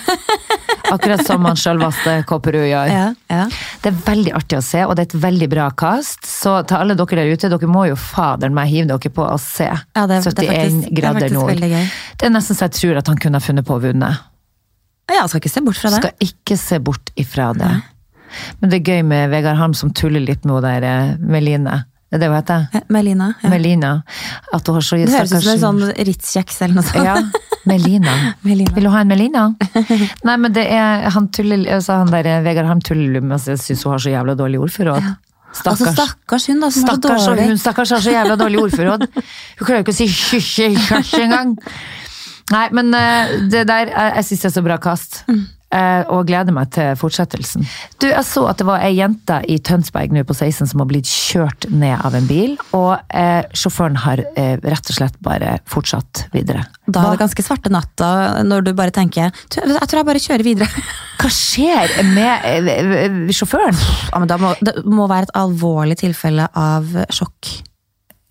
Akkurat 0.92 1.22
som 1.24 1.44
han 1.48 1.56
sjølveste 1.56 2.18
Kopperud 2.28 2.66
gjør. 2.68 2.90
Ja, 2.92 3.04
ja. 3.32 3.44
Det 3.82 3.92
er 3.92 4.00
veldig 4.04 4.34
artig 4.36 4.58
å 4.58 4.64
se, 4.64 4.82
og 4.84 4.96
det 4.98 5.06
er 5.06 5.08
et 5.10 5.22
veldig 5.22 5.48
bra 5.52 5.68
kast. 5.78 6.26
Så 6.28 6.58
til 6.68 6.76
alle 6.82 6.96
dere 6.98 7.22
der 7.22 7.30
ute, 7.32 7.48
dere 7.52 7.70
må 7.70 7.86
jo 7.88 7.96
faderen 7.96 8.52
meg 8.56 8.68
hive 8.68 8.90
dere 8.90 9.12
på 9.14 9.24
og 9.24 9.40
se. 9.40 9.70
Ja, 9.70 10.04
det 10.10 10.20
71 10.20 10.34
det 10.36 10.48
71 10.48 10.52
faktisk- 10.52 10.90
er 10.90 11.00
grader 11.00 11.20
faktisk 11.20 11.38
nord. 11.38 11.64
Det 12.20 12.28
er 12.28 12.34
nesten 12.36 12.58
så 12.58 12.68
jeg 12.68 12.76
tror 12.80 13.00
at 13.00 13.08
han 13.12 13.22
kunne 13.24 13.40
ha 13.40 13.46
funnet 13.46 13.68
på 13.68 13.78
å 13.78 13.82
vunne. 13.86 14.10
Ja, 15.12 15.24
skal 15.26 15.40
ikke 15.40 15.54
se 15.54 15.64
bort 15.64 15.80
fra 15.80 15.90
det. 15.90 16.02
Skal 16.02 16.28
ikke 16.28 16.58
se 16.58 16.78
bort 16.78 17.10
ifra 17.16 17.52
det. 17.56 17.72
Men 18.60 18.70
det 18.72 18.80
er 18.80 18.92
gøy 18.92 19.02
med 19.04 19.30
Vegard 19.32 19.58
Harm 19.60 19.74
som 19.76 19.90
tuller 19.92 20.20
litt 20.24 20.44
med 20.48 20.62
der 20.64 20.84
eh, 20.88 21.16
Meline. 21.20 21.82
Det 22.12 22.18
er 22.18 22.20
det 22.20 22.28
hun 22.28 22.36
heter? 22.36 22.64
Eh, 22.76 22.82
Melina. 22.92 23.26
Ja. 23.40 23.48
Melina. 23.48 23.90
At 24.52 24.66
hun 24.68 24.76
har 24.76 24.84
så 24.84 24.98
Det 25.00 25.08
høres 25.08 25.30
ut 25.32 25.46
som 25.46 25.52
en 25.54 25.62
sånn 25.62 25.94
Ritz-kjeks 26.10 26.58
eller 26.60 26.76
noe 26.76 26.84
sånt. 26.84 27.06
Ja, 27.08 27.14
Melina. 27.64 28.16
Melina. 28.44 28.74
Vil 28.76 28.84
du 28.84 28.90
ha 28.92 29.00
en 29.00 29.08
Melina? 29.08 29.44
Nei, 30.28 30.34
men 30.44 30.52
det 30.52 30.66
er 30.76 31.08
han 31.14 31.30
tuller, 31.32 31.64
altså 31.78 31.96
han 32.02 32.12
der 32.12 32.28
eh, 32.28 32.42
Vegard 32.44 32.68
Harm 32.68 32.82
tuller 32.84 33.24
med 33.24 33.38
at 33.38 33.48
jeg 33.54 33.62
syns 33.64 33.86
hun 33.88 33.94
har 33.94 34.04
så 34.04 34.12
jævla 34.12 34.36
dårlig 34.36 34.60
ordforråd. 34.60 35.08
Altså, 35.52 35.72
Stakkars. 35.72 35.96
stakkars 35.96 36.46
hun, 36.48 36.60
da, 36.60 36.70
som 36.72 36.84
har 36.84 36.92
så 36.92 37.00
Stakkars, 37.00 37.24
dårlig 37.30 37.48
hun 37.48 37.58
stakkars 37.64 37.94
har 37.96 38.04
så 38.04 38.12
jævla 38.18 38.36
dårlig 38.40 38.60
ordforråd. 38.66 39.08
Hun 39.08 39.64
klarer 39.64 39.80
jo 39.80 39.86
ikke 39.86 39.96
å 39.96 40.00
si 40.02 40.10
hysj 40.12 41.18
engang. 41.24 41.56
Nei, 42.52 42.66
men 42.76 42.92
eh, 42.96 43.34
det 43.48 43.64
der, 43.72 43.88
jeg, 43.88 44.14
jeg 44.18 44.28
syns 44.28 44.44
det 44.44 44.50
er 44.52 44.56
så 44.60 44.66
bra 44.68 44.76
kast. 44.84 45.22
Mm. 45.32 45.42
Eh, 45.72 46.02
og 46.12 46.26
gleder 46.28 46.52
meg 46.52 46.68
til 46.74 46.92
fortsettelsen. 47.00 47.64
Du, 47.96 48.04
Jeg 48.10 48.24
så 48.28 48.44
at 48.50 48.60
det 48.60 48.66
var 48.68 48.82
ei 48.84 48.92
jente 48.98 49.38
i 49.48 49.56
Tønsberg 49.64 50.12
nå 50.12 50.24
på 50.28 50.34
16 50.36 50.68
som 50.68 50.82
har 50.82 50.88
blitt 50.90 51.08
kjørt 51.08 51.64
ned 51.72 51.96
av 52.04 52.16
en 52.18 52.28
bil. 52.28 52.58
Og 52.76 52.92
eh, 53.08 53.40
sjåføren 53.56 53.96
har 54.02 54.20
eh, 54.36 54.58
rett 54.60 54.92
og 54.92 54.98
slett 54.98 55.16
bare 55.24 55.56
fortsatt 55.72 56.26
videre. 56.36 56.66
Da 56.84 57.06
er 57.06 57.16
det 57.16 57.22
ganske 57.24 57.46
svarte 57.46 57.72
natta 57.72 58.42
når 58.44 58.66
du 58.66 58.72
bare 58.76 58.92
tenker 58.92 59.30
Jeg 59.30 59.88
tror 59.88 60.02
jeg 60.02 60.08
bare 60.10 60.20
kjører 60.20 60.44
videre. 60.44 60.84
hva 61.22 61.32
skjer 61.32 61.96
med 62.12 62.46
eh, 62.52 63.32
sjåføren? 63.32 63.80
Ja, 64.12 64.24
da 64.28 64.40
må, 64.42 64.52
det 64.60 64.76
må 64.84 65.08
være 65.08 65.30
et 65.30 65.36
alvorlig 65.40 66.02
tilfelle 66.04 66.50
av 66.52 66.92
sjokk. 67.08 67.48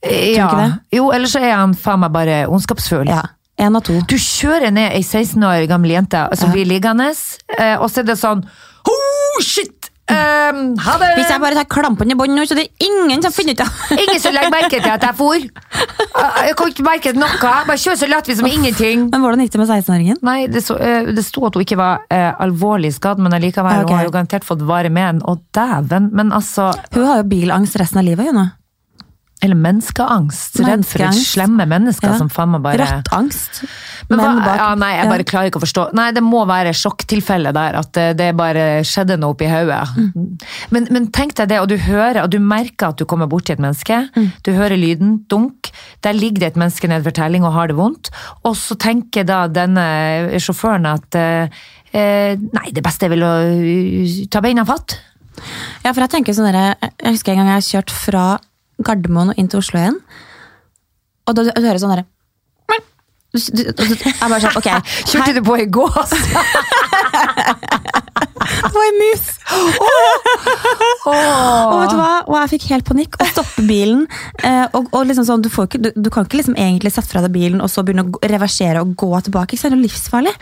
Ja? 0.05 0.49
Jo, 0.93 1.09
ellers 1.13 1.33
så 1.33 1.41
er 1.41 1.55
han 1.57 1.73
faen 1.77 2.01
meg 2.05 2.13
bare 2.13 2.43
ondskapsfull. 2.49 3.09
Ja, 3.09 3.25
Én 3.61 3.77
av 3.77 3.85
to. 3.85 3.99
Du 4.09 4.17
kjører 4.17 4.73
ned 4.73 4.95
ei 4.95 5.03
16 5.05 5.37
år 5.45 5.67
gammel 5.69 5.93
jente 5.93 6.23
som 6.39 6.49
blir 6.53 6.65
liggende, 6.69 7.11
eh, 7.59 7.77
og 7.77 7.91
så 7.91 8.01
er 8.01 8.09
det 8.09 8.17
sånn 8.21 8.41
Oh, 8.89 9.37
shit! 9.45 9.91
Um, 10.11 10.73
ha 10.81 10.95
det! 10.99 11.11
Hvis 11.15 11.29
jeg 11.29 11.39
bare 11.39 11.55
tar 11.55 11.67
klampene 11.71 12.15
i 12.15 12.17
bånd 12.19 12.33
nå, 12.35 12.43
så 12.49 12.57
det 12.57 12.65
er 12.65 12.87
ingen 12.87 13.21
som 13.23 13.31
finner 13.31 13.55
ut 13.55 13.61
av 13.63 13.93
Ingen 13.95 14.19
som 14.19 14.33
legger 14.35 14.51
merke 14.51 14.79
til 14.81 14.91
at 14.91 15.05
jeg 15.05 15.15
for. 15.15 15.37
Eh, 15.37 16.39
Jeg 16.49 16.55
kan 16.59 16.71
ikke 16.73 16.85
merke 16.85 17.13
noe. 17.15 17.29
Jeg 17.37 17.67
Bare 17.69 17.79
kjører 17.79 17.99
så 18.01 18.09
lettvis 18.09 18.41
som 18.41 18.49
ingenting. 18.49 19.05
Men 19.13 19.23
hvordan 19.23 19.45
gikk 19.45 19.53
det 19.53 19.61
med 19.61 19.69
16-åringen? 19.69 20.19
Nei, 20.25 20.39
det, 20.51 20.63
så, 20.65 20.75
eh, 20.81 21.11
det 21.13 21.23
sto 21.23 21.45
at 21.47 21.55
hun 21.55 21.63
ikke 21.63 21.77
var 21.79 22.01
uh, 22.11 22.31
alvorlig 22.43 22.91
skadd, 22.97 23.21
men 23.23 23.37
allikevel, 23.37 23.85
okay. 23.85 23.87
hun 23.87 23.99
har 24.01 24.09
jo 24.09 24.15
garantert 24.17 24.47
fått 24.47 24.65
vare 24.67 24.91
med 24.91 25.07
den. 25.07 25.21
Å, 25.23 25.37
dæven, 25.55 26.09
men 26.17 26.33
altså 26.35 26.71
Hun 26.97 27.07
har 27.07 27.21
jo 27.21 27.29
bilangst 27.31 27.77
resten 27.79 28.01
av 28.01 28.09
livet. 28.09 28.33
Hun, 28.33 28.41
nå. 28.41 28.49
Eller 29.41 29.57
menneskeangst. 29.57 30.59
Redd 30.61 30.85
for 30.85 31.03
et 31.07 31.17
slemme 31.17 31.65
mennesker 31.69 32.11
Ja. 32.11 32.17
som 32.19 32.29
faen 32.29 32.51
meg 32.53 32.61
bare 32.61 32.85
Rattangst. 32.85 33.63
Men 34.09 34.19
hva, 34.19 34.55
ja, 34.57 34.67
nei, 34.75 34.91
jeg 34.97 35.09
bare 35.09 35.25
klarer 35.25 35.49
ikke 35.49 35.61
å 35.61 35.65
forstå. 35.65 35.87
Nei, 35.97 36.11
det 36.13 36.23
må 36.23 36.43
være 36.45 36.73
sjokktilfelle 36.77 37.53
der, 37.55 37.77
at 37.79 37.91
det, 37.97 38.05
det 38.19 38.29
bare 38.37 38.83
skjedde 38.85 39.17
noe 39.21 39.33
oppi 39.35 39.49
hodet. 39.49 39.81
Mm. 39.97 40.37
Men, 40.75 40.87
men 40.91 41.09
tenk 41.15 41.35
deg 41.39 41.49
det, 41.53 41.59
og 41.63 41.69
du 41.71 41.77
hører, 41.81 42.21
og 42.23 42.31
du 42.33 42.39
merker 42.39 42.91
at 42.91 43.01
du 43.01 43.05
kommer 43.09 43.29
borti 43.31 43.55
et 43.55 43.61
menneske. 43.63 44.03
Mm. 44.15 44.31
Du 44.45 44.53
hører 44.53 44.77
lyden, 44.77 45.19
dunk. 45.31 45.71
Der 46.05 46.13
ligger 46.17 46.45
det 46.45 46.53
et 46.53 46.61
menneske 46.61 46.89
ned 46.91 47.05
for 47.07 47.15
telling 47.15 47.47
og 47.47 47.55
har 47.57 47.71
det 47.71 47.79
vondt. 47.79 48.11
Og 48.45 48.57
så 48.59 48.77
tenker 48.77 49.25
da 49.25 49.47
denne 49.49 50.39
sjåføren 50.41 50.89
at 50.91 51.17
eh, 51.17 51.61
Eh, 51.91 52.39
nei, 52.39 52.69
det 52.71 52.83
beste 52.85 53.07
er 53.07 53.11
vel 53.11 53.25
å 53.27 53.31
uh, 53.43 54.11
ta 54.31 54.39
beina 54.43 54.63
fatt. 54.67 54.95
Ja, 55.83 55.91
for 55.91 55.99
jeg 56.03 56.11
tenker 56.13 56.35
sånn 56.35 56.51
der, 56.51 56.75
Jeg 57.01 57.17
husker 57.17 57.33
en 57.33 57.41
gang 57.41 57.49
jeg 57.51 57.57
har 57.57 57.67
kjørt 57.67 57.93
fra 57.95 58.25
Gardermoen 58.87 59.31
og 59.33 59.39
inn 59.41 59.49
til 59.51 59.61
Oslo 59.61 59.79
igjen. 59.79 59.97
Og 61.27 61.35
da 61.37 61.45
du, 61.47 61.51
du 61.55 61.67
hører 61.67 61.79
sånn 61.81 61.93
du- 63.87 64.01
Jeg 64.03 64.27
bare 64.27 64.41
sånn, 64.43 64.57
ok. 64.59 64.69
Kjørte 65.09 65.33
du 65.37 65.41
på 65.47 65.53
i 65.61 65.67
gås? 65.71 66.11
Det 68.61 68.71
var 68.75 68.87
en 68.87 68.99
mus! 69.01 69.23
Og 71.09 71.75
vet 71.81 71.91
du 71.91 71.97
hva? 71.97 72.11
Og 72.27 72.35
jeg 72.37 72.51
fikk 72.53 72.67
helt 72.71 72.85
panikk 72.87 73.17
og 73.19 73.29
stoppe 73.31 73.65
bilen. 73.67 74.03
Eh, 74.45 74.65
og, 74.77 74.89
og 74.93 75.07
liksom 75.09 75.25
sånn, 75.27 75.43
du, 75.43 75.49
får 75.51 75.69
ikke, 75.69 75.81
du, 75.81 75.89
du 75.97 76.09
kan 76.13 76.27
ikke 76.27 76.39
liksom 76.39 76.57
egentlig 76.59 76.93
sette 76.93 77.09
fra 77.11 77.23
deg 77.25 77.33
bilen 77.33 77.63
og 77.63 77.71
så 77.71 77.83
begynne 77.85 78.05
å 78.07 78.21
reversere 78.31 78.83
og 78.83 78.93
gå 78.99 79.09
tilbake. 79.27 79.55
Ikke 79.55 79.63
sant? 79.63 79.75
Det 79.75 79.79
er 79.79 79.85
livsfarlig. 79.87 80.33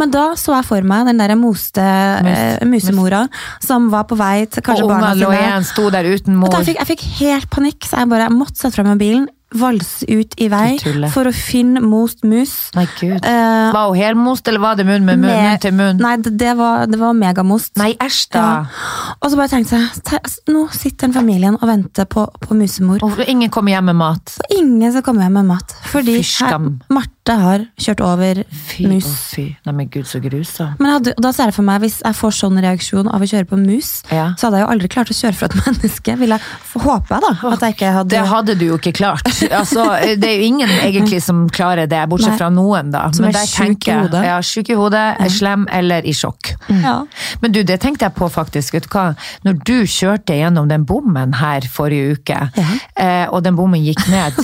Men 0.00 0.14
da 0.14 0.26
så 0.38 0.54
jeg 0.56 0.68
for 0.68 0.88
meg 0.88 1.10
den 1.10 1.22
der 1.22 1.34
moste 1.38 1.82
eh, 1.82 2.62
musemora 2.68 3.24
som 3.64 3.90
var 3.92 4.06
på 4.10 4.18
vei 4.18 4.46
til 4.46 4.62
Og 4.62 4.68
kanskje 4.70 4.88
barna 4.90 5.12
ungene 5.12 5.24
lå 5.24 5.32
sine. 5.32 5.42
igjen, 5.42 5.68
sto 5.72 5.88
der 5.94 6.10
uten 6.12 6.38
mor. 6.40 6.54
Jeg 6.56 6.70
fikk, 6.70 6.80
jeg 6.82 6.90
fikk 6.94 7.06
helt 7.20 7.50
panikk, 7.52 7.88
så 7.88 8.02
jeg 8.02 8.12
bare 8.14 8.30
måtte 8.32 8.60
sette 8.60 8.76
fra 8.78 8.86
meg 8.86 9.00
bilen, 9.02 9.26
valse 9.54 10.04
ut 10.10 10.34
i 10.42 10.48
vei 10.50 10.74
for 11.14 11.28
å 11.28 11.32
finne 11.32 11.80
most 11.80 12.24
mus. 12.26 12.52
Nei, 12.74 12.86
gud. 12.98 13.20
Eh, 13.24 13.72
Var 13.72 13.88
hun 13.92 13.96
helmost, 14.00 14.48
eller 14.48 14.60
var 14.60 14.74
det 14.76 14.86
munn 14.88 15.04
med 15.06 15.20
munn, 15.22 15.30
med- 15.30 15.60
til 15.62 15.72
munn? 15.72 16.00
Nei, 16.02 16.16
det, 16.16 16.32
det 16.38 16.56
var, 16.58 16.86
det 16.90 16.98
var 16.98 17.12
megamost. 17.14 17.76
Nei, 17.78 17.92
æsj 18.02 18.26
da. 18.34 18.42
Ja. 18.42 19.14
Og 19.22 19.30
så 19.30 19.36
bare 19.38 19.48
tenkte 19.54 19.78
jeg, 19.78 20.20
nå 20.50 20.66
sitter 20.74 21.06
den 21.06 21.14
familien 21.14 21.54
og 21.60 21.68
venter 21.70 22.04
på, 22.10 22.26
på 22.42 22.54
musemor. 22.58 22.98
Og 23.06 23.22
ingen 23.26 23.50
kommer 23.54 23.70
hjem 23.76 23.84
med 23.92 23.96
mat. 24.02 24.34
Og 24.42 24.56
ingen 24.58 24.92
skal 24.92 25.02
komme 25.06 25.22
hjem 25.22 25.38
med 25.38 25.46
mat. 25.52 25.76
Fordi 25.92 26.18
her, 26.20 26.58
Marte 26.92 27.38
har 27.40 27.64
kjørt 27.80 28.02
over 28.06 28.42
Fy 28.66 28.86
mus. 28.90 29.06
Å, 29.06 29.14
fy. 29.36 29.46
Nei, 29.66 29.72
men 29.78 29.88
gud, 29.94 30.04
så 30.10 30.20
grusomt. 30.22 30.78
Men 30.82 30.96
hadde, 30.98 31.14
da 31.22 31.32
ser 31.32 31.50
jeg 31.52 31.56
for 31.56 31.66
meg, 31.70 31.80
hvis 31.86 32.00
jeg 32.02 32.18
får 32.18 32.34
sånn 32.42 32.60
reaksjon 32.66 33.08
av 33.14 33.22
å 33.22 33.30
kjøre 33.30 33.48
på 33.50 33.58
mus, 33.62 34.02
Ja. 34.10 34.32
så 34.38 34.48
hadde 34.50 34.60
jeg 34.60 34.66
jo 34.66 34.72
aldri 34.74 34.88
klart 34.92 35.10
å 35.14 35.16
kjøre 35.16 35.38
fra 35.38 35.48
et 35.50 35.56
menneske. 35.64 36.18
Vil 36.18 36.34
jeg, 36.36 36.40
håper 36.74 37.14
jeg 37.16 37.24
da, 37.26 37.32
at 37.54 37.64
jeg 37.66 37.78
ikke 37.78 37.94
hadde... 38.00 38.10
Det 38.16 38.26
hadde 38.34 38.58
du 38.58 38.66
jo 38.72 38.78
ikke 38.82 38.92
klart. 39.00 39.32
Altså, 39.52 39.84
det 40.20 40.28
er 40.28 40.36
jo 40.40 40.46
ingen 40.48 40.68
egentlig 40.82 41.20
som 41.24 41.44
klarer 41.52 41.86
det, 41.90 42.00
bortsett 42.10 42.34
Nei. 42.34 42.38
fra 42.40 42.48
noen, 42.50 42.90
da. 42.94 43.04
Som 43.14 43.28
er 43.28 43.38
sjuk 43.46 43.86
i 43.88 43.94
hodet. 43.96 44.22
Ja, 44.26 44.38
sjuk 44.42 44.70
i 44.72 44.76
hodet, 44.78 45.04
er 45.22 45.32
slem 45.32 45.66
eller 45.72 46.06
i 46.06 46.14
sjokk. 46.16 46.52
Ja. 46.70 46.96
Men 47.42 47.52
du, 47.54 47.62
det 47.66 47.78
tenkte 47.84 48.06
jeg 48.08 48.16
på 48.18 48.28
faktisk. 48.32 48.74
Vet 48.76 48.88
du 48.88 48.92
hva? 48.96 49.06
Når 49.46 49.60
du 49.68 49.74
kjørte 49.86 50.36
gjennom 50.38 50.68
den 50.70 50.84
bommen 50.88 51.34
her 51.40 51.66
forrige 51.72 52.16
uke, 52.18 52.40
Ja. 52.56 52.66
eh, 52.96 53.26
og 53.30 53.42
den 53.46 53.56
bommen 53.58 53.82
gikk 53.84 54.02
ned, 54.10 54.38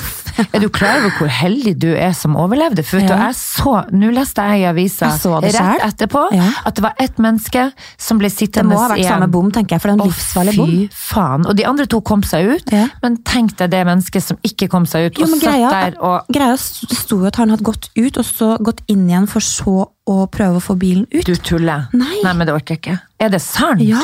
er 0.54 0.60
du 0.60 0.68
klar 0.68 0.98
over 1.00 1.10
hvor 1.18 1.28
heldig 1.28 1.74
du 1.78 1.88
er 1.94 2.12
som 2.16 2.36
overlevde? 2.36 2.84
For 2.84 2.98
Ja. 3.02 3.16
jeg 3.28 3.34
så, 3.38 3.74
nå 3.92 4.10
leste 4.12 4.42
jeg 4.50 4.62
i 4.62 4.66
avisa 4.70 5.10
rett 5.42 5.52
selv. 5.56 5.80
etterpå 5.88 6.22
Ja. 6.36 6.48
at 6.66 6.74
det 6.74 6.82
var 6.84 6.94
ett 6.98 7.16
menneske 7.18 7.72
som 7.98 8.18
ble 8.18 8.30
sittende... 8.30 8.70
Det 8.72 8.76
må 8.76 8.80
ha 8.82 8.88
vært 8.94 8.98
igjen. 9.02 9.12
samme 9.16 9.28
bom, 9.30 9.50
tenker 9.54 9.76
jeg, 9.76 9.80
for 9.82 9.88
det 9.88 9.94
er 9.98 10.02
en 10.02 10.10
livsfarlig 10.10 10.56
bom. 10.56 10.70
Fy 10.70 10.88
faen. 10.92 11.46
Og 11.46 11.56
de 11.56 11.66
andre 11.66 11.86
to 11.86 12.00
kom 12.00 12.22
seg 12.22 12.48
ut, 12.56 12.72
Ja. 12.72 12.86
men 13.02 13.16
tenk 13.22 13.56
deg 13.56 13.70
det 13.70 13.84
mennesket 13.86 14.22
som 14.22 14.36
ikke 14.44 14.68
kom 14.68 14.86
seg 14.86 15.06
ut, 15.10 15.18
Jo, 15.18 15.24
og 15.24 15.30
satt 15.36 15.42
greia, 15.48 15.70
der 15.70 15.96
og 16.02 16.26
greia 16.32 16.56
sto 16.58 17.18
jo 17.20 17.26
at 17.26 17.36
han 17.36 17.50
hadde 17.50 17.62
gått 17.64 17.88
ut, 17.96 18.18
og 18.18 18.24
så 18.24 18.56
gått 18.62 18.80
inn 18.88 19.08
igjen 19.08 19.28
for 19.28 19.40
så 19.40 19.88
å 20.08 20.26
prøve 20.30 20.56
å 20.58 20.62
få 20.62 20.74
bilen 20.78 21.06
ut. 21.12 21.24
Du 21.24 21.34
tuller. 21.36 21.88
Nei. 21.92 22.20
men 22.24 22.46
det 22.46 22.54
orker 22.54 22.74
jeg 22.74 22.80
ikke. 22.82 23.00
Er 23.20 23.28
det 23.30 23.40
sant? 23.42 23.80
Ja, 23.80 24.00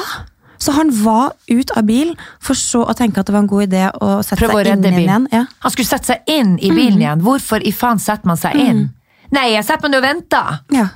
så 0.59 0.75
han 0.77 0.93
var 1.03 1.33
ut 1.49 1.71
av 1.79 1.87
bil, 1.89 2.15
for 2.43 2.59
så 2.59 2.85
å 2.85 2.95
tenke 2.99 3.21
at 3.23 3.27
det 3.29 3.35
var 3.35 3.45
en 3.45 3.51
god 3.51 3.67
idé 3.69 3.85
å 3.95 4.19
sette 4.27 4.41
Prøve 4.43 4.57
å 4.57 4.63
seg 4.63 4.73
inn 4.73 4.83
redde 4.85 4.89
igjen. 4.93 5.03
bilen. 5.05 5.29
Ja. 5.33 5.45
Han 5.65 5.75
skulle 5.75 5.91
sette 5.91 6.13
seg 6.13 6.33
inn 6.35 6.57
i 6.59 6.71
bilen 6.75 7.03
igjen. 7.03 7.23
Hvorfor 7.25 7.63
i 7.63 7.73
faen 7.75 8.01
setter 8.03 8.27
man 8.31 8.41
seg 8.41 8.59
inn? 8.59 8.89
Nei, 9.35 9.51
jeg 9.55 9.67
setter 9.69 9.87
meg 9.87 9.95
ned 9.95 10.03
og 10.03 10.09
venter! 10.09 10.65
ja. 10.81 10.89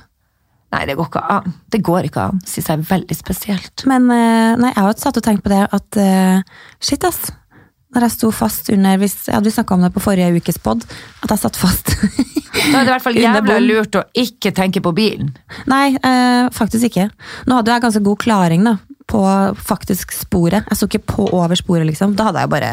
Nei, 0.73 0.87
det 0.89 0.95
går 0.97 1.05
ikke 1.05 1.21
an. 1.29 1.51
Det 1.69 1.79
går 1.85 2.07
ikke 2.07 2.21
an. 2.31 2.39
Syns 2.49 2.65
jeg 2.71 2.79
er 2.79 2.85
veldig 2.87 3.13
spesielt. 3.13 3.83
Men 3.85 4.07
eh, 4.09 4.55
nei, 4.57 4.71
jeg 4.71 4.81
har 4.81 4.89
også 4.89 5.05
satt 5.05 5.19
og 5.19 5.25
tenkt 5.27 5.43
på 5.45 5.51
det 5.53 5.59
at 5.69 5.97
uh, 6.01 6.63
shit, 6.81 7.03
ass. 7.05 7.27
Når 7.93 8.07
jeg 8.07 8.13
sto 8.15 8.31
fast 8.33 8.71
under 8.73 8.97
hvis, 8.97 9.13
ja, 9.29 9.37
Vi 9.45 9.51
snakka 9.53 9.75
om 9.75 9.83
det 9.85 9.91
på 9.93 10.01
forrige 10.01 10.31
ukes 10.33 10.57
pod, 10.57 10.81
at 11.21 11.29
jeg 11.29 11.43
satt 11.43 11.59
fast. 11.61 11.93
Da 12.53 12.79
er 12.79 12.85
det 12.85 12.89
i 12.89 12.93
hvert 12.93 13.03
fall 13.03 13.17
jævla 13.17 13.55
lurt 13.59 13.95
å 13.97 14.01
ikke 14.17 14.51
tenke 14.55 14.79
på 14.85 14.91
bilen. 14.95 15.31
Nei, 15.69 15.95
eh, 15.97 16.49
faktisk 16.53 16.85
ikke. 16.89 17.07
Nå 17.49 17.57
hadde 17.57 17.73
jeg 17.73 17.83
ganske 17.85 18.01
god 18.05 18.19
klaring 18.21 18.65
da, 18.65 18.75
på 19.07 19.23
faktisk 19.59 20.11
sporet. 20.15 20.63
Jeg 20.69 20.77
sto 20.79 20.87
ikke 20.87 21.05
på 21.15 21.27
over 21.33 21.55
sporet, 21.59 21.85
liksom. 21.89 22.15
Da 22.15 22.29
hadde 22.31 22.39
jeg 22.45 22.49
bare 22.49 22.71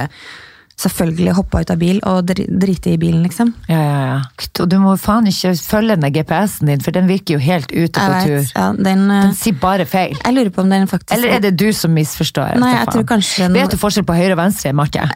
selvfølgelig 0.81 1.35
hoppa 1.37 1.61
ut 1.61 1.71
av 1.71 1.77
bil 1.77 1.99
og 2.09 2.23
dri- 2.25 2.47
driti 2.49 2.95
i 2.95 2.97
bilen, 2.97 3.21
liksom. 3.27 3.51
Ja, 3.69 3.81
ja, 3.85 3.97
ja. 4.07 4.21
Og 4.63 4.69
du 4.73 4.79
må 4.81 4.95
faen 4.97 5.27
ikke 5.29 5.51
følge 5.61 5.97
den 6.01 6.13
GPS-en 6.15 6.71
din, 6.71 6.81
for 6.81 6.91
den 6.97 7.05
virker 7.11 7.35
jo 7.37 7.39
helt 7.45 7.69
ute 7.75 8.01
på 8.01 8.23
tur. 8.25 8.47
ja, 8.57 8.71
den, 8.73 9.03
eh, 9.11 9.27
Den 9.27 9.35
sier 9.37 9.59
bare 9.61 9.85
feil. 9.85 10.17
jeg 10.25 10.33
lurer 10.39 10.49
på 10.57 10.63
om 10.65 10.71
den 10.73 10.87
faktisk 10.89 11.13
Eller 11.19 11.37
er 11.37 11.41
det 11.45 11.57
du 11.61 11.67
som 11.77 11.93
misforstår? 11.93 12.57
Nei, 12.59 12.73
jeg 12.79 12.87
tror 12.95 13.05
kanskje 13.05 13.45
den- 13.45 13.53
Vet 13.61 13.71
du 13.71 13.77
forskjell 13.77 14.07
på 14.09 14.17
høyre 14.17 14.33
og 14.33 14.39
venstre, 14.41 14.73
Marte? 14.73 15.05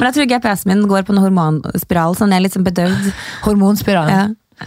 Men 0.00 0.06
jeg 0.08 0.14
tror 0.16 0.26
GPS-en 0.34 0.72
min 0.74 0.88
går 0.90 1.02
på 1.06 1.14
en 1.14 1.22
hormonspiral, 1.22 2.16
så 2.16 2.26
den 2.26 2.32
er 2.36 2.40
litt 2.44 2.56
sånn 2.56 2.66
bedøvd. 2.66 3.12
Hormonspiralen. 3.46 4.34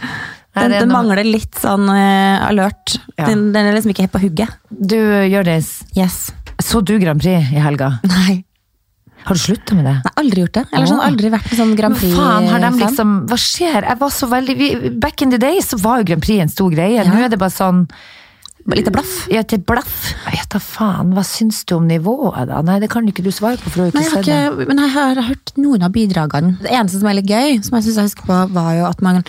Den, 0.54 0.70
den 0.76 0.92
mangler 0.92 1.26
litt 1.26 1.58
sånn 1.58 1.88
uh, 1.90 2.46
alert. 2.46 2.96
Ja. 3.18 3.26
Den, 3.26 3.48
den 3.54 3.66
er 3.66 3.74
liksom 3.74 3.90
ikke 3.94 4.06
helt 4.06 4.14
på 4.14 4.22
hugget. 4.22 4.58
Du, 4.70 4.98
Hjørdis. 4.98 5.80
Yes. 5.98 6.28
Så 6.62 6.82
du 6.86 6.96
Grand 7.02 7.20
Prix 7.22 7.50
i 7.50 7.62
helga? 7.62 7.96
Nei. 8.06 8.44
Har 9.24 9.38
du 9.38 9.40
slutta 9.40 9.74
med 9.74 9.86
det? 9.88 9.94
Nei, 10.04 10.12
aldri 10.20 10.42
gjort 10.44 10.56
det. 10.58 10.64
Eller 10.70 10.90
sånn, 10.90 11.00
aldri 11.00 11.30
vært 11.32 11.46
med 11.48 11.58
sånn 11.58 11.72
Grand 11.78 11.96
Prix. 11.96 12.12
Men 12.12 12.20
faen, 12.20 12.48
har 12.52 12.64
de 12.66 12.72
liksom, 12.82 13.14
hva 13.30 13.38
skjer? 13.40 13.86
Jeg 13.88 14.00
var 14.02 14.12
så 14.12 14.28
veldig, 14.28 14.58
back 15.00 15.24
in 15.24 15.32
the 15.32 15.40
day 15.40 15.62
så 15.64 15.78
var 15.80 16.02
jo 16.02 16.10
Grand 16.10 16.24
Prix 16.24 16.44
en 16.44 16.52
stor 16.52 16.74
greie. 16.74 17.06
Nå 17.08 17.24
er 17.24 17.32
det 17.32 17.40
bare 17.40 17.54
sånn 17.54 17.86
Litt 18.72 18.86
blaff. 18.88 19.26
Ja, 19.28 19.42
til 19.44 19.60
blaff. 19.60 20.14
Jeg 20.24 20.38
vet 20.38 20.54
da 20.54 20.58
faen, 20.62 21.10
hva 21.12 21.20
syns 21.28 21.58
du 21.68 21.74
om 21.76 21.84
nivået 21.84 22.46
da? 22.48 22.62
Nei, 22.64 22.78
det 22.80 22.88
kan 22.94 23.04
ikke 23.10 23.20
du 23.20 23.28
svare 23.34 23.58
på, 23.60 23.68
for 23.68 23.76
du 23.76 23.82
har 23.84 23.90
ikke 23.92 24.22
sett 24.22 24.30
det. 24.30 24.68
men 24.70 24.80
jeg 24.80 24.92
har 24.94 25.20
hørt 25.26 25.52
noen 25.60 25.84
av 25.84 25.92
bidragene. 25.92 26.54
Det 26.62 26.72
eneste 26.72 27.02
som 27.02 27.10
er 27.10 27.18
litt 27.18 27.28
gøy, 27.28 27.58
som 27.66 27.76
jeg 27.76 27.90
synes 27.90 27.98
jeg 28.00 28.08
husker 28.08 28.30
på, 28.30 28.38
var 28.56 28.70
jo 28.78 28.86
at 28.88 29.04
man 29.04 29.20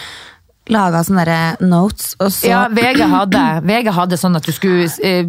laga 0.70 1.04
sånne 1.06 1.26
der 1.28 1.58
notes, 1.68 2.16
og 2.20 2.32
så 2.34 2.48
Ja, 2.50 2.62
VG 2.74 3.04
hadde, 3.12 3.42
VG 3.68 3.92
hadde 3.94 4.18
sånn 4.18 4.36
at 4.36 4.44
du 4.48 4.52
skulle 4.52 4.88
eh, 5.04 5.24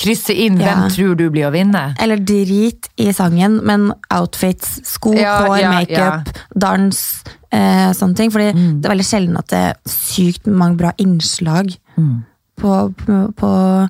krysse 0.00 0.34
inn 0.34 0.58
Ja. 0.60 0.74
hvem 0.74 0.90
tror 0.90 1.16
du 1.16 1.28
blir 1.30 1.46
å 1.46 1.52
vinne. 1.54 1.94
Eller 2.02 2.16
drit 2.18 2.88
i 2.98 3.12
sangen, 3.12 3.60
men 3.64 3.92
outfits, 4.10 4.80
sko, 4.84 5.14
Ja, 5.14 5.36
hår, 5.46 5.60
ja, 5.60 5.70
makeup, 5.70 6.28
dans, 6.56 7.22
eh, 7.52 7.92
sånne 7.94 8.16
ting. 8.16 8.30
Fordi 8.30 8.52
Mm. 8.54 8.80
det 8.80 8.90
er 8.90 8.94
veldig 8.96 9.06
sjelden 9.10 9.38
at 9.38 9.46
det 9.48 9.58
er 9.58 9.74
sykt 9.86 10.46
mange 10.46 10.76
bra 10.76 10.92
innslag 10.98 11.76
Mm. 11.96 12.24
på, 12.58 12.94
på, 12.96 13.34
på 13.36 13.88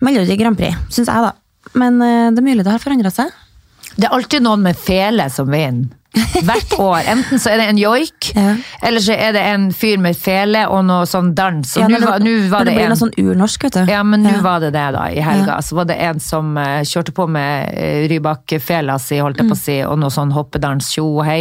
Melodi 0.00 0.36
Grand 0.38 0.56
Prix, 0.58 0.76
syns 0.90 1.08
jeg, 1.10 1.22
da. 1.26 1.32
Men 1.74 2.00
eh, 2.02 2.30
det 2.30 2.38
er 2.38 2.46
mulig 2.46 2.64
det 2.64 2.72
har 2.72 2.78
forandra 2.82 3.10
seg. 3.12 3.30
Det 3.98 4.04
er 4.06 4.14
alltid 4.14 4.42
noen 4.44 4.62
med 4.62 4.76
fele 4.76 5.30
som 5.30 5.48
vinner. 5.50 5.88
Hvert 6.48 6.74
år. 6.78 7.00
Enten 7.14 7.40
så 7.42 7.52
er 7.52 7.62
det 7.62 7.66
en 7.72 7.80
joik, 7.80 8.30
Ja. 8.34 8.54
eller 8.82 9.00
så 9.04 9.14
er 9.16 9.32
det 9.36 9.42
en 9.52 9.68
fyr 9.72 9.98
med 10.02 10.16
fele 10.18 10.64
og 10.68 10.84
noe 10.88 11.06
sånn 11.08 11.34
dans. 11.38 11.76
Og 11.76 11.82
Ja, 11.82 11.88
nå 11.88 12.00
var, 12.04 12.24
var 12.52 12.64
det 12.68 12.74
det 12.74 12.82
en 12.86 12.92
noe 12.94 13.00
sånn 13.02 13.14
urnorsk, 13.18 13.68
vet 13.68 13.78
du. 13.80 13.92
Ja, 13.92 14.02
men 14.02 14.22
nå 14.26 14.32
Ja. 14.36 14.42
var 14.44 14.60
det 14.64 14.72
det, 14.76 14.86
da, 14.96 15.06
i 15.10 15.20
helga. 15.24 15.58
Så 15.64 15.76
var 15.78 15.88
det 15.90 15.96
en 16.08 16.20
som 16.20 16.54
uh, 16.56 16.80
kjørte 16.86 17.12
på 17.16 17.28
med 17.28 17.72
uh, 17.74 18.08
Rybak-fela 18.12 18.98
si, 19.02 19.18
holdt 19.22 19.38
jeg 19.42 19.48
på 19.50 19.56
å 19.56 19.62
si, 19.62 19.78
og 19.86 19.98
noe 20.02 20.10
sånn 20.14 20.32
hoppedans, 20.36 20.92
tjo 20.94 21.06
og 21.18 21.24
hei. 21.28 21.40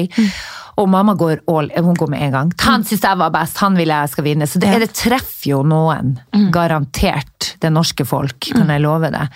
Og 0.78 0.86
mamma 0.94 1.16
går 1.18 1.40
all, 1.50 1.72
hun 1.74 1.96
går 1.98 2.10
med 2.14 2.22
en 2.28 2.32
gang. 2.36 2.50
Han 2.62 2.84
syns 2.86 3.02
jeg 3.02 3.18
var 3.18 3.32
best, 3.34 3.58
han 3.64 3.74
vil 3.80 3.90
jeg 3.90 4.10
skal 4.14 4.24
vinne. 4.28 4.46
Så 4.46 4.60
det, 4.62 4.76
det 4.84 4.92
treffer 4.94 5.50
jo 5.56 5.64
noen. 5.66 6.20
Garantert 6.54 7.37
det 7.62 7.70
norske 7.74 8.06
folk, 8.08 8.40
kan 8.54 8.70
jeg 8.74 8.82
love 8.84 9.10
det. 9.14 9.28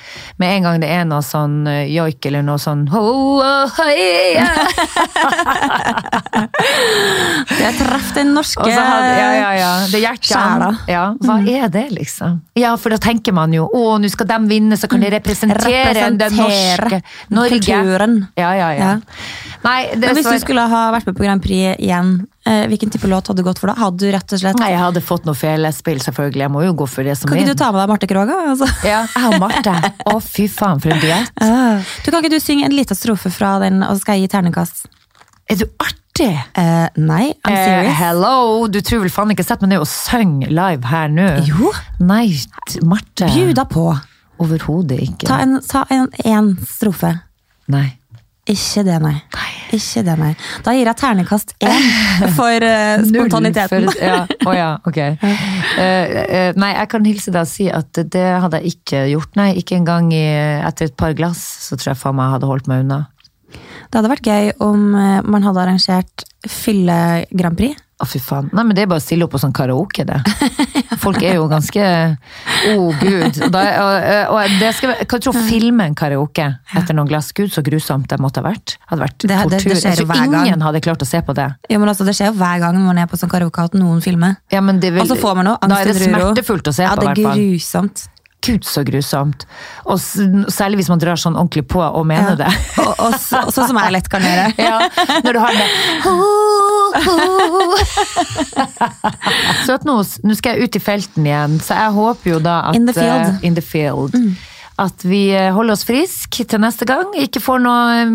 Med 0.41 0.57
en 0.57 0.63
gang 0.67 0.81
det 0.83 0.89
er 0.93 1.05
noe 1.09 1.21
sånn 1.25 1.67
eh, 1.69 1.87
joik 1.91 2.25
eller 2.29 2.41
noe 2.45 2.59
sånn 2.61 2.87
Det 7.51 7.71
treffer 7.77 8.15
den 8.15 8.33
norske 8.35 8.65
hadde, 8.65 9.13
ja, 9.17 9.29
ja, 9.35 9.51
ja. 9.57 9.71
Det. 9.91 10.01
Sjæla. 10.21 10.69
Ja, 10.89 11.03
hva 11.21 11.37
er 11.47 11.69
det, 11.71 11.87
liksom? 11.95 12.41
Ja, 12.57 12.73
for 12.79 12.93
da 12.93 12.99
tenker 13.01 13.35
man 13.35 13.53
jo 13.55 13.67
å, 13.67 13.97
nå 14.01 14.09
skal 14.11 14.29
de 14.29 14.39
vinne, 14.49 14.77
så 14.79 14.89
kan 14.91 15.01
de 15.03 15.11
representere 15.13 16.09
den 16.17 16.35
norske 16.37 17.01
Norge. 17.33 17.59
kulturen. 17.59 18.19
Ja, 18.39 18.53
ja, 18.57 18.69
ja. 18.75 18.91
Ja. 18.91 18.99
Nei, 19.65 19.79
det 19.93 20.07
Men 20.07 20.17
hvis 20.17 20.29
du 20.29 20.39
skulle 20.43 20.65
ha 20.71 20.83
vært 20.95 21.09
med 21.09 21.17
på 21.17 21.25
Grand 21.25 21.43
Prix 21.43 21.77
igjen, 21.77 22.15
hvilken 22.43 22.89
type 22.89 23.05
låt 23.07 23.27
hadde 23.29 23.43
du 23.43 23.45
gått 23.45 23.59
for 23.61 23.69
da? 23.69 23.75
Hadde 23.77 24.01
du 24.01 24.11
rett 24.11 24.33
og 24.33 24.39
slett 24.41 24.57
Nei, 24.59 24.71
jeg 24.73 24.79
hadde 24.81 25.01
fått 25.05 25.25
noe 25.29 25.37
felespill, 25.37 25.99
selvfølgelig. 26.01 26.41
Jeg 26.41 26.51
må 26.51 26.63
jo 26.65 26.73
gå 26.81 26.87
for 26.89 27.05
det 27.05 27.13
som 27.19 27.29
Kan 27.29 27.37
ikke 27.37 27.53
du 27.53 27.59
ta 27.61 27.67
med 27.71 27.81
deg 27.83 27.91
Marte 27.93 28.07
Kroga? 28.09 28.37
Altså? 28.53 28.69
Ja, 28.87 29.03
jeg 29.13 29.29
og 29.29 29.37
Marte. 29.43 29.75
Å, 30.09 30.15
fy 30.25 30.47
faen, 30.49 30.81
for 30.81 30.95
en 30.95 31.01
duett. 31.03 31.31
Du, 32.05 32.09
Kan 32.11 32.23
ikke 32.23 32.33
du 32.33 32.39
synge 32.41 32.65
en 32.65 32.73
liten 32.75 32.97
strofe 32.97 33.29
fra 33.33 33.59
den, 33.61 33.83
og 33.85 33.93
så 33.95 34.01
skal 34.05 34.17
jeg 34.17 34.25
gi 34.27 34.31
terningkast? 34.33 34.85
Er 35.51 35.59
du 35.61 35.65
artig? 35.83 36.31
Eh, 36.57 36.87
nei, 36.97 37.31
I'm 37.45 37.53
Eh, 37.53 37.65
serious. 37.65 37.95
hello! 38.01 38.67
Du 38.73 38.81
tror 38.81 39.05
vel 39.05 39.13
faen 39.13 39.31
ikke 39.33 39.45
sett 39.45 39.61
meg 39.63 39.71
ned 39.75 39.83
og 39.85 39.89
synge 39.89 40.49
live 40.51 40.89
her 40.91 41.07
nå? 41.13 41.29
Jo. 41.47 41.71
Nei, 42.01 42.25
Marte. 42.83 43.29
Bjuda 43.31 43.65
på. 43.69 43.85
Overhodet 44.41 44.97
ikke. 45.05 45.27
Ta 45.29 45.37
en, 45.45 45.59
ta 45.61 45.85
en, 45.93 46.07
en 46.25 46.55
strofe. 46.65 47.13
Nei. 47.71 47.87
Ikke 48.49 48.81
det, 48.83 48.95
nei. 49.03 49.13
Ikke 49.71 50.01
det, 50.03 50.15
nei. 50.19 50.31
Da 50.65 50.73
gir 50.73 50.87
jeg 50.89 50.97
ternekast 50.97 51.53
én 51.61 51.83
for 52.37 52.65
uh, 52.65 53.03
spontaniteten. 53.05 53.85
For- 53.91 54.01
ja, 54.09 54.23
Oh, 54.47 54.55
ja, 54.57 54.71
ok. 54.89 54.97
Uh, 55.21 55.29
uh, 55.77 56.49
nei, 56.57 56.71
jeg 56.73 56.89
kan 56.91 57.05
hilse 57.05 57.31
deg 57.31 57.45
og 57.45 57.51
si 57.51 57.67
at 57.69 58.01
det 58.11 58.25
hadde 58.41 58.59
jeg 58.63 58.73
ikke 58.75 59.03
gjort. 59.13 59.37
Nei, 59.37 59.51
ikke 59.61 59.77
engang 59.77 60.09
i, 60.15 60.23
etter 60.65 60.89
et 60.89 60.97
par 60.97 61.13
glass, 61.17 61.43
så 61.69 61.77
tror 61.77 61.93
jeg 61.93 62.01
faen 62.01 62.17
meg 62.17 62.27
jeg 62.31 62.35
hadde 62.39 62.49
holdt 62.51 62.71
meg 62.71 62.83
unna. 62.87 62.99
Det 63.51 63.99
hadde 63.99 64.09
vært 64.13 64.27
gøy 64.31 64.51
om 64.63 64.83
eh, 64.95 65.21
man 65.27 65.43
hadde 65.43 65.59
arrangert 65.65 66.23
fylle-Grand 66.47 67.57
Prix. 67.59 67.75
Å, 68.01 68.05
fy 68.09 68.17
faen. 68.19 68.47
Nei, 68.51 68.63
men 68.65 68.73
det 68.75 68.81
er 68.83 68.87
bare 68.89 68.97
å 68.97 69.03
stille 69.03 69.25
opp 69.27 69.31
på 69.35 69.39
sånn 69.41 69.53
karaoke, 69.53 70.01
det. 70.09 70.17
Folk 71.03 71.21
er 71.21 71.35
jo 71.37 71.43
ganske 71.51 71.81
Å, 71.81 72.73
gud. 72.99 73.37
Og, 73.45 73.51
da, 73.53 73.61
og, 73.83 74.33
og 74.35 74.55
det 74.61 74.71
skal, 74.77 74.95
Hva 75.05 75.05
kan 75.11 75.21
du 75.21 75.39
filme 75.47 75.85
en 75.85 75.95
karaoke 75.97 76.47
etter 76.77 76.97
noen 76.97 77.09
glass? 77.11 77.29
Gud, 77.37 77.51
så 77.53 77.61
grusomt 77.65 78.09
det 78.09 78.17
måtte 78.21 78.41
ha 78.41 78.47
vært. 78.49 78.75
Hadde 78.89 79.01
vært 79.05 79.17
Det- 79.21 79.27
det- 79.29 79.37
det 79.37 79.59
tortur. 79.61 79.75
skjer 79.77 79.95
jo 80.01 80.05
Jeg 80.07 80.07
tror 80.07 80.31
gang. 80.31 80.45
ingen 80.47 80.61
hadde 80.65 80.81
klart 80.81 81.01
å 81.05 81.07
se 81.07 81.21
på 81.21 81.33
det. 81.37 81.47
Ja, 81.69 81.77
men 81.77 81.89
altså, 81.89 82.05
Det 82.05 82.15
skjer 82.17 82.33
jo 82.33 82.37
hver 82.41 82.59
gang 82.59 82.81
man 82.85 82.97
er 82.97 83.05
på 83.07 83.17
sånn 83.21 83.29
karaoke 83.29 83.63
at 83.63 83.73
noen 83.77 84.01
filmer. 84.01 84.37
Ja, 84.51 84.61
men 84.61 84.79
det 84.79 84.93
vil, 84.93 85.01
Og 85.01 85.07
så 85.07 85.15
får 85.21 85.35
man 85.35 85.45
noe 85.45 85.57
da 85.61 85.75
er 85.81 85.85
det 85.93 85.95
smertefullt 86.01 86.67
å 86.67 86.73
se 86.73 86.83
Ja, 86.83 86.95
på, 86.95 87.03
i 87.11 87.13
det 87.13 87.25
er 87.25 87.35
grusomt. 87.37 88.07
Gud, 88.41 88.63
så 88.65 88.81
grusomt. 88.87 89.43
Og 89.85 89.99
særlig 90.01 90.79
hvis 90.81 90.89
man 90.89 90.97
drar 91.01 91.19
sånn 91.21 91.35
ordentlig 91.37 91.67
på 91.69 91.81
og 91.83 92.05
mener 92.09 92.33
Ja. 92.33 92.35
det. 92.47 92.51
Og, 92.81 92.93
og, 93.05 93.13
så- 93.21 93.43
og 93.45 93.51
sånn 93.53 93.67
som 93.69 93.77
jeg 93.77 93.91
lett 93.93 94.09
kan 94.09 94.21
gjøre. 94.25 94.47
Ja, 94.67 94.79
når 95.23 95.33
du 95.33 95.39
har 95.39 95.53
det 95.53 95.67
Så 99.65 99.75
at 99.77 99.85
nå, 99.87 99.95
nå 100.25 100.35
skal 100.37 100.57
jeg 100.57 100.67
ut 100.69 100.75
i 100.77 100.81
felten 100.83 101.27
igjen, 101.27 101.59
så 101.63 101.77
jeg 101.77 101.95
håper 101.97 102.33
jo 102.35 102.39
da 102.43 102.55
at 102.71 102.75
In 102.79 102.87
the 102.89 102.95
field. 102.97 103.27
Uh, 103.29 103.45
in 103.47 103.55
the 103.57 103.61
field, 103.65 104.17
At 104.81 105.03
vi 105.05 105.27
eh, 105.35 105.51
holder 105.53 105.75
oss 105.77 105.85
friske 105.85 106.45
til 106.49 106.61
neste 106.63 106.87
gang, 106.89 107.11
ikke 107.21 107.41
får 107.43 107.59
noe 107.61 107.81
eh, 108.01 108.13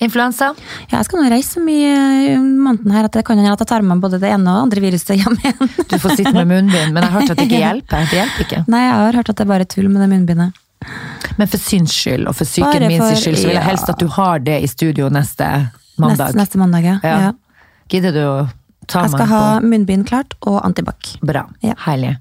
influensa. 0.00 0.50
Ja, 0.88 0.98
jeg 0.98 1.08
skal 1.08 1.20
nå 1.20 1.28
reise 1.32 1.56
så 1.58 1.62
mye 1.64 1.90
i 2.24 2.32
måneden 2.38 2.94
her 2.94 3.08
at 3.08 3.16
det 3.16 3.24
kan 3.28 3.38
hende 3.40 3.52
at 3.52 3.62
jeg 3.62 3.70
tar 3.70 3.84
med 3.86 4.00
både 4.02 4.20
det 4.22 4.32
ene 4.32 4.54
og 4.54 4.66
andre 4.66 4.82
viruset 4.84 5.20
hjem 5.20 5.36
igjen. 5.42 5.72
Du 5.90 5.98
får 6.00 6.16
sitte 6.20 6.32
med 6.36 6.48
munnbind, 6.48 6.94
men 6.94 7.04
jeg 7.04 7.12
har 7.12 7.20
hørt 7.20 7.34
at 7.34 7.40
det 7.40 7.46
ikke 7.48 7.62
hjelper. 7.64 8.08
Det 8.08 8.20
hjelper 8.20 8.46
ikke. 8.46 8.62
Nei, 8.72 8.82
jeg 8.86 8.96
har 8.96 9.20
hørt 9.20 9.32
at 9.32 9.40
det 9.40 9.46
er 9.46 9.52
bare 9.52 9.68
tull 9.76 9.90
med 9.92 10.04
det 10.04 10.10
munnbindet. 10.14 10.60
Men 11.36 11.50
for 11.50 11.60
syns 11.60 11.92
skyld, 11.92 12.24
og 12.30 12.36
for 12.38 12.48
psyken 12.48 12.86
min 12.88 13.02
sin 13.10 13.20
skyld, 13.20 13.38
så 13.42 13.50
vil 13.50 13.58
jeg 13.58 13.66
helst 13.66 13.92
at 13.92 14.00
du 14.00 14.08
har 14.16 14.40
det 14.44 14.56
i 14.64 14.70
studio 14.70 15.10
neste 15.12 15.46
mandag. 16.00 16.30
Neste, 16.30 16.40
neste 16.40 16.62
mandag, 16.62 16.88
ja. 16.88 16.96
Ja. 17.04 17.20
ja. 17.28 17.68
Gidder 17.92 18.16
du 18.16 18.22
å 18.24 18.34
ta 18.88 19.04
meg 19.04 19.12
på 19.12 19.18
Jeg 19.20 19.28
skal 19.28 19.30
ha 19.34 19.44
munnbind 19.64 20.08
klart 20.08 20.36
og 20.40 20.60
antibac. 20.64 21.14
Bra. 21.20 21.44
Ja. 21.64 21.76
Herlig. 21.84 22.16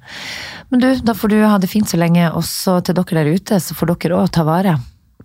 Men 0.70 0.84
du, 0.84 0.90
da 1.06 1.16
får 1.18 1.32
du 1.32 1.40
ha 1.46 1.58
det 1.62 1.72
fint 1.72 1.90
så 1.90 2.00
lenge, 2.00 2.28
og 2.36 2.44
så 2.48 2.80
til 2.84 2.98
dere 3.00 3.24
der 3.24 3.40
ute, 3.40 3.60
så 3.64 3.78
får 3.78 3.96
dere 3.96 4.20
òg 4.20 4.32
ta 4.36 4.46
vare. 4.48 4.76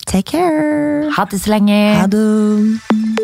Take 0.06 0.30
care! 0.30 1.10
Ha 1.16 1.24
det 1.30 1.40
så 1.40 1.50
lenge. 1.50 1.94
Ha 1.94 2.06
det! 2.06 3.23